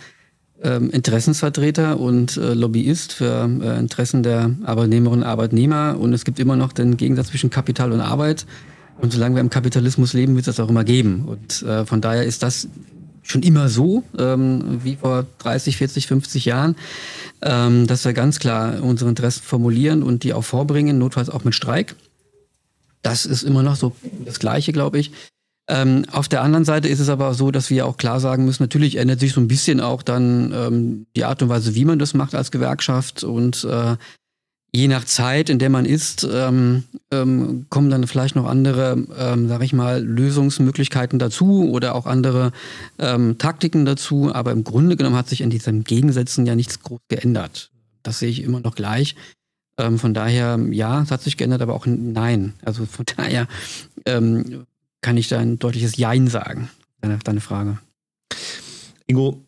ähm, 0.62 0.90
Interessensvertreter 0.90 2.00
und 2.00 2.38
äh, 2.38 2.54
Lobbyist 2.54 3.14
für 3.14 3.50
äh, 3.62 3.80
Interessen 3.80 4.24
der 4.24 4.56
Arbeitnehmerinnen 4.64 5.24
und 5.24 5.28
Arbeitnehmer 5.28 5.98
und 6.00 6.14
es 6.14 6.26
gibt 6.26 6.40
immer 6.40 6.56
noch 6.56 6.74
den 6.74 6.98
Gegensatz 6.98 7.28
zwischen 7.28 7.50
Kapital 7.50 7.92
und 7.92 8.02
Arbeit. 8.02 8.46
Und 9.02 9.14
solange 9.14 9.36
wir 9.36 9.42
im 9.42 9.50
Kapitalismus 9.50 10.12
leben, 10.12 10.36
wird 10.36 10.46
es 10.48 10.58
das 10.58 10.66
auch 10.66 10.70
immer 10.70 10.84
geben. 10.84 11.24
Und 11.26 11.62
äh, 11.64 11.86
von 11.86 12.02
daher 12.02 12.26
ist 12.26 12.44
das 12.44 12.68
schon 13.32 13.44
immer 13.44 13.70
so, 13.70 14.04
ähm, 14.18 14.80
wie 14.84 14.96
vor 14.96 15.26
30, 15.40 15.78
40, 15.78 16.08
50 16.08 16.46
Jahren, 16.46 16.76
ähm, 17.42 17.88
dass 17.88 18.06
wir 18.06 18.14
ganz 18.14 18.40
klar 18.40 18.82
unsere 18.82 19.10
Interessen 19.10 19.44
formulieren 19.44 20.04
und 20.04 20.24
die 20.24 20.34
auch 20.34 20.44
vorbringen, 20.44 20.98
notfalls 20.98 21.30
auch 21.30 21.44
mit 21.44 21.56
Streik. 21.56 21.96
Das 23.02 23.26
ist 23.26 23.44
immer 23.44 23.64
noch 23.64 23.76
so 23.76 23.96
das 24.26 24.40
Gleiche, 24.40 24.74
glaube 24.74 25.00
ich. 25.00 25.12
Ähm, 25.70 26.06
auf 26.12 26.28
der 26.28 26.42
anderen 26.42 26.66
Seite 26.66 26.88
ist 26.88 27.00
es 27.00 27.10
aber 27.10 27.36
so, 27.36 27.52
dass 27.52 27.70
wir 27.70 27.86
auch 27.86 27.98
klar 27.98 28.20
sagen 28.20 28.46
müssen, 28.46 28.64
natürlich 28.64 28.96
ändert 28.96 29.20
sich 29.20 29.34
so 29.34 29.40
ein 29.40 29.48
bisschen 29.48 29.80
auch 29.80 30.02
dann 30.02 30.52
ähm, 30.52 31.06
die 31.16 31.26
Art 31.26 31.44
und 31.44 31.50
Weise, 31.50 31.76
wie 31.76 31.86
man 31.86 32.00
das 32.00 32.16
macht 32.16 32.34
als 32.34 32.50
Gewerkschaft 32.50 33.24
und 33.24 33.64
äh, 33.66 33.96
je 34.72 34.88
nach 34.88 35.06
Zeit, 35.06 35.50
in 35.50 35.60
der 35.60 35.70
man 35.70 35.86
ist, 35.86 36.28
ähm, 36.32 36.84
ähm, 37.12 37.66
kommen 37.70 37.90
dann 37.90 38.08
vielleicht 38.08 38.36
noch 38.36 38.46
andere, 38.46 38.98
ähm, 39.18 39.48
sag 39.48 39.62
ich 39.64 39.74
mal, 39.74 40.04
Lösungsmöglichkeiten 40.04 41.20
dazu 41.20 41.70
oder 41.70 41.96
auch 41.96 42.06
andere 42.06 42.52
ähm, 43.00 43.38
Taktiken 43.38 43.86
dazu. 43.86 44.34
Aber 44.34 44.52
im 44.52 44.64
Grunde 44.64 44.96
genommen 44.96 45.16
hat 45.16 45.30
sich 45.30 45.42
in 45.42 45.50
diesen 45.50 45.84
Gegensätzen 45.84 46.46
ja 46.46 46.56
nichts 46.56 46.82
groß 46.82 47.00
geändert. 47.08 47.72
Das 48.04 48.20
sehe 48.20 48.30
ich 48.30 48.44
immer 48.44 48.60
noch 48.60 48.76
gleich. 48.76 49.16
Ähm, 49.78 49.98
von 49.98 50.14
daher, 50.14 50.60
ja, 50.72 51.02
es 51.02 51.12
hat 51.12 51.22
sich 51.22 51.38
geändert, 51.38 51.62
aber 51.62 51.74
auch 51.74 51.86
nein. 51.88 52.54
Also 52.64 52.86
von 52.86 53.06
daher 53.18 53.48
ähm, 54.06 54.66
kann 55.02 55.18
ich 55.18 55.30
da 55.30 55.40
ein 55.40 55.58
deutliches 55.58 55.98
Jein 55.98 56.28
sagen, 56.28 56.70
deine, 57.02 57.18
deine 57.20 57.42
Frage. 57.42 57.80
Ingo, 59.08 59.44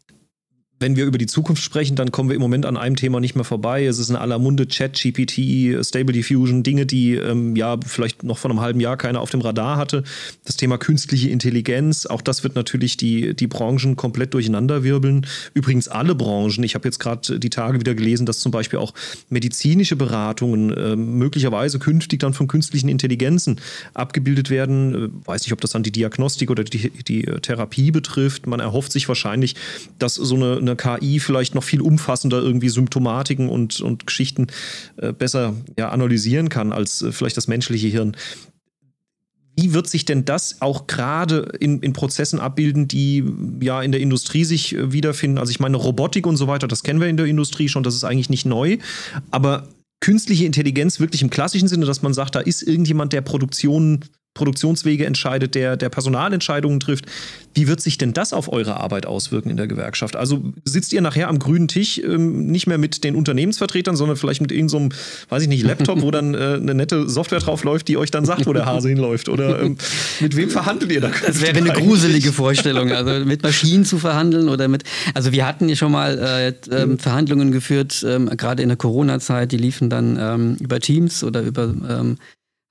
wenn 0.81 0.95
wir 0.95 1.05
über 1.05 1.19
die 1.19 1.27
Zukunft 1.27 1.61
sprechen, 1.63 1.95
dann 1.95 2.11
kommen 2.11 2.29
wir 2.29 2.35
im 2.35 2.41
Moment 2.41 2.65
an 2.65 2.75
einem 2.75 2.95
Thema 2.95 3.19
nicht 3.19 3.35
mehr 3.35 3.43
vorbei. 3.43 3.85
Es 3.85 3.99
ist 3.99 4.09
in 4.09 4.15
aller 4.15 4.39
Munde 4.39 4.67
Chat, 4.67 4.99
GPT, 4.99 5.85
Stable 5.85 6.13
Diffusion, 6.13 6.63
Dinge, 6.63 6.87
die 6.87 7.13
ähm, 7.15 7.55
ja 7.55 7.77
vielleicht 7.85 8.23
noch 8.23 8.39
vor 8.39 8.49
einem 8.49 8.61
halben 8.61 8.79
Jahr 8.79 8.97
keiner 8.97 9.21
auf 9.21 9.29
dem 9.29 9.41
Radar 9.41 9.77
hatte. 9.77 10.03
Das 10.43 10.57
Thema 10.57 10.79
künstliche 10.79 11.29
Intelligenz, 11.29 12.07
auch 12.07 12.21
das 12.21 12.43
wird 12.43 12.55
natürlich 12.55 12.97
die, 12.97 13.35
die 13.35 13.45
Branchen 13.45 13.95
komplett 13.95 14.33
durcheinanderwirbeln. 14.33 15.27
Übrigens 15.53 15.87
alle 15.87 16.15
Branchen. 16.15 16.63
Ich 16.63 16.73
habe 16.73 16.87
jetzt 16.87 16.99
gerade 16.99 17.39
die 17.39 17.49
Tage 17.51 17.79
wieder 17.79 17.93
gelesen, 17.93 18.25
dass 18.25 18.39
zum 18.39 18.51
Beispiel 18.51 18.79
auch 18.79 18.93
medizinische 19.29 19.95
Beratungen 19.95 20.71
äh, 20.75 20.95
möglicherweise 20.95 21.77
künftig 21.77 22.19
dann 22.19 22.33
von 22.33 22.47
künstlichen 22.47 22.89
Intelligenzen 22.89 23.61
abgebildet 23.93 24.49
werden. 24.49 24.95
Äh, 24.95 25.27
weiß 25.27 25.43
nicht, 25.43 25.53
ob 25.53 25.61
das 25.61 25.71
dann 25.71 25.83
die 25.83 25.91
Diagnostik 25.91 26.49
oder 26.49 26.63
die, 26.63 26.89
die 26.89 27.21
Therapie 27.21 27.91
betrifft. 27.91 28.47
Man 28.47 28.59
erhofft 28.59 28.91
sich 28.91 29.07
wahrscheinlich, 29.07 29.55
dass 29.99 30.15
so 30.15 30.35
eine, 30.35 30.57
eine 30.57 30.70
eine 30.71 30.99
KI 30.99 31.19
vielleicht 31.19 31.55
noch 31.55 31.63
viel 31.63 31.81
umfassender 31.81 32.41
irgendwie 32.41 32.69
Symptomatiken 32.69 33.49
und, 33.49 33.81
und 33.81 34.07
Geschichten 34.07 34.47
äh, 34.97 35.13
besser 35.13 35.55
ja, 35.77 35.89
analysieren 35.89 36.49
kann 36.49 36.71
als 36.71 37.01
äh, 37.01 37.11
vielleicht 37.11 37.37
das 37.37 37.47
menschliche 37.47 37.87
Hirn. 37.87 38.15
Wie 39.57 39.73
wird 39.73 39.87
sich 39.87 40.05
denn 40.05 40.23
das 40.23 40.61
auch 40.61 40.87
gerade 40.87 41.51
in, 41.59 41.81
in 41.81 41.93
Prozessen 41.93 42.39
abbilden, 42.39 42.87
die 42.87 43.23
ja 43.61 43.81
in 43.81 43.91
der 43.91 44.01
Industrie 44.01 44.45
sich 44.45 44.75
äh, 44.75 44.93
wiederfinden? 44.93 45.37
Also 45.37 45.51
ich 45.51 45.59
meine, 45.59 45.77
Robotik 45.77 46.25
und 46.25 46.37
so 46.37 46.47
weiter, 46.47 46.67
das 46.67 46.83
kennen 46.83 47.01
wir 47.01 47.07
in 47.07 47.17
der 47.17 47.25
Industrie 47.25 47.67
schon, 47.69 47.83
das 47.83 47.95
ist 47.95 48.03
eigentlich 48.03 48.29
nicht 48.29 48.45
neu. 48.45 48.77
Aber 49.29 49.67
künstliche 49.99 50.45
Intelligenz 50.45 50.99
wirklich 50.99 51.21
im 51.21 51.29
klassischen 51.29 51.67
Sinne, 51.67 51.85
dass 51.85 52.01
man 52.01 52.13
sagt, 52.13 52.35
da 52.35 52.39
ist 52.39 52.61
irgendjemand, 52.63 53.13
der 53.13 53.21
Produktionen 53.21 54.05
Produktionswege 54.33 55.05
entscheidet, 55.05 55.55
der, 55.55 55.75
der 55.75 55.89
Personalentscheidungen 55.89 56.79
trifft. 56.79 57.05
Wie 57.53 57.67
wird 57.67 57.81
sich 57.81 57.97
denn 57.97 58.13
das 58.13 58.31
auf 58.31 58.51
eure 58.51 58.79
Arbeit 58.79 59.05
auswirken 59.05 59.49
in 59.49 59.57
der 59.57 59.67
Gewerkschaft? 59.67 60.15
Also 60.15 60.41
sitzt 60.63 60.93
ihr 60.93 61.01
nachher 61.01 61.27
am 61.27 61.37
grünen 61.37 61.67
Tisch 61.67 61.97
ähm, 61.97 62.47
nicht 62.47 62.65
mehr 62.65 62.77
mit 62.77 63.03
den 63.03 63.15
Unternehmensvertretern, 63.15 63.97
sondern 63.97 64.15
vielleicht 64.15 64.39
mit 64.39 64.53
irgendeinem, 64.53 64.91
so 64.91 64.97
weiß 65.29 65.43
ich 65.43 65.49
nicht, 65.49 65.63
Laptop, 65.63 66.01
wo 66.01 66.11
dann 66.11 66.33
äh, 66.33 66.59
eine 66.61 66.73
nette 66.73 67.09
Software 67.09 67.39
drauf 67.39 67.65
läuft, 67.65 67.89
die 67.89 67.97
euch 67.97 68.09
dann 68.09 68.23
sagt, 68.23 68.45
wo 68.45 68.53
der 68.53 68.65
Hase 68.65 68.87
hinläuft? 68.87 69.27
Oder 69.27 69.63
ähm, 69.63 69.77
mit 70.21 70.37
wem 70.37 70.49
verhandelt 70.49 70.91
ihr 70.93 71.01
da? 71.01 71.11
Das 71.27 71.41
wäre 71.41 71.57
eine 71.57 71.73
gruselige 71.73 72.31
Vorstellung, 72.31 72.91
also 72.93 73.25
mit 73.25 73.43
Maschinen 73.43 73.83
zu 73.83 73.97
verhandeln 73.97 74.47
oder 74.47 74.69
mit. 74.69 74.83
Also 75.13 75.33
wir 75.33 75.45
hatten 75.45 75.67
ja 75.67 75.75
schon 75.75 75.91
mal 75.91 76.17
äh, 76.17 76.73
äh, 76.73 76.97
Verhandlungen 76.97 77.51
geführt, 77.51 78.05
ähm, 78.07 78.29
gerade 78.37 78.63
in 78.63 78.69
der 78.69 78.77
Corona-Zeit, 78.77 79.51
die 79.51 79.57
liefen 79.57 79.89
dann 79.89 80.17
ähm, 80.17 80.55
über 80.61 80.79
Teams 80.79 81.21
oder 81.21 81.41
über 81.41 81.63
ähm, 81.63 82.17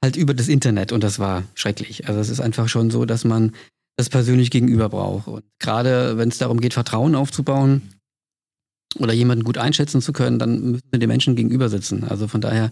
halt 0.03 0.17
über 0.17 0.35
das 0.35 0.49
Internet 0.49 0.93
und 0.93 1.05
das 1.05 1.19
war 1.19 1.45
schrecklich. 1.55 2.09
Also 2.09 2.21
es 2.21 2.29
ist 2.29 2.41
einfach 2.41 2.69
schon 2.69 2.91
so, 2.91 3.05
dass 3.05 3.25
man 3.25 3.53
das 3.97 4.09
persönlich 4.09 4.51
gegenüber 4.51 4.89
braucht. 4.89 5.29
Und 5.29 5.45
gerade 5.59 6.17
wenn 6.17 6.31
es 6.31 6.39
darum 6.39 6.61
geht, 6.61 6.75
Vertrauen 6.75 7.15
aufzubauen 7.15 7.83
oder 8.99 9.13
jemanden 9.13 9.45
gut 9.45 9.59
einschätzen 9.59 10.01
zu 10.01 10.13
können, 10.13 10.39
dann 10.39 10.73
müssen 10.73 10.89
wir 10.91 10.99
den 10.99 11.09
Menschen 11.09 11.37
gegenüber 11.37 11.69
sitzen. 11.69 12.05
Also 12.05 12.27
von 12.27 12.41
daher 12.41 12.71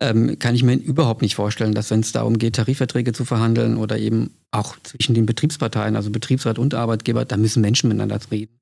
ähm, 0.00 0.38
kann 0.38 0.54
ich 0.54 0.62
mir 0.62 0.74
überhaupt 0.74 1.22
nicht 1.22 1.34
vorstellen, 1.34 1.74
dass 1.74 1.90
wenn 1.90 2.00
es 2.00 2.12
darum 2.12 2.38
geht, 2.38 2.56
Tarifverträge 2.56 3.12
zu 3.12 3.24
verhandeln 3.24 3.76
oder 3.78 3.98
eben 3.98 4.34
auch 4.50 4.76
zwischen 4.82 5.14
den 5.14 5.26
Betriebsparteien, 5.26 5.96
also 5.96 6.10
Betriebsrat 6.10 6.58
und 6.58 6.74
Arbeitgeber, 6.74 7.24
da 7.24 7.36
müssen 7.36 7.60
Menschen 7.60 7.88
miteinander 7.88 8.20
reden. 8.30 8.58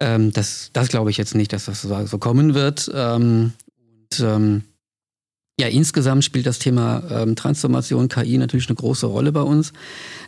Ähm, 0.00 0.32
das 0.32 0.70
das 0.72 0.88
glaube 0.88 1.10
ich 1.10 1.18
jetzt 1.18 1.34
nicht, 1.34 1.52
dass 1.52 1.66
das 1.66 1.82
so, 1.82 2.06
so 2.06 2.18
kommen 2.18 2.54
wird. 2.54 2.90
Ähm, 2.92 3.52
und 3.78 4.20
ähm, 4.20 4.62
ja, 5.58 5.68
insgesamt 5.68 6.24
spielt 6.24 6.46
das 6.46 6.58
Thema 6.58 7.02
ähm, 7.10 7.34
Transformation 7.34 8.08
KI 8.08 8.36
natürlich 8.36 8.68
eine 8.68 8.76
große 8.76 9.06
Rolle 9.06 9.32
bei 9.32 9.40
uns. 9.40 9.72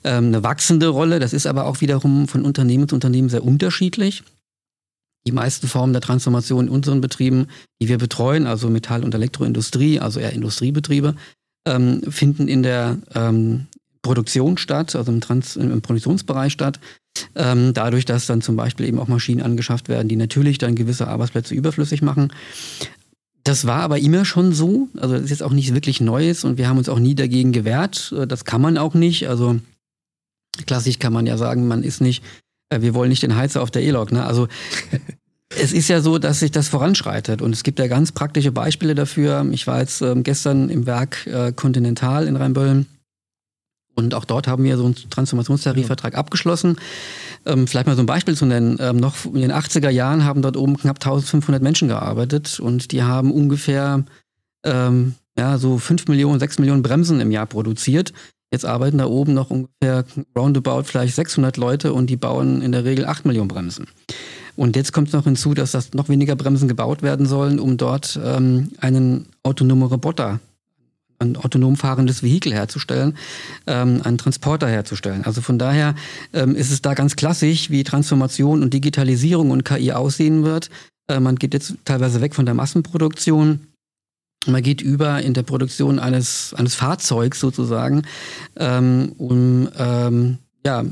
Ähm, 0.02 0.26
eine 0.26 0.42
wachsende 0.42 0.88
Rolle. 0.88 1.18
Das 1.18 1.34
ist 1.34 1.46
aber 1.46 1.66
auch 1.66 1.82
wiederum 1.82 2.28
von 2.28 2.44
Unternehmen 2.44 2.88
zu 2.88 2.94
Unternehmen 2.94 3.28
sehr 3.28 3.44
unterschiedlich. 3.44 4.22
Die 5.26 5.32
meisten 5.32 5.68
Formen 5.68 5.92
der 5.92 6.00
Transformation 6.00 6.68
in 6.68 6.72
unseren 6.72 7.02
Betrieben, 7.02 7.48
die 7.82 7.88
wir 7.88 7.98
betreuen, 7.98 8.46
also 8.46 8.70
Metall- 8.70 9.04
und 9.04 9.14
Elektroindustrie, 9.14 10.00
also 10.00 10.18
eher 10.18 10.32
Industriebetriebe, 10.32 11.14
ähm, 11.66 12.00
finden 12.08 12.48
in 12.48 12.62
der 12.62 12.96
ähm, 13.14 13.66
Produktion 14.00 14.56
statt, 14.56 14.96
also 14.96 15.12
im, 15.12 15.20
Trans 15.20 15.56
im 15.56 15.82
Produktionsbereich 15.82 16.54
statt. 16.54 16.80
Ähm, 17.34 17.74
dadurch, 17.74 18.06
dass 18.06 18.26
dann 18.26 18.40
zum 18.40 18.56
Beispiel 18.56 18.86
eben 18.86 18.98
auch 18.98 19.08
Maschinen 19.08 19.42
angeschafft 19.42 19.90
werden, 19.90 20.08
die 20.08 20.16
natürlich 20.16 20.56
dann 20.56 20.74
gewisse 20.74 21.08
Arbeitsplätze 21.08 21.54
überflüssig 21.54 22.00
machen. 22.00 22.32
Das 23.48 23.66
war 23.66 23.80
aber 23.80 23.98
immer 23.98 24.26
schon 24.26 24.52
so. 24.52 24.88
Also 24.98 25.14
das 25.14 25.24
ist 25.24 25.30
jetzt 25.30 25.42
auch 25.42 25.52
nicht 25.52 25.72
wirklich 25.72 26.02
Neues 26.02 26.44
und 26.44 26.58
wir 26.58 26.68
haben 26.68 26.76
uns 26.76 26.90
auch 26.90 26.98
nie 26.98 27.14
dagegen 27.14 27.50
gewehrt. 27.52 28.12
Äh, 28.14 28.26
das 28.26 28.44
kann 28.44 28.60
man 28.60 28.76
auch 28.76 28.92
nicht. 28.92 29.26
Also 29.26 29.58
klassisch 30.66 30.98
kann 30.98 31.14
man 31.14 31.26
ja 31.26 31.38
sagen, 31.38 31.66
man 31.66 31.82
ist 31.82 32.02
nicht, 32.02 32.22
äh, 32.68 32.82
wir 32.82 32.92
wollen 32.92 33.08
nicht 33.08 33.22
den 33.22 33.36
Heizer 33.36 33.62
auf 33.62 33.70
der 33.70 33.80
E-Log. 33.80 34.12
Ne? 34.12 34.22
Also 34.22 34.48
es 35.58 35.72
ist 35.72 35.88
ja 35.88 36.02
so, 36.02 36.18
dass 36.18 36.40
sich 36.40 36.50
das 36.50 36.68
voranschreitet 36.68 37.40
und 37.40 37.54
es 37.54 37.62
gibt 37.62 37.78
ja 37.78 37.86
ganz 37.86 38.12
praktische 38.12 38.52
Beispiele 38.52 38.94
dafür. 38.94 39.48
Ich 39.50 39.66
war 39.66 39.80
jetzt 39.80 40.02
ähm, 40.02 40.24
gestern 40.24 40.68
im 40.68 40.84
Werk 40.84 41.26
äh, 41.26 41.50
Continental 41.52 42.26
in 42.26 42.36
Rheinböllen 42.36 42.84
und 43.94 44.12
auch 44.12 44.26
dort 44.26 44.46
haben 44.46 44.62
wir 44.62 44.76
so 44.76 44.84
einen 44.84 44.94
Transformationstarifvertrag 44.94 46.12
ja. 46.12 46.18
abgeschlossen. 46.18 46.76
Ähm, 47.46 47.66
vielleicht 47.66 47.86
mal 47.86 47.96
so 47.96 48.02
ein 48.02 48.06
Beispiel 48.06 48.36
zu 48.36 48.46
nennen. 48.46 48.76
Ähm, 48.80 48.96
noch 48.96 49.24
in 49.24 49.40
den 49.40 49.52
80er 49.52 49.90
Jahren 49.90 50.24
haben 50.24 50.42
dort 50.42 50.56
oben 50.56 50.76
knapp 50.76 50.96
1500 50.96 51.62
Menschen 51.62 51.88
gearbeitet 51.88 52.60
und 52.60 52.92
die 52.92 53.02
haben 53.02 53.32
ungefähr 53.32 54.04
ähm, 54.64 55.14
ja, 55.36 55.58
so 55.58 55.78
5 55.78 56.08
Millionen, 56.08 56.40
6 56.40 56.58
Millionen 56.58 56.82
Bremsen 56.82 57.20
im 57.20 57.30
Jahr 57.30 57.46
produziert. 57.46 58.12
Jetzt 58.50 58.64
arbeiten 58.64 58.98
da 58.98 59.06
oben 59.06 59.34
noch 59.34 59.50
ungefähr 59.50 60.04
roundabout 60.36 60.84
vielleicht 60.84 61.14
600 61.14 61.56
Leute 61.58 61.92
und 61.92 62.08
die 62.08 62.16
bauen 62.16 62.62
in 62.62 62.72
der 62.72 62.84
Regel 62.84 63.04
8 63.04 63.26
Millionen 63.26 63.48
Bremsen. 63.48 63.86
Und 64.56 64.74
jetzt 64.74 64.92
kommt 64.92 65.12
noch 65.12 65.24
hinzu, 65.24 65.54
dass 65.54 65.72
das 65.72 65.92
noch 65.92 66.08
weniger 66.08 66.34
Bremsen 66.34 66.66
gebaut 66.66 67.02
werden 67.02 67.26
sollen, 67.26 67.60
um 67.60 67.76
dort 67.76 68.18
ähm, 68.24 68.70
einen 68.78 69.26
autonomen 69.44 69.84
Roboter 69.84 70.40
ein 71.18 71.36
autonom 71.36 71.76
fahrendes 71.76 72.22
Vehikel 72.22 72.52
herzustellen, 72.52 73.16
ähm, 73.66 74.02
einen 74.04 74.18
Transporter 74.18 74.68
herzustellen. 74.68 75.24
Also 75.24 75.40
von 75.40 75.58
daher 75.58 75.94
ähm, 76.32 76.54
ist 76.54 76.70
es 76.70 76.82
da 76.82 76.94
ganz 76.94 77.16
klassisch, 77.16 77.70
wie 77.70 77.84
Transformation 77.84 78.62
und 78.62 78.72
Digitalisierung 78.72 79.50
und 79.50 79.64
KI 79.64 79.92
aussehen 79.92 80.44
wird. 80.44 80.70
Äh, 81.08 81.20
man 81.20 81.36
geht 81.36 81.54
jetzt 81.54 81.74
teilweise 81.84 82.20
weg 82.20 82.34
von 82.34 82.46
der 82.46 82.54
Massenproduktion. 82.54 83.60
Man 84.46 84.62
geht 84.62 84.80
über 84.80 85.20
in 85.20 85.34
der 85.34 85.42
Produktion 85.42 85.98
eines, 85.98 86.54
eines 86.54 86.74
Fahrzeugs 86.74 87.40
sozusagen, 87.40 88.02
ähm, 88.56 89.12
um 89.18 89.68
ähm, 89.76 90.38
ja, 90.64 90.84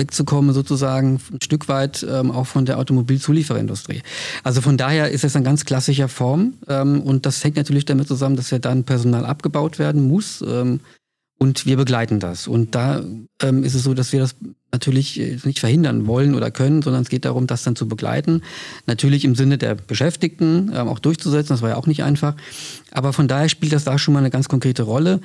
wegzukommen, 0.00 0.52
sozusagen 0.52 1.20
ein 1.30 1.38
Stück 1.42 1.68
weit 1.68 2.04
ähm, 2.08 2.30
auch 2.30 2.46
von 2.46 2.64
der 2.64 2.78
Automobilzulieferindustrie. 2.78 4.02
Also 4.42 4.60
von 4.62 4.76
daher 4.76 5.10
ist 5.10 5.24
es 5.24 5.36
eine 5.36 5.44
ganz 5.44 5.64
klassischer 5.64 6.08
Form 6.08 6.54
ähm, 6.66 7.02
und 7.02 7.26
das 7.26 7.44
hängt 7.44 7.56
natürlich 7.56 7.84
damit 7.84 8.08
zusammen, 8.08 8.36
dass 8.36 8.50
ja 8.50 8.58
dann 8.58 8.84
Personal 8.84 9.24
abgebaut 9.24 9.78
werden 9.78 10.08
muss 10.08 10.42
ähm, 10.46 10.80
und 11.38 11.64
wir 11.64 11.76
begleiten 11.76 12.20
das. 12.20 12.48
Und 12.48 12.74
da 12.74 13.02
ähm, 13.42 13.64
ist 13.64 13.74
es 13.74 13.82
so, 13.82 13.94
dass 13.94 14.12
wir 14.12 14.20
das 14.20 14.36
natürlich 14.72 15.18
äh, 15.18 15.38
nicht 15.44 15.60
verhindern 15.60 16.06
wollen 16.06 16.34
oder 16.34 16.50
können, 16.50 16.82
sondern 16.82 17.02
es 17.02 17.08
geht 17.08 17.24
darum, 17.24 17.46
das 17.46 17.62
dann 17.62 17.76
zu 17.76 17.88
begleiten. 17.88 18.42
Natürlich 18.86 19.24
im 19.24 19.34
Sinne 19.34 19.56
der 19.56 19.74
Beschäftigten 19.74 20.70
ähm, 20.74 20.88
auch 20.88 20.98
durchzusetzen, 20.98 21.54
das 21.54 21.62
war 21.62 21.70
ja 21.70 21.76
auch 21.76 21.86
nicht 21.86 22.02
einfach. 22.02 22.34
Aber 22.90 23.12
von 23.12 23.28
daher 23.28 23.48
spielt 23.48 23.72
das 23.72 23.84
da 23.84 23.98
schon 23.98 24.14
mal 24.14 24.20
eine 24.20 24.30
ganz 24.30 24.48
konkrete 24.48 24.82
Rolle. 24.82 25.20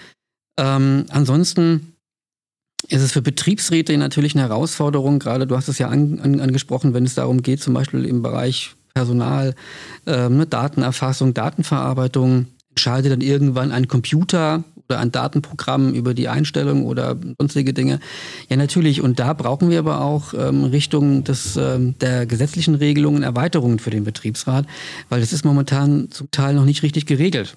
Ähm, 0.57 1.05
ansonsten 2.85 2.95
ist 2.95 3.03
es 3.03 3.11
für 3.11 3.21
Betriebsräte 3.21 3.97
natürlich 3.97 4.35
eine 4.35 4.47
Herausforderung, 4.47 5.19
gerade 5.19 5.47
du 5.47 5.55
hast 5.55 5.67
es 5.67 5.79
ja 5.79 5.89
an, 5.89 6.19
an, 6.19 6.39
angesprochen, 6.39 6.93
wenn 6.93 7.05
es 7.05 7.15
darum 7.15 7.41
geht, 7.41 7.61
zum 7.61 7.73
Beispiel 7.73 8.05
im 8.05 8.21
Bereich 8.21 8.75
Personal, 8.93 9.55
ähm, 10.05 10.45
Datenerfassung, 10.49 11.33
Datenverarbeitung, 11.33 12.47
entscheidet 12.69 13.11
dann 13.11 13.21
irgendwann 13.21 13.71
ein 13.71 13.87
Computer 13.87 14.63
oder 14.87 14.99
ein 14.99 15.11
Datenprogramm 15.11 15.93
über 15.93 16.13
die 16.13 16.27
Einstellung 16.27 16.85
oder 16.85 17.17
sonstige 17.39 17.73
Dinge. 17.73 17.99
Ja, 18.49 18.55
natürlich. 18.55 19.01
Und 19.01 19.19
da 19.19 19.33
brauchen 19.33 19.69
wir 19.69 19.79
aber 19.79 20.01
auch 20.01 20.33
ähm, 20.33 20.65
Richtung 20.65 21.23
des, 21.23 21.57
ähm, 21.57 21.95
der 21.99 22.25
gesetzlichen 22.25 22.75
Regelungen 22.75 23.23
Erweiterungen 23.23 23.79
für 23.79 23.89
den 23.89 24.03
Betriebsrat, 24.03 24.67
weil 25.09 25.21
das 25.21 25.33
ist 25.33 25.43
momentan 25.43 26.11
zum 26.11 26.29
Teil 26.31 26.53
noch 26.53 26.65
nicht 26.65 26.83
richtig 26.83 27.05
geregelt 27.05 27.55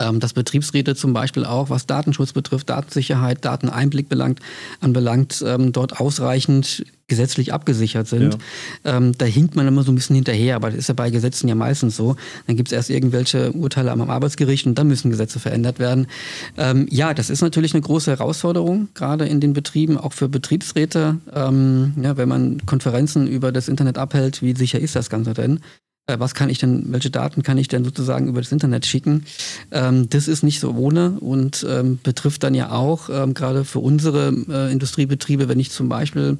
ähm, 0.00 0.20
dass 0.20 0.34
Betriebsräte 0.34 0.94
zum 0.94 1.12
Beispiel 1.12 1.44
auch, 1.44 1.70
was 1.70 1.86
Datenschutz 1.86 2.32
betrifft, 2.32 2.68
Datensicherheit, 2.68 3.44
Dateneinblick 3.44 4.08
belangt, 4.08 4.40
anbelangt, 4.80 5.42
ähm, 5.46 5.72
dort 5.72 6.00
ausreichend 6.00 6.84
gesetzlich 7.08 7.52
abgesichert 7.52 8.08
sind. 8.08 8.36
Ja. 8.84 8.96
Ähm, 8.96 9.12
da 9.16 9.26
hinkt 9.26 9.54
man 9.54 9.66
immer 9.68 9.84
so 9.84 9.92
ein 9.92 9.94
bisschen 9.94 10.16
hinterher, 10.16 10.56
aber 10.56 10.70
das 10.70 10.80
ist 10.80 10.88
ja 10.88 10.94
bei 10.94 11.10
Gesetzen 11.10 11.48
ja 11.48 11.54
meistens 11.54 11.96
so. 11.96 12.16
Dann 12.46 12.56
gibt 12.56 12.68
es 12.68 12.72
erst 12.72 12.90
irgendwelche 12.90 13.52
Urteile 13.52 13.92
am 13.92 14.02
Arbeitsgericht 14.02 14.66
und 14.66 14.76
dann 14.76 14.88
müssen 14.88 15.10
Gesetze 15.10 15.38
verändert 15.38 15.78
werden. 15.78 16.08
Ähm, 16.56 16.86
ja, 16.90 17.14
das 17.14 17.30
ist 17.30 17.42
natürlich 17.42 17.74
eine 17.74 17.82
große 17.82 18.10
Herausforderung, 18.10 18.88
gerade 18.94 19.26
in 19.26 19.40
den 19.40 19.52
Betrieben, 19.52 19.98
auch 19.98 20.12
für 20.12 20.28
Betriebsräte. 20.28 21.18
Ähm, 21.32 21.94
ja, 22.02 22.16
wenn 22.16 22.28
man 22.28 22.66
Konferenzen 22.66 23.28
über 23.28 23.52
das 23.52 23.68
Internet 23.68 23.98
abhält, 23.98 24.42
wie 24.42 24.56
sicher 24.56 24.80
ist 24.80 24.96
das 24.96 25.08
Ganze 25.08 25.32
denn? 25.32 25.60
Äh, 26.06 26.18
was 26.18 26.34
kann 26.34 26.48
ich 26.48 26.58
denn, 26.58 26.92
welche 26.92 27.10
Daten 27.10 27.42
kann 27.42 27.58
ich 27.58 27.68
denn 27.68 27.84
sozusagen 27.84 28.28
über 28.28 28.40
das 28.40 28.52
Internet 28.52 28.86
schicken? 28.86 29.24
Ähm, 29.70 30.08
das 30.08 30.28
ist 30.28 30.42
nicht 30.42 30.60
so 30.60 30.72
ohne 30.72 31.18
und 31.20 31.66
ähm, 31.68 31.98
betrifft 32.02 32.42
dann 32.42 32.54
ja 32.54 32.70
auch 32.70 33.08
ähm, 33.10 33.34
gerade 33.34 33.64
für 33.64 33.80
unsere 33.80 34.28
äh, 34.48 34.72
Industriebetriebe, 34.72 35.48
wenn 35.48 35.60
ich 35.60 35.70
zum 35.70 35.88
Beispiel 35.88 36.38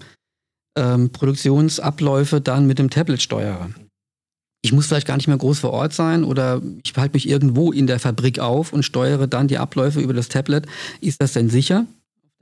ähm, 0.76 1.10
Produktionsabläufe 1.10 2.40
dann 2.40 2.66
mit 2.66 2.78
dem 2.78 2.90
Tablet 2.90 3.22
steuere. 3.22 3.70
Ich 4.62 4.72
muss 4.72 4.86
vielleicht 4.86 5.06
gar 5.06 5.16
nicht 5.16 5.28
mehr 5.28 5.36
groß 5.36 5.60
vor 5.60 5.72
Ort 5.72 5.92
sein 5.92 6.24
oder 6.24 6.60
ich 6.84 6.92
halte 6.96 7.14
mich 7.14 7.28
irgendwo 7.28 7.72
in 7.72 7.86
der 7.86 8.00
Fabrik 8.00 8.40
auf 8.40 8.72
und 8.72 8.84
steuere 8.84 9.26
dann 9.26 9.48
die 9.48 9.58
Abläufe 9.58 10.00
über 10.00 10.12
das 10.12 10.28
Tablet. 10.28 10.66
Ist 11.00 11.22
das 11.22 11.32
denn 11.32 11.50
sicher? 11.50 11.86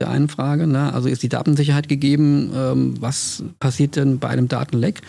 Der 0.01 0.09
einen 0.09 0.27
Frage. 0.27 0.67
Ne? 0.67 0.91
Also 0.91 1.07
ist 1.07 1.23
die 1.23 1.29
Datensicherheit 1.29 1.87
gegeben? 1.87 2.51
Ähm, 2.53 2.95
was 2.99 3.43
passiert 3.59 3.95
denn 3.95 4.19
bei 4.19 4.27
einem 4.27 4.47
Datenleck? 4.47 5.01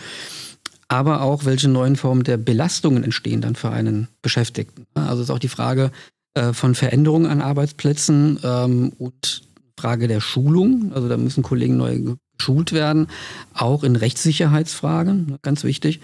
Aber 0.87 1.21
auch, 1.21 1.45
welche 1.45 1.67
neuen 1.67 1.95
Formen 1.95 2.23
der 2.23 2.37
Belastungen 2.37 3.03
entstehen 3.03 3.41
dann 3.41 3.55
für 3.55 3.69
einen 3.69 4.07
Beschäftigten. 4.21 4.85
Also 4.93 5.21
ist 5.21 5.29
auch 5.31 5.39
die 5.39 5.47
Frage 5.47 5.91
äh, 6.33 6.53
von 6.53 6.75
Veränderungen 6.75 7.25
an 7.25 7.41
Arbeitsplätzen 7.41 8.39
ähm, 8.43 8.93
und 8.97 9.41
Frage 9.77 10.07
der 10.07 10.21
Schulung. 10.21 10.91
Also 10.93 11.09
da 11.09 11.17
müssen 11.17 11.43
Kollegen 11.43 11.77
neu 11.77 12.15
geschult 12.37 12.71
werden, 12.71 13.07
auch 13.53 13.83
in 13.83 13.95
Rechtssicherheitsfragen, 13.95 15.37
ganz 15.41 15.63
wichtig. 15.63 15.99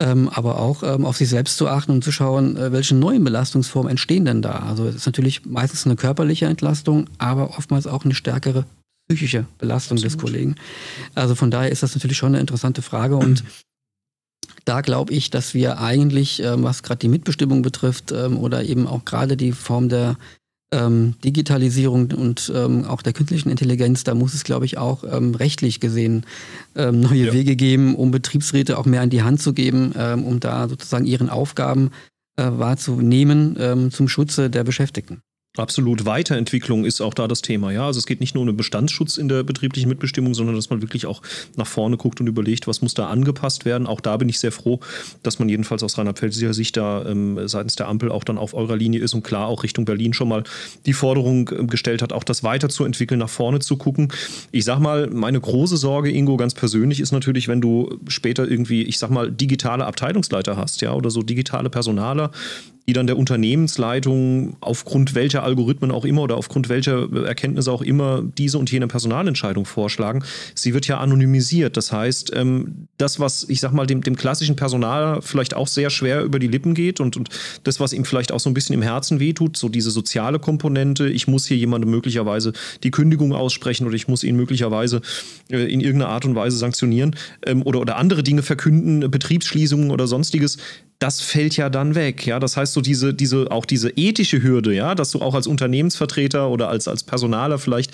Ähm, 0.00 0.28
aber 0.28 0.58
auch 0.58 0.82
ähm, 0.82 1.04
auf 1.04 1.16
sich 1.16 1.28
selbst 1.28 1.56
zu 1.56 1.68
achten 1.68 1.92
und 1.92 2.02
zu 2.02 2.10
schauen, 2.10 2.56
äh, 2.56 2.72
welche 2.72 2.96
neuen 2.96 3.22
Belastungsformen 3.22 3.90
entstehen 3.90 4.24
denn 4.24 4.42
da. 4.42 4.58
Also 4.68 4.86
es 4.86 4.96
ist 4.96 5.06
natürlich 5.06 5.46
meistens 5.46 5.86
eine 5.86 5.94
körperliche 5.94 6.46
Entlastung, 6.46 7.06
aber 7.18 7.56
oftmals 7.56 7.86
auch 7.86 8.04
eine 8.04 8.14
stärkere 8.14 8.64
psychische 9.08 9.46
Belastung 9.58 9.98
Absolut. 9.98 10.14
des 10.14 10.20
Kollegen. 10.20 10.54
Also 11.14 11.36
von 11.36 11.50
daher 11.50 11.70
ist 11.70 11.84
das 11.84 11.94
natürlich 11.94 12.16
schon 12.16 12.32
eine 12.32 12.40
interessante 12.40 12.82
Frage 12.82 13.16
und 13.16 13.44
da 14.64 14.80
glaube 14.80 15.12
ich, 15.12 15.30
dass 15.30 15.54
wir 15.54 15.80
eigentlich, 15.80 16.42
ähm, 16.42 16.62
was 16.62 16.82
gerade 16.82 16.98
die 16.98 17.08
Mitbestimmung 17.08 17.62
betrifft 17.62 18.12
ähm, 18.12 18.38
oder 18.38 18.64
eben 18.64 18.86
auch 18.86 19.04
gerade 19.04 19.36
die 19.36 19.52
Form 19.52 19.88
der 19.88 20.16
ähm, 20.72 21.14
Digitalisierung 21.22 22.10
und 22.12 22.50
auch 22.50 23.02
der 23.02 23.12
künstlichen 23.12 23.50
Intelligenz, 23.50 24.02
da 24.02 24.14
muss 24.14 24.34
es, 24.34 24.42
glaube 24.42 24.64
ich, 24.64 24.76
auch 24.76 25.04
rechtlich 25.04 25.78
gesehen 25.78 26.26
neue 26.74 27.26
ja. 27.26 27.32
Wege 27.32 27.54
geben, 27.54 27.94
um 27.94 28.10
Betriebsräte 28.10 28.76
auch 28.76 28.84
mehr 28.84 29.02
an 29.02 29.10
die 29.10 29.22
Hand 29.22 29.40
zu 29.40 29.52
geben, 29.52 29.92
um 29.92 30.40
da 30.40 30.68
sozusagen 30.68 31.04
ihren 31.04 31.30
Aufgaben 31.30 31.92
äh, 32.36 32.50
wahrzunehmen 32.50 33.90
zum 33.92 34.08
Schutze 34.08 34.50
der 34.50 34.64
Beschäftigten. 34.64 35.20
Absolut. 35.56 36.04
Weiterentwicklung 36.04 36.84
ist 36.84 37.00
auch 37.00 37.14
da 37.14 37.28
das 37.28 37.40
Thema. 37.40 37.70
Ja, 37.70 37.86
also 37.86 37.98
es 37.98 38.06
geht 38.06 38.18
nicht 38.18 38.34
nur 38.34 38.40
um 38.40 38.48
den 38.48 38.56
Bestandsschutz 38.56 39.16
in 39.16 39.28
der 39.28 39.44
betrieblichen 39.44 39.88
Mitbestimmung, 39.88 40.34
sondern 40.34 40.56
dass 40.56 40.68
man 40.68 40.82
wirklich 40.82 41.06
auch 41.06 41.22
nach 41.54 41.68
vorne 41.68 41.96
guckt 41.96 42.20
und 42.20 42.26
überlegt, 42.26 42.66
was 42.66 42.82
muss 42.82 42.94
da 42.94 43.06
angepasst 43.06 43.64
werden. 43.64 43.86
Auch 43.86 44.00
da 44.00 44.16
bin 44.16 44.28
ich 44.28 44.40
sehr 44.40 44.50
froh, 44.50 44.80
dass 45.22 45.38
man 45.38 45.48
jedenfalls 45.48 45.84
aus 45.84 45.96
rheinland-pfälzischer 45.96 46.52
Sicht 46.54 46.76
da 46.76 47.06
ähm, 47.06 47.46
seitens 47.46 47.76
der 47.76 47.86
Ampel 47.86 48.10
auch 48.10 48.24
dann 48.24 48.36
auf 48.36 48.52
eurer 48.52 48.76
Linie 48.76 48.98
ist 48.98 49.14
und 49.14 49.22
klar 49.22 49.46
auch 49.46 49.62
Richtung 49.62 49.84
Berlin 49.84 50.12
schon 50.12 50.26
mal 50.26 50.42
die 50.86 50.92
Forderung 50.92 51.48
äh, 51.50 51.64
gestellt 51.66 52.02
hat, 52.02 52.12
auch 52.12 52.24
das 52.24 52.42
weiterzuentwickeln, 52.42 53.20
nach 53.20 53.30
vorne 53.30 53.60
zu 53.60 53.76
gucken. 53.76 54.12
Ich 54.50 54.64
sag 54.64 54.80
mal, 54.80 55.06
meine 55.06 55.40
große 55.40 55.76
Sorge, 55.76 56.10
Ingo, 56.10 56.36
ganz 56.36 56.54
persönlich 56.54 56.98
ist 56.98 57.12
natürlich, 57.12 57.46
wenn 57.46 57.60
du 57.60 58.00
später 58.08 58.50
irgendwie, 58.50 58.82
ich 58.82 58.98
sag 58.98 59.10
mal, 59.10 59.30
digitale 59.30 59.86
Abteilungsleiter 59.86 60.56
hast, 60.56 60.80
ja, 60.80 60.92
oder 60.94 61.10
so 61.10 61.22
digitale 61.22 61.70
Personaler, 61.70 62.32
die 62.86 62.92
dann 62.92 63.06
der 63.06 63.16
Unternehmensleitung 63.16 64.56
aufgrund 64.60 65.14
welcher 65.14 65.42
Algorithmen 65.42 65.90
auch 65.90 66.04
immer 66.04 66.22
oder 66.22 66.36
aufgrund 66.36 66.68
welcher 66.68 67.10
Erkenntnisse 67.24 67.72
auch 67.72 67.82
immer 67.82 68.22
diese 68.22 68.58
und 68.58 68.70
jene 68.70 68.86
Personalentscheidung 68.88 69.64
vorschlagen. 69.64 70.22
Sie 70.54 70.74
wird 70.74 70.86
ja 70.86 70.98
anonymisiert. 70.98 71.76
Das 71.76 71.92
heißt, 71.92 72.32
ähm, 72.34 72.88
das, 72.98 73.20
was 73.20 73.48
ich 73.48 73.60
sag 73.60 73.72
mal 73.72 73.86
dem, 73.86 74.02
dem 74.02 74.16
klassischen 74.16 74.56
Personal 74.56 75.22
vielleicht 75.22 75.54
auch 75.54 75.66
sehr 75.66 75.88
schwer 75.88 76.22
über 76.22 76.38
die 76.38 76.46
Lippen 76.46 76.74
geht 76.74 77.00
und, 77.00 77.16
und 77.16 77.30
das, 77.62 77.80
was 77.80 77.92
ihm 77.92 78.04
vielleicht 78.04 78.32
auch 78.32 78.40
so 78.40 78.50
ein 78.50 78.54
bisschen 78.54 78.74
im 78.74 78.82
Herzen 78.82 79.18
wehtut, 79.18 79.56
so 79.56 79.68
diese 79.68 79.90
soziale 79.90 80.38
Komponente, 80.38 81.08
ich 81.08 81.26
muss 81.26 81.46
hier 81.46 81.56
jemandem 81.56 81.90
möglicherweise 81.90 82.52
die 82.82 82.90
Kündigung 82.90 83.32
aussprechen 83.32 83.86
oder 83.86 83.96
ich 83.96 84.08
muss 84.08 84.24
ihn 84.24 84.36
möglicherweise 84.36 85.00
äh, 85.50 85.72
in 85.72 85.80
irgendeiner 85.80 86.12
Art 86.12 86.26
und 86.26 86.34
Weise 86.34 86.58
sanktionieren 86.58 87.16
ähm, 87.46 87.62
oder, 87.62 87.80
oder 87.80 87.96
andere 87.96 88.22
Dinge 88.22 88.42
verkünden, 88.42 89.10
Betriebsschließungen 89.10 89.90
oder 89.90 90.06
sonstiges 90.06 90.58
das 90.98 91.20
fällt 91.20 91.56
ja 91.56 91.70
dann 91.70 91.94
weg. 91.94 92.26
Ja, 92.26 92.38
das 92.40 92.56
heißt, 92.56 92.72
so 92.72 92.80
diese, 92.80 93.14
diese, 93.14 93.50
auch 93.50 93.66
diese 93.66 93.90
ethische 93.90 94.42
Hürde, 94.42 94.74
ja, 94.74 94.94
dass 94.94 95.10
du 95.10 95.20
auch 95.20 95.34
als 95.34 95.46
Unternehmensvertreter 95.46 96.48
oder 96.48 96.68
als, 96.68 96.88
als 96.88 97.02
Personaler 97.02 97.58
vielleicht 97.58 97.92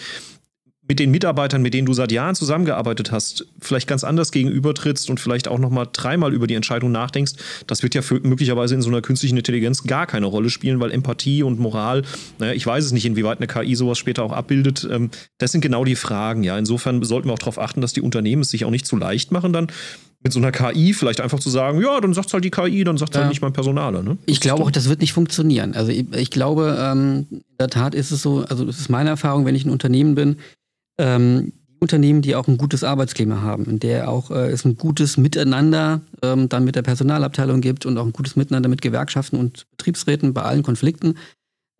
mit 0.90 0.98
den 0.98 1.12
Mitarbeitern, 1.12 1.62
mit 1.62 1.72
denen 1.72 1.86
du 1.86 1.92
seit 1.92 2.10
Jahren 2.10 2.34
zusammengearbeitet 2.34 3.12
hast, 3.12 3.46
vielleicht 3.60 3.86
ganz 3.86 4.02
anders 4.02 4.32
gegenübertrittst 4.32 5.08
und 5.08 5.20
vielleicht 5.20 5.46
auch 5.46 5.60
nochmal 5.60 5.86
dreimal 5.92 6.34
über 6.34 6.48
die 6.48 6.54
Entscheidung 6.54 6.90
nachdenkst, 6.90 7.34
das 7.68 7.84
wird 7.84 7.94
ja 7.94 8.02
für, 8.02 8.18
möglicherweise 8.18 8.74
in 8.74 8.82
so 8.82 8.88
einer 8.88 9.00
künstlichen 9.00 9.36
Intelligenz 9.36 9.84
gar 9.84 10.08
keine 10.08 10.26
Rolle 10.26 10.50
spielen, 10.50 10.80
weil 10.80 10.90
Empathie 10.90 11.44
und 11.44 11.60
Moral, 11.60 12.02
naja, 12.40 12.54
ich 12.54 12.66
weiß 12.66 12.84
es 12.84 12.90
nicht, 12.90 13.06
inwieweit 13.06 13.38
eine 13.38 13.46
KI 13.46 13.76
sowas 13.76 13.98
später 13.98 14.24
auch 14.24 14.32
abbildet. 14.32 14.84
Ähm, 14.90 15.10
das 15.38 15.52
sind 15.52 15.60
genau 15.60 15.84
die 15.84 15.94
Fragen, 15.94 16.42
ja. 16.42 16.58
Insofern 16.58 17.00
sollten 17.04 17.28
wir 17.28 17.34
auch 17.34 17.38
darauf 17.38 17.60
achten, 17.60 17.80
dass 17.80 17.92
die 17.92 18.00
Unternehmen 18.00 18.42
es 18.42 18.50
sich 18.50 18.64
auch 18.64 18.72
nicht 18.72 18.84
zu 18.84 18.96
leicht 18.96 19.30
machen, 19.30 19.52
dann 19.52 19.68
mit 20.24 20.32
so 20.32 20.40
einer 20.40 20.50
KI 20.50 20.92
vielleicht 20.92 21.20
einfach 21.20 21.38
zu 21.38 21.50
sagen, 21.50 21.80
ja, 21.80 22.00
dann 22.00 22.14
sagt 22.14 22.32
halt 22.32 22.44
die 22.44 22.50
KI, 22.50 22.82
dann 22.82 22.98
sagt 22.98 23.14
ja. 23.14 23.20
halt 23.20 23.30
nicht 23.30 23.42
mein 23.42 23.52
Personaler. 23.52 24.02
Ne? 24.02 24.18
Ich 24.26 24.40
glaube 24.40 24.64
auch, 24.64 24.72
das 24.72 24.88
wird 24.88 25.00
nicht 25.00 25.12
funktionieren. 25.12 25.74
Also 25.74 25.92
ich, 25.92 26.04
ich 26.14 26.30
glaube, 26.30 26.76
ähm, 26.80 27.26
in 27.30 27.42
der 27.60 27.68
Tat 27.68 27.94
ist 27.94 28.10
es 28.10 28.22
so, 28.22 28.44
also 28.48 28.64
das 28.64 28.80
ist 28.80 28.90
meine 28.90 29.08
Erfahrung, 29.08 29.46
wenn 29.46 29.54
ich 29.54 29.64
ein 29.64 29.70
Unternehmen 29.70 30.16
bin, 30.16 30.36
ähm, 31.00 31.52
Unternehmen, 31.80 32.20
die 32.20 32.36
auch 32.36 32.46
ein 32.46 32.58
gutes 32.58 32.84
Arbeitsklima 32.84 33.40
haben, 33.40 33.64
in 33.64 33.78
der 33.80 34.10
auch 34.10 34.30
äh, 34.30 34.50
es 34.50 34.66
ein 34.66 34.76
gutes 34.76 35.16
Miteinander 35.16 36.02
ähm, 36.22 36.48
dann 36.50 36.64
mit 36.64 36.76
der 36.76 36.82
Personalabteilung 36.82 37.62
gibt 37.62 37.86
und 37.86 37.96
auch 37.96 38.04
ein 38.04 38.12
gutes 38.12 38.36
Miteinander 38.36 38.68
mit 38.68 38.82
Gewerkschaften 38.82 39.36
und 39.36 39.66
Betriebsräten 39.70 40.34
bei 40.34 40.42
allen 40.42 40.62
Konflikten, 40.62 41.16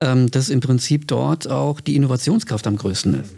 ähm, 0.03 0.31
dass 0.31 0.49
im 0.49 0.61
Prinzip 0.61 1.07
dort 1.07 1.49
auch 1.49 1.81
die 1.81 1.97
Innovationskraft 1.97 2.67
am 2.67 2.77
größten 2.77 3.21
ist. 3.21 3.35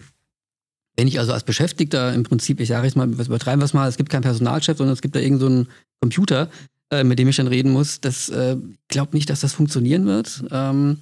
Wenn 0.96 1.08
ich 1.08 1.18
also 1.18 1.32
als 1.32 1.42
Beschäftigter 1.42 2.14
im 2.14 2.22
Prinzip, 2.22 2.60
ich 2.60 2.68
sage 2.68 2.86
jetzt 2.86 2.96
mal, 2.96 3.10
übertreiben 3.10 3.60
wir 3.60 3.64
es 3.64 3.74
mal, 3.74 3.88
es 3.88 3.96
gibt 3.96 4.10
keinen 4.10 4.22
Personalchef, 4.22 4.76
sondern 4.76 4.92
es 4.92 5.02
gibt 5.02 5.16
da 5.16 5.20
irgendeinen 5.20 5.64
so 5.64 5.70
Computer, 6.00 6.48
äh, 6.92 7.04
mit 7.04 7.18
dem 7.18 7.26
ich 7.26 7.36
dann 7.36 7.46
reden 7.46 7.72
muss, 7.72 8.00
das 8.00 8.28
äh, 8.28 8.56
glaube 8.88 9.16
nicht, 9.16 9.30
dass 9.30 9.40
das 9.40 9.54
funktionieren 9.54 10.04
wird, 10.04 10.44
ähm, 10.50 10.98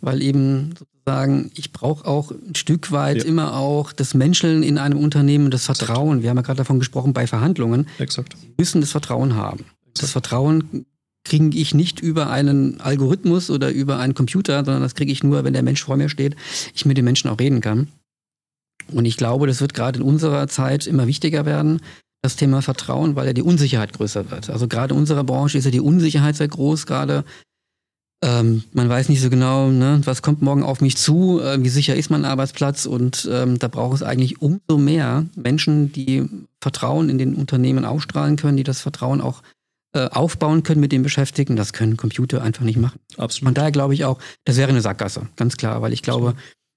weil 0.00 0.22
eben 0.22 0.70
sozusagen, 0.78 1.50
ich 1.54 1.70
brauche 1.70 2.06
auch 2.06 2.30
ein 2.30 2.54
Stück 2.54 2.92
weit 2.92 3.18
ja. 3.18 3.24
immer 3.24 3.54
auch 3.54 3.92
das 3.92 4.14
Menscheln 4.14 4.62
in 4.62 4.78
einem 4.78 4.98
Unternehmen, 4.98 5.50
das 5.50 5.66
Vertrauen. 5.66 6.22
Wir 6.22 6.30
haben 6.30 6.38
ja 6.38 6.42
gerade 6.42 6.56
davon 6.56 6.78
gesprochen 6.78 7.12
bei 7.12 7.26
Verhandlungen. 7.26 7.86
Exakt. 7.98 8.36
Sie 8.40 8.54
müssen 8.56 8.80
das 8.80 8.92
Vertrauen 8.92 9.36
haben. 9.36 9.60
Exakt. 9.60 10.02
Das 10.02 10.10
Vertrauen 10.12 10.86
kriege 11.24 11.58
ich 11.58 11.74
nicht 11.74 12.00
über 12.00 12.30
einen 12.30 12.80
Algorithmus 12.80 13.50
oder 13.50 13.70
über 13.70 13.98
einen 13.98 14.14
Computer, 14.14 14.64
sondern 14.64 14.82
das 14.82 14.94
kriege 14.94 15.12
ich 15.12 15.22
nur, 15.22 15.44
wenn 15.44 15.52
der 15.52 15.62
Mensch 15.62 15.84
vor 15.84 15.98
mir 15.98 16.08
steht, 16.08 16.36
ich 16.74 16.86
mit 16.86 16.96
den 16.96 17.04
Menschen 17.04 17.28
auch 17.28 17.38
reden 17.38 17.60
kann. 17.60 17.88
Und 18.92 19.04
ich 19.04 19.18
glaube, 19.18 19.46
das 19.46 19.60
wird 19.60 19.74
gerade 19.74 19.98
in 19.98 20.04
unserer 20.04 20.48
Zeit 20.48 20.86
immer 20.86 21.06
wichtiger 21.06 21.44
werden, 21.44 21.80
das 22.24 22.36
Thema 22.36 22.62
Vertrauen, 22.62 23.16
weil 23.16 23.26
ja 23.26 23.34
die 23.34 23.42
Unsicherheit 23.42 23.92
größer 23.92 24.30
wird. 24.30 24.48
Also 24.48 24.66
gerade 24.66 24.94
in 24.94 25.00
unserer 25.00 25.24
Branche 25.24 25.58
ist 25.58 25.66
ja 25.66 25.70
die 25.70 25.80
Unsicherheit 25.80 26.36
sehr 26.36 26.48
groß, 26.48 26.86
gerade 26.86 27.22
ähm, 28.24 28.64
man 28.72 28.88
weiß 28.88 29.10
nicht 29.10 29.20
so 29.20 29.28
genau, 29.28 29.68
ne, 29.68 30.00
was 30.04 30.22
kommt 30.22 30.40
morgen 30.40 30.62
auf 30.62 30.80
mich 30.80 30.96
zu, 30.96 31.42
äh, 31.42 31.62
wie 31.62 31.68
sicher 31.68 31.94
ist 31.94 32.08
mein 32.08 32.24
Arbeitsplatz 32.24 32.86
und 32.86 33.28
ähm, 33.30 33.58
da 33.58 33.68
braucht 33.68 33.96
es 33.96 34.02
eigentlich 34.02 34.40
umso 34.40 34.78
mehr 34.78 35.26
Menschen, 35.36 35.92
die 35.92 36.26
Vertrauen 36.62 37.10
in 37.10 37.18
den 37.18 37.34
Unternehmen 37.34 37.84
ausstrahlen 37.84 38.36
können, 38.36 38.56
die 38.56 38.64
das 38.64 38.80
Vertrauen 38.80 39.20
auch 39.20 39.42
äh, 39.92 40.08
aufbauen 40.08 40.62
können 40.62 40.80
mit 40.80 40.92
den 40.92 41.02
Beschäftigten. 41.02 41.56
Das 41.56 41.74
können 41.74 41.98
Computer 41.98 42.42
einfach 42.42 42.64
nicht 42.64 42.78
machen. 42.78 43.00
Absolut. 43.18 43.48
Von 43.48 43.54
daher 43.54 43.72
glaube 43.72 43.92
ich 43.92 44.06
auch, 44.06 44.18
das 44.44 44.56
wäre 44.56 44.70
eine 44.70 44.80
Sackgasse, 44.80 45.28
ganz 45.36 45.58
klar, 45.58 45.82
weil 45.82 45.92
ich 45.92 46.00
glaube, 46.00 46.34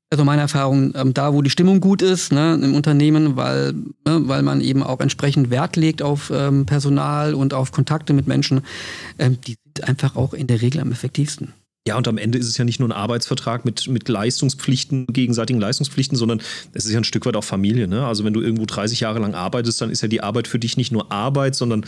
also 0.09 0.23
meine 0.23 0.41
Erfahrung, 0.41 0.93
ähm, 0.95 1.13
da 1.13 1.33
wo 1.33 1.41
die 1.41 1.49
Stimmung 1.49 1.81
gut 1.81 2.01
ist 2.01 2.31
ne, 2.31 2.59
im 2.61 2.75
Unternehmen, 2.75 3.35
weil, 3.35 3.73
ne, 3.73 4.21
weil 4.23 4.41
man 4.41 4.61
eben 4.61 4.83
auch 4.83 4.99
entsprechend 4.99 5.49
Wert 5.49 5.75
legt 5.75 6.01
auf 6.01 6.31
ähm, 6.33 6.65
Personal 6.65 7.33
und 7.33 7.53
auf 7.53 7.71
Kontakte 7.71 8.13
mit 8.13 8.27
Menschen, 8.27 8.61
ähm, 9.19 9.39
die 9.45 9.55
sind 9.65 9.87
einfach 9.87 10.15
auch 10.15 10.33
in 10.33 10.47
der 10.47 10.61
Regel 10.61 10.81
am 10.81 10.91
effektivsten. 10.91 11.53
Ja, 11.87 11.95
und 11.95 12.07
am 12.09 12.17
Ende 12.17 12.37
ist 12.37 12.49
es 12.49 12.57
ja 12.57 12.65
nicht 12.65 12.81
nur 12.81 12.89
ein 12.89 12.93
Arbeitsvertrag 12.93 13.63
mit, 13.63 13.87
mit 13.87 14.09
Leistungspflichten, 14.09 15.07
gegenseitigen 15.07 15.59
Leistungspflichten, 15.59 16.17
sondern 16.17 16.41
es 16.73 16.85
ist 16.85 16.91
ja 16.91 16.99
ein 16.99 17.05
Stück 17.05 17.25
weit 17.25 17.37
auch 17.37 17.45
Familie. 17.45 17.87
Ne? 17.87 18.05
Also 18.05 18.25
wenn 18.25 18.33
du 18.33 18.41
irgendwo 18.41 18.65
30 18.65 18.99
Jahre 18.99 19.19
lang 19.19 19.35
arbeitest, 19.35 19.79
dann 19.79 19.89
ist 19.89 20.01
ja 20.01 20.09
die 20.09 20.21
Arbeit 20.21 20.49
für 20.49 20.59
dich 20.59 20.75
nicht 20.75 20.91
nur 20.91 21.13
Arbeit, 21.13 21.55
sondern 21.55 21.85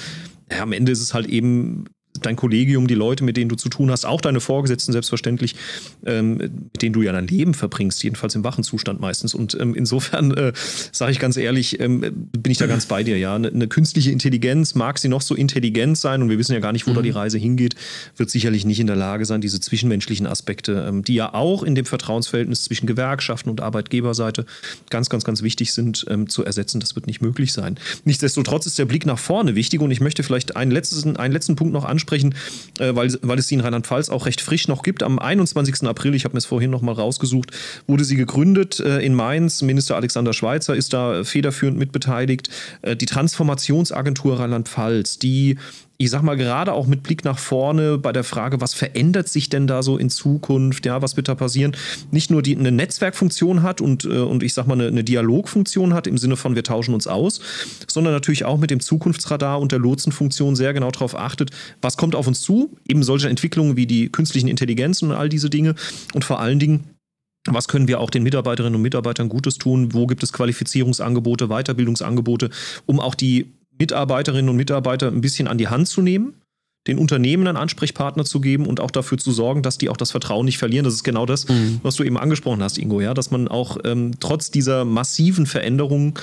ja, 0.49 0.61
am 0.61 0.71
Ende 0.71 0.93
ist 0.93 1.01
es 1.01 1.13
halt 1.13 1.27
eben 1.27 1.85
dein 2.21 2.35
Kollegium, 2.35 2.87
die 2.87 2.95
Leute, 2.95 3.23
mit 3.23 3.37
denen 3.37 3.49
du 3.49 3.55
zu 3.55 3.69
tun 3.69 3.91
hast, 3.91 4.05
auch 4.05 4.21
deine 4.21 4.39
Vorgesetzten 4.39 4.91
selbstverständlich, 4.91 5.55
ähm, 6.05 6.37
mit 6.37 6.81
denen 6.81 6.93
du 6.93 7.01
ja 7.01 7.11
dein 7.11 7.27
Leben 7.27 7.53
verbringst, 7.53 8.03
jedenfalls 8.03 8.35
im 8.35 8.43
wachen 8.43 8.63
Zustand 8.63 8.99
meistens. 8.99 9.33
Und 9.33 9.57
ähm, 9.59 9.75
insofern 9.75 10.31
äh, 10.31 10.53
sage 10.91 11.11
ich 11.11 11.19
ganz 11.19 11.37
ehrlich, 11.37 11.79
ähm, 11.79 12.01
bin 12.01 12.51
ich 12.51 12.57
da 12.57 12.67
ganz 12.67 12.85
bei 12.85 13.03
dir. 13.03 13.17
Ja, 13.17 13.35
eine, 13.35 13.49
eine, 13.49 13.67
künstliche 13.67 14.11
Intelligenz 14.11 14.75
mag 14.75 14.99
sie 14.99 15.07
noch 15.07 15.21
so 15.21 15.35
intelligent 15.35 15.97
sein 15.97 16.21
und 16.21 16.29
wir 16.29 16.37
wissen 16.37 16.53
ja 16.53 16.59
gar 16.59 16.71
nicht, 16.71 16.87
wo 16.87 16.91
mhm. 16.91 16.95
da 16.95 17.01
die 17.01 17.09
Reise 17.09 17.37
hingeht, 17.37 17.75
wird 18.17 18.29
sicherlich 18.29 18.65
nicht 18.65 18.79
in 18.79 18.87
der 18.87 18.95
Lage 18.95 19.25
sein, 19.25 19.41
diese 19.41 19.59
zwischenmenschlichen 19.59 20.27
Aspekte, 20.27 20.85
ähm, 20.87 21.03
die 21.03 21.15
ja 21.15 21.33
auch 21.33 21.63
in 21.63 21.75
dem 21.75 21.85
Vertrauensverhältnis 21.85 22.63
zwischen 22.63 22.87
Gewerkschaften 22.87 23.49
und 23.49 23.61
Arbeitgeberseite 23.61 24.45
ganz, 24.89 25.09
ganz, 25.09 25.23
ganz 25.23 25.41
wichtig 25.41 25.73
sind, 25.73 26.05
ähm, 26.09 26.27
zu 26.29 26.43
ersetzen. 26.43 26.79
Das 26.79 26.95
wird 26.95 27.07
nicht 27.07 27.21
möglich 27.21 27.53
sein. 27.53 27.77
Nichtsdestotrotz 28.05 28.65
ist 28.65 28.79
der 28.79 28.85
Blick 28.85 29.05
nach 29.05 29.19
vorne 29.19 29.55
wichtig 29.55 29.81
und 29.81 29.91
ich 29.91 30.01
möchte 30.01 30.23
vielleicht 30.23 30.55
einen 30.55 30.71
letzten, 30.71 31.17
einen 31.17 31.33
letzten 31.33 31.55
Punkt 31.55 31.73
noch 31.73 31.85
ansprechen 31.85 32.08
ansprechen, 32.09 32.35
äh, 32.79 32.95
weil, 32.95 33.15
weil 33.21 33.39
es 33.39 33.47
sie 33.47 33.55
in 33.55 33.61
Rheinland-Pfalz 33.61 34.09
auch 34.09 34.25
recht 34.25 34.41
frisch 34.41 34.67
noch 34.67 34.83
gibt. 34.83 35.03
Am 35.03 35.19
21. 35.19 35.83
April, 35.87 36.15
ich 36.15 36.25
habe 36.25 36.33
mir 36.33 36.39
es 36.39 36.45
vorhin 36.45 36.71
noch 36.71 36.81
mal 36.81 36.93
rausgesucht, 36.93 37.51
wurde 37.87 38.03
sie 38.03 38.15
gegründet 38.15 38.79
äh, 38.79 38.99
in 38.99 39.13
Mainz. 39.13 39.61
Minister 39.61 39.95
Alexander 39.95 40.33
Schweitzer 40.33 40.75
ist 40.75 40.93
da 40.93 41.23
federführend 41.23 41.77
mitbeteiligt. 41.77 42.49
Äh, 42.81 42.95
die 42.95 43.05
Transformationsagentur 43.05 44.39
Rheinland-Pfalz, 44.39 45.19
die 45.19 45.57
ich 46.01 46.09
sag 46.11 46.21
mal, 46.21 46.37
gerade 46.37 46.71
auch 46.71 46.87
mit 46.87 47.03
Blick 47.03 47.25
nach 47.25 47.37
vorne 47.37 47.97
bei 47.97 48.13
der 48.13 48.23
Frage, 48.23 48.61
was 48.61 48.73
verändert 48.73 49.27
sich 49.27 49.49
denn 49.49 49.67
da 49.67 49.83
so 49.83 49.97
in 49.97 50.09
Zukunft, 50.09 50.85
ja, 50.85 51.01
was 51.01 51.17
wird 51.17 51.27
da 51.27 51.35
passieren, 51.35 51.75
nicht 52.09 52.31
nur 52.31 52.41
die 52.41 52.55
eine 52.57 52.71
Netzwerkfunktion 52.71 53.63
hat 53.63 53.81
und, 53.81 54.05
äh, 54.05 54.19
und 54.19 54.41
ich 54.41 54.53
sag 54.53 54.65
mal, 54.65 54.75
eine, 54.75 54.87
eine 54.87 55.03
Dialogfunktion 55.03 55.93
hat 55.93 56.07
im 56.07 56.17
Sinne 56.17 56.37
von 56.37 56.55
wir 56.55 56.63
tauschen 56.63 56.93
uns 56.93 57.05
aus, 57.05 57.41
sondern 57.85 58.13
natürlich 58.13 58.45
auch 58.45 58.57
mit 58.57 58.71
dem 58.71 58.79
Zukunftsradar 58.79 59.59
und 59.59 59.73
der 59.73 59.79
Lotsenfunktion 59.79 60.55
sehr 60.55 60.73
genau 60.73 60.89
darauf 60.89 61.15
achtet, 61.15 61.51
was 61.81 61.97
kommt 61.97 62.15
auf 62.15 62.27
uns 62.27 62.39
zu, 62.39 62.77
eben 62.87 63.03
solche 63.03 63.27
Entwicklungen 63.27 63.75
wie 63.75 63.85
die 63.85 64.09
künstlichen 64.09 64.47
Intelligenzen 64.47 65.09
und 65.09 65.17
all 65.17 65.27
diese 65.27 65.49
Dinge. 65.49 65.75
Und 66.13 66.23
vor 66.23 66.39
allen 66.39 66.59
Dingen, 66.59 66.85
was 67.45 67.67
können 67.67 67.89
wir 67.89 67.99
auch 67.99 68.09
den 68.09 68.23
Mitarbeiterinnen 68.23 68.75
und 68.75 68.81
Mitarbeitern 68.81 69.27
Gutes 69.27 69.57
tun? 69.57 69.93
Wo 69.93 70.07
gibt 70.07 70.23
es 70.23 70.31
Qualifizierungsangebote, 70.31 71.47
Weiterbildungsangebote, 71.47 72.51
um 72.85 73.01
auch 73.01 73.15
die 73.15 73.51
Mitarbeiterinnen 73.79 74.49
und 74.49 74.55
Mitarbeiter 74.55 75.07
ein 75.07 75.21
bisschen 75.21 75.47
an 75.47 75.57
die 75.57 75.67
Hand 75.67 75.87
zu 75.87 76.01
nehmen, 76.01 76.35
den 76.87 76.97
Unternehmen 76.97 77.47
einen 77.47 77.57
Ansprechpartner 77.57 78.25
zu 78.25 78.39
geben 78.39 78.65
und 78.65 78.79
auch 78.79 78.91
dafür 78.91 79.17
zu 79.17 79.31
sorgen, 79.31 79.63
dass 79.63 79.77
die 79.77 79.89
auch 79.89 79.97
das 79.97 80.11
Vertrauen 80.11 80.45
nicht 80.45 80.57
verlieren. 80.57 80.85
Das 80.85 80.93
ist 80.93 81.03
genau 81.03 81.25
das, 81.25 81.47
mhm. 81.47 81.79
was 81.83 81.95
du 81.95 82.03
eben 82.03 82.17
angesprochen 82.17 82.63
hast, 82.63 82.77
Ingo, 82.77 83.01
ja, 83.01 83.13
dass 83.13 83.31
man 83.31 83.47
auch 83.47 83.77
ähm, 83.83 84.13
trotz 84.19 84.49
dieser 84.51 84.85
massiven 84.85 85.45
Veränderungen 85.45 86.13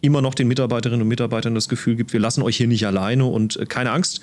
immer 0.00 0.22
noch 0.22 0.34
den 0.34 0.48
Mitarbeiterinnen 0.48 1.02
und 1.02 1.08
Mitarbeitern 1.08 1.54
das 1.54 1.68
Gefühl 1.68 1.96
gibt, 1.96 2.12
wir 2.12 2.20
lassen 2.20 2.42
euch 2.42 2.56
hier 2.56 2.66
nicht 2.66 2.86
alleine 2.86 3.26
und 3.26 3.56
äh, 3.56 3.66
keine 3.66 3.92
Angst, 3.92 4.20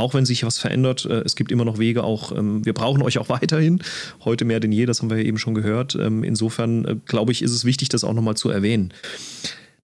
auch 0.00 0.14
wenn 0.14 0.24
sich 0.24 0.44
was 0.44 0.58
verändert, 0.58 1.04
äh, 1.04 1.20
es 1.20 1.36
gibt 1.36 1.52
immer 1.52 1.64
noch 1.64 1.78
Wege, 1.78 2.04
auch 2.04 2.32
ähm, 2.32 2.64
wir 2.64 2.72
brauchen 2.72 3.02
euch 3.02 3.18
auch 3.18 3.28
weiterhin, 3.40 3.82
heute 4.24 4.44
mehr 4.44 4.60
denn 4.60 4.72
je, 4.72 4.86
das 4.86 5.00
haben 5.00 5.10
wir 5.10 5.18
ja 5.18 5.24
eben 5.24 5.38
schon 5.38 5.54
gehört. 5.54 5.94
Ähm, 5.94 6.24
insofern, 6.24 6.84
äh, 6.84 6.96
glaube 7.06 7.32
ich, 7.32 7.42
ist 7.42 7.52
es 7.52 7.64
wichtig, 7.64 7.88
das 7.88 8.04
auch 8.04 8.14
nochmal 8.14 8.36
zu 8.36 8.50
erwähnen. 8.50 8.92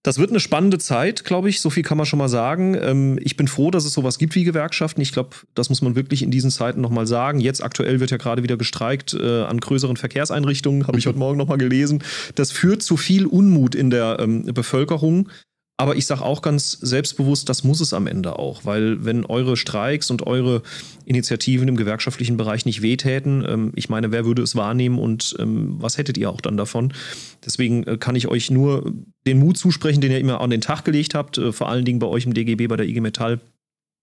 Das 0.06 0.18
wird 0.18 0.30
eine 0.30 0.38
spannende 0.38 0.78
Zeit, 0.78 1.24
glaube 1.24 1.48
ich. 1.48 1.60
So 1.60 1.68
viel 1.68 1.82
kann 1.82 1.98
man 1.98 2.06
schon 2.06 2.20
mal 2.20 2.28
sagen. 2.28 2.78
Ähm, 2.80 3.18
ich 3.20 3.36
bin 3.36 3.48
froh, 3.48 3.72
dass 3.72 3.84
es 3.84 3.92
sowas 3.92 4.18
gibt 4.18 4.36
wie 4.36 4.44
Gewerkschaften. 4.44 5.00
Ich 5.00 5.10
glaube, 5.10 5.30
das 5.56 5.68
muss 5.68 5.82
man 5.82 5.96
wirklich 5.96 6.22
in 6.22 6.30
diesen 6.30 6.52
Zeiten 6.52 6.80
nochmal 6.80 7.08
sagen. 7.08 7.40
Jetzt 7.40 7.60
aktuell 7.60 7.98
wird 7.98 8.12
ja 8.12 8.16
gerade 8.16 8.44
wieder 8.44 8.56
gestreikt 8.56 9.14
äh, 9.14 9.42
an 9.42 9.58
größeren 9.58 9.96
Verkehrseinrichtungen, 9.96 10.86
habe 10.86 10.96
ich 10.96 11.06
heute 11.08 11.18
Morgen 11.18 11.36
nochmal 11.36 11.58
gelesen. 11.58 12.04
Das 12.36 12.52
führt 12.52 12.82
zu 12.82 12.96
viel 12.96 13.26
Unmut 13.26 13.74
in 13.74 13.90
der 13.90 14.18
ähm, 14.20 14.44
Bevölkerung. 14.44 15.28
Aber 15.78 15.96
ich 15.96 16.06
sage 16.06 16.22
auch 16.22 16.40
ganz 16.40 16.72
selbstbewusst, 16.72 17.50
das 17.50 17.62
muss 17.62 17.80
es 17.80 17.92
am 17.92 18.06
Ende 18.06 18.38
auch, 18.38 18.64
weil 18.64 19.04
wenn 19.04 19.26
eure 19.26 19.58
Streiks 19.58 20.10
und 20.10 20.26
eure 20.26 20.62
Initiativen 21.04 21.68
im 21.68 21.76
gewerkschaftlichen 21.76 22.38
Bereich 22.38 22.64
nicht 22.64 22.80
wehtäten, 22.80 23.44
ähm, 23.46 23.72
ich 23.74 23.90
meine, 23.90 24.10
wer 24.10 24.24
würde 24.24 24.42
es 24.42 24.56
wahrnehmen 24.56 24.98
und 24.98 25.36
ähm, 25.38 25.76
was 25.78 25.98
hättet 25.98 26.16
ihr 26.16 26.30
auch 26.30 26.40
dann 26.40 26.56
davon? 26.56 26.94
Deswegen 27.44 27.84
äh, 27.84 27.98
kann 27.98 28.16
ich 28.16 28.26
euch 28.28 28.50
nur 28.50 28.90
den 29.26 29.38
Mut 29.38 29.58
zusprechen, 29.58 30.00
den 30.00 30.12
ihr 30.12 30.20
immer 30.20 30.40
an 30.40 30.48
den 30.48 30.62
Tag 30.62 30.84
gelegt 30.86 31.14
habt, 31.14 31.36
äh, 31.36 31.52
vor 31.52 31.68
allen 31.68 31.84
Dingen 31.84 31.98
bei 31.98 32.06
euch 32.06 32.24
im 32.24 32.32
DGB, 32.32 32.68
bei 32.68 32.76
der 32.76 32.86
IG 32.86 33.00
Metall 33.00 33.40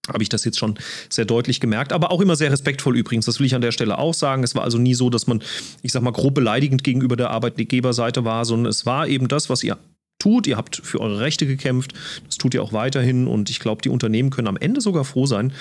habe 0.09 0.21
ich 0.21 0.30
das 0.30 0.43
jetzt 0.43 0.59
schon 0.59 0.78
sehr 1.09 1.24
deutlich 1.24 1.61
gemerkt, 1.61 1.93
aber 1.93 2.11
auch 2.11 2.19
immer 2.19 2.36
sehr 2.36 2.51
respektvoll 2.51 2.97
übrigens. 2.97 3.26
Das 3.26 3.39
will 3.39 3.45
ich 3.45 3.55
an 3.55 3.61
der 3.61 3.71
Stelle 3.71 3.97
auch 3.97 4.13
sagen. 4.13 4.43
Es 4.43 4.53
war 4.53 4.63
also 4.63 4.78
nie 4.78 4.95
so, 4.95 5.09
dass 5.09 5.28
man, 5.28 5.41
ich 5.82 5.93
sag 5.93 6.03
mal, 6.03 6.11
grob 6.11 6.34
beleidigend 6.34 6.84
gegenüber 6.84 7.15
der 7.15 7.30
Arbeitgeberseite 7.30 8.26
war, 8.26 8.43
sondern 8.43 8.69
es 8.69 8.86
war 8.86 9.07
eben 9.07 9.30
das, 9.30 9.49
was 9.49 9.63
ihr 9.63 9.78
tut. 10.24 10.47
Ihr 10.47 10.57
habt 10.57 10.78
für 10.84 10.99
eure 11.01 11.19
Rechte 11.19 11.45
gekämpft. 11.45 11.93
Das 12.26 12.38
tut 12.38 12.53
ihr 12.53 12.63
auch 12.63 12.74
weiterhin. 12.74 13.28
Und 13.28 13.49
ich 13.49 13.59
glaube, 13.59 13.82
die 13.82 13.89
Unternehmen 13.89 14.30
können 14.30 14.47
am 14.47 14.57
Ende 14.57 14.82
sogar 14.82 15.03
froh 15.03 15.26
sein, 15.26 15.53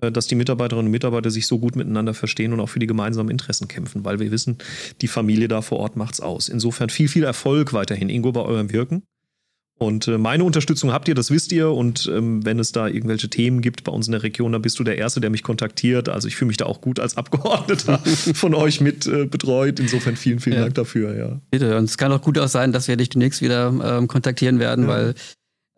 äh, 0.00 0.10
dass 0.10 0.26
die 0.26 0.34
Mitarbeiterinnen 0.34 0.86
und 0.86 0.92
Mitarbeiter 0.92 1.30
sich 1.30 1.46
so 1.46 1.58
gut 1.58 1.76
miteinander 1.76 2.14
verstehen 2.14 2.52
und 2.52 2.60
auch 2.60 2.68
für 2.68 2.78
die 2.78 2.86
gemeinsamen 2.86 3.30
Interessen 3.30 3.68
kämpfen, 3.68 4.04
weil 4.04 4.18
wir 4.18 4.30
wissen, 4.30 4.58
die 5.00 5.08
Familie 5.08 5.48
da 5.48 5.62
vor 5.62 5.78
Ort 5.78 5.96
macht's 5.96 6.20
aus. 6.20 6.48
Insofern 6.48 6.88
viel, 6.90 7.08
viel 7.08 7.24
Erfolg 7.24 7.72
weiterhin, 7.72 8.08
Ingo, 8.08 8.32
bei 8.32 8.42
eurem 8.42 8.72
Wirken. 8.72 9.02
Und 9.78 10.08
äh, 10.08 10.16
meine 10.16 10.42
Unterstützung 10.44 10.90
habt 10.90 11.06
ihr, 11.06 11.14
das 11.14 11.30
wisst 11.30 11.52
ihr. 11.52 11.70
Und 11.70 12.10
ähm, 12.12 12.44
wenn 12.46 12.58
es 12.58 12.72
da 12.72 12.88
irgendwelche 12.88 13.28
Themen 13.28 13.60
gibt 13.60 13.84
bei 13.84 13.92
uns 13.92 14.06
in 14.06 14.12
der 14.12 14.22
Region, 14.22 14.52
dann 14.52 14.62
bist 14.62 14.78
du 14.78 14.84
der 14.84 14.96
Erste, 14.96 15.20
der 15.20 15.28
mich 15.28 15.42
kontaktiert. 15.42 16.08
Also 16.08 16.28
ich 16.28 16.36
fühle 16.36 16.48
mich 16.48 16.56
da 16.56 16.64
auch 16.64 16.80
gut 16.80 16.98
als 16.98 17.16
Abgeordneter 17.18 17.98
von 18.34 18.54
euch 18.54 18.80
mit 18.80 19.06
äh, 19.06 19.26
betreut. 19.26 19.78
Insofern 19.78 20.16
vielen, 20.16 20.40
vielen 20.40 20.56
ja. 20.56 20.62
Dank 20.62 20.74
dafür. 20.76 21.16
Ja. 21.16 21.40
Bitte. 21.50 21.76
Und 21.76 21.84
es 21.84 21.98
kann 21.98 22.10
auch 22.10 22.22
gut 22.22 22.38
auch 22.38 22.48
sein, 22.48 22.72
dass 22.72 22.88
wir 22.88 22.96
dich 22.96 23.10
demnächst 23.10 23.42
wieder 23.42 23.68
ähm, 23.68 24.08
kontaktieren 24.08 24.58
werden, 24.58 24.84
ja. 24.84 24.90
weil 24.90 25.14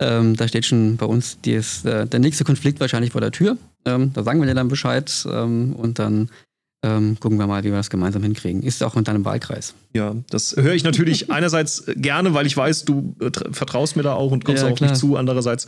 ähm, 0.01 0.37
da 0.37 0.47
steht 0.47 0.65
schon 0.65 0.95
bei 0.95 1.05
uns 1.05 1.41
die 1.41 1.51
ist, 1.51 1.85
äh, 1.85 2.07
der 2.07 2.21
nächste 2.21 2.45
Konflikt 2.45 2.79
wahrscheinlich 2.79 3.11
vor 3.11 3.21
der 3.21 3.31
Tür. 3.31 3.57
Ähm, 3.85 4.11
da 4.13 4.23
sagen 4.23 4.39
wir 4.39 4.47
dir 4.47 4.55
dann 4.55 4.69
Bescheid 4.69 5.11
ähm, 5.29 5.73
und 5.73 5.99
dann 5.99 6.29
ähm, 6.81 7.17
gucken 7.19 7.37
wir 7.37 7.45
mal, 7.45 7.63
wie 7.63 7.69
wir 7.69 7.77
das 7.77 7.89
gemeinsam 7.89 8.23
hinkriegen. 8.23 8.63
Ist 8.63 8.81
auch 8.83 8.95
in 8.95 9.03
deinem 9.03 9.25
Wahlkreis. 9.25 9.73
Ja, 9.93 10.15
das 10.29 10.55
höre 10.55 10.73
ich 10.73 10.83
natürlich 10.83 11.29
einerseits 11.31 11.83
gerne, 11.87 12.33
weil 12.33 12.45
ich 12.45 12.55
weiß, 12.55 12.85
du 12.85 13.15
äh, 13.19 13.31
vertraust 13.51 13.97
mir 13.97 14.03
da 14.03 14.13
auch 14.13 14.31
und 14.31 14.45
kommst 14.45 14.63
ja, 14.63 14.69
auch 14.69 14.79
nicht 14.79 14.95
zu. 14.95 15.17
Andererseits 15.17 15.67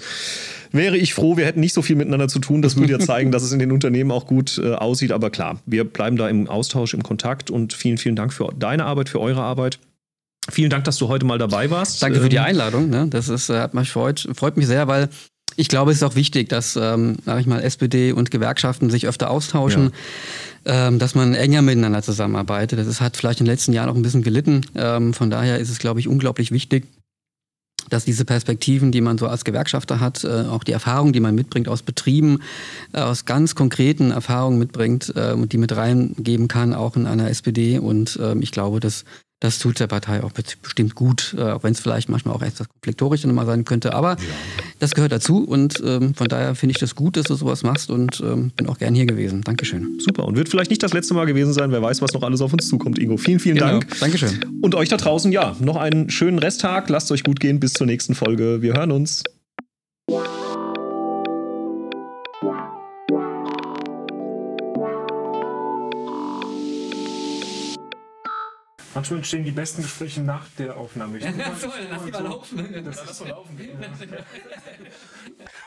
wäre 0.71 0.95
ich 0.95 1.13
froh, 1.13 1.35
wir 1.35 1.45
hätten 1.45 1.59
nicht 1.59 1.73
so 1.73 1.81
viel 1.81 1.97
miteinander 1.97 2.29
zu 2.29 2.39
tun. 2.39 2.61
Das 2.61 2.77
würde 2.77 2.93
ja 2.93 2.99
zeigen, 2.99 3.31
dass 3.31 3.43
es 3.43 3.51
in 3.51 3.59
den 3.59 3.73
Unternehmen 3.73 4.09
auch 4.09 4.25
gut 4.25 4.57
äh, 4.57 4.73
aussieht. 4.73 5.11
Aber 5.11 5.31
klar, 5.31 5.59
wir 5.65 5.83
bleiben 5.83 6.15
da 6.15 6.29
im 6.29 6.47
Austausch, 6.47 6.93
im 6.93 7.03
Kontakt 7.03 7.51
und 7.51 7.73
vielen, 7.73 7.97
vielen 7.97 8.15
Dank 8.15 8.31
für 8.31 8.53
deine 8.57 8.85
Arbeit, 8.85 9.09
für 9.09 9.19
eure 9.19 9.41
Arbeit. 9.41 9.79
Vielen 10.49 10.69
Dank, 10.69 10.85
dass 10.85 10.97
du 10.97 11.09
heute 11.09 11.25
mal 11.25 11.37
dabei 11.37 11.69
warst. 11.69 12.01
Danke 12.01 12.21
für 12.21 12.29
die 12.29 12.37
ähm, 12.37 12.43
Einladung. 12.43 12.89
Ne? 12.89 13.07
Das 13.09 13.27
ist, 13.27 13.49
äh, 13.49 13.59
hat 13.59 13.73
mich 13.73 13.91
freut, 13.91 14.29
freut 14.33 14.55
mich 14.55 14.67
sehr, 14.67 14.87
weil 14.87 15.09
ich 15.57 15.67
glaube, 15.67 15.91
es 15.91 15.97
ist 15.97 16.03
auch 16.03 16.15
wichtig, 16.15 16.47
dass, 16.47 16.77
ähm, 16.77 17.17
sag 17.25 17.41
ich 17.41 17.45
mal, 17.45 17.61
SPD 17.61 18.13
und 18.13 18.31
Gewerkschaften 18.31 18.89
sich 18.89 19.07
öfter 19.07 19.29
austauschen. 19.29 19.83
Ja 19.83 19.91
dass 20.63 21.15
man 21.15 21.33
enger 21.33 21.61
miteinander 21.63 22.03
zusammenarbeitet. 22.03 22.79
Das 22.79 23.01
hat 23.01 23.17
vielleicht 23.17 23.39
in 23.39 23.45
den 23.45 23.51
letzten 23.51 23.73
Jahren 23.73 23.89
auch 23.89 23.95
ein 23.95 24.03
bisschen 24.03 24.21
gelitten. 24.21 24.61
Ähm, 24.75 25.13
von 25.13 25.31
daher 25.31 25.57
ist 25.57 25.69
es, 25.69 25.79
glaube 25.79 25.99
ich, 25.99 26.07
unglaublich 26.07 26.51
wichtig, 26.51 26.85
dass 27.89 28.05
diese 28.05 28.25
Perspektiven, 28.25 28.91
die 28.91 29.01
man 29.01 29.17
so 29.17 29.27
als 29.27 29.43
Gewerkschafter 29.43 29.99
hat, 29.99 30.23
äh, 30.23 30.45
auch 30.49 30.63
die 30.63 30.71
Erfahrungen, 30.71 31.13
die 31.13 31.19
man 31.19 31.35
mitbringt 31.35 31.67
aus 31.67 31.83
Betrieben, 31.83 32.39
äh, 32.93 32.99
aus 32.99 33.25
ganz 33.25 33.55
konkreten 33.55 34.11
Erfahrungen 34.11 34.59
mitbringt 34.59 35.13
äh, 35.15 35.33
und 35.33 35.51
die 35.53 35.57
mit 35.57 35.75
reingeben 35.75 36.47
kann, 36.47 36.73
auch 36.73 36.95
in 36.95 37.05
einer 37.05 37.29
SPD. 37.29 37.79
Und 37.79 38.19
ähm, 38.21 38.41
ich 38.41 38.51
glaube, 38.51 38.79
dass 38.79 39.03
das 39.41 39.57
tut 39.57 39.79
der 39.79 39.87
Partei 39.87 40.23
auch 40.23 40.31
bestimmt 40.31 40.95
gut, 40.95 41.35
äh, 41.37 41.41
auch 41.41 41.63
wenn 41.63 41.73
es 41.73 41.79
vielleicht 41.79 42.09
manchmal 42.09 42.35
auch 42.35 42.43
etwas 42.43 42.69
konfliktorisch 42.69 43.23
dann 43.23 43.33
mal 43.33 43.47
sein 43.47 43.65
könnte. 43.65 43.93
Aber 43.93 44.11
ja. 44.11 44.17
das 44.79 44.91
gehört 44.91 45.11
dazu 45.11 45.43
und 45.43 45.81
ähm, 45.83 46.13
von 46.13 46.27
daher 46.27 46.53
finde 46.53 46.71
ich 46.71 46.77
das 46.77 46.95
gut, 46.95 47.17
dass 47.17 47.25
du 47.25 47.33
sowas 47.33 47.63
machst 47.63 47.89
und 47.89 48.21
ähm, 48.21 48.51
bin 48.55 48.67
auch 48.67 48.77
gern 48.77 48.93
hier 48.93 49.07
gewesen. 49.07 49.41
Dankeschön. 49.41 49.99
Super 49.99 50.25
und 50.25 50.37
wird 50.37 50.47
vielleicht 50.47 50.69
nicht 50.69 50.83
das 50.83 50.93
letzte 50.93 51.15
Mal 51.15 51.25
gewesen 51.25 51.53
sein. 51.53 51.71
Wer 51.71 51.81
weiß, 51.81 52.03
was 52.03 52.13
noch 52.13 52.21
alles 52.21 52.39
auf 52.41 52.53
uns 52.53 52.67
zukommt, 52.67 52.99
Ingo. 52.99 53.17
Vielen, 53.17 53.39
vielen 53.39 53.57
genau. 53.57 53.79
Dank. 53.79 53.99
Dankeschön. 53.99 54.39
Und 54.61 54.75
euch 54.75 54.89
da 54.89 54.97
draußen, 54.97 55.31
ja, 55.31 55.55
noch 55.59 55.75
einen 55.75 56.11
schönen 56.11 56.37
Resttag. 56.37 56.89
Lasst 56.89 57.11
euch 57.11 57.23
gut 57.23 57.39
gehen. 57.39 57.59
Bis 57.59 57.73
zur 57.73 57.87
nächsten 57.87 58.13
Folge. 58.13 58.61
Wir 58.61 58.73
hören 58.73 58.91
uns. 58.91 59.23
Manchmal 68.93 69.19
entstehen 69.19 69.43
die 69.43 69.51
besten 69.51 69.81
Gespräche 69.81 70.21
nach 70.21 70.45
der 70.57 70.77
Aufnahme. 70.77 71.17
Ich 71.17 71.23
ja, 71.23 71.31
dann 71.31 71.51
lass 71.89 72.03
die 72.03 72.11
mal 72.11 72.23
laufen. 72.23 72.83
Das, 72.83 72.97
das, 72.97 73.07
das 73.07 73.17
so 73.19 73.25
laufen. 73.25 73.57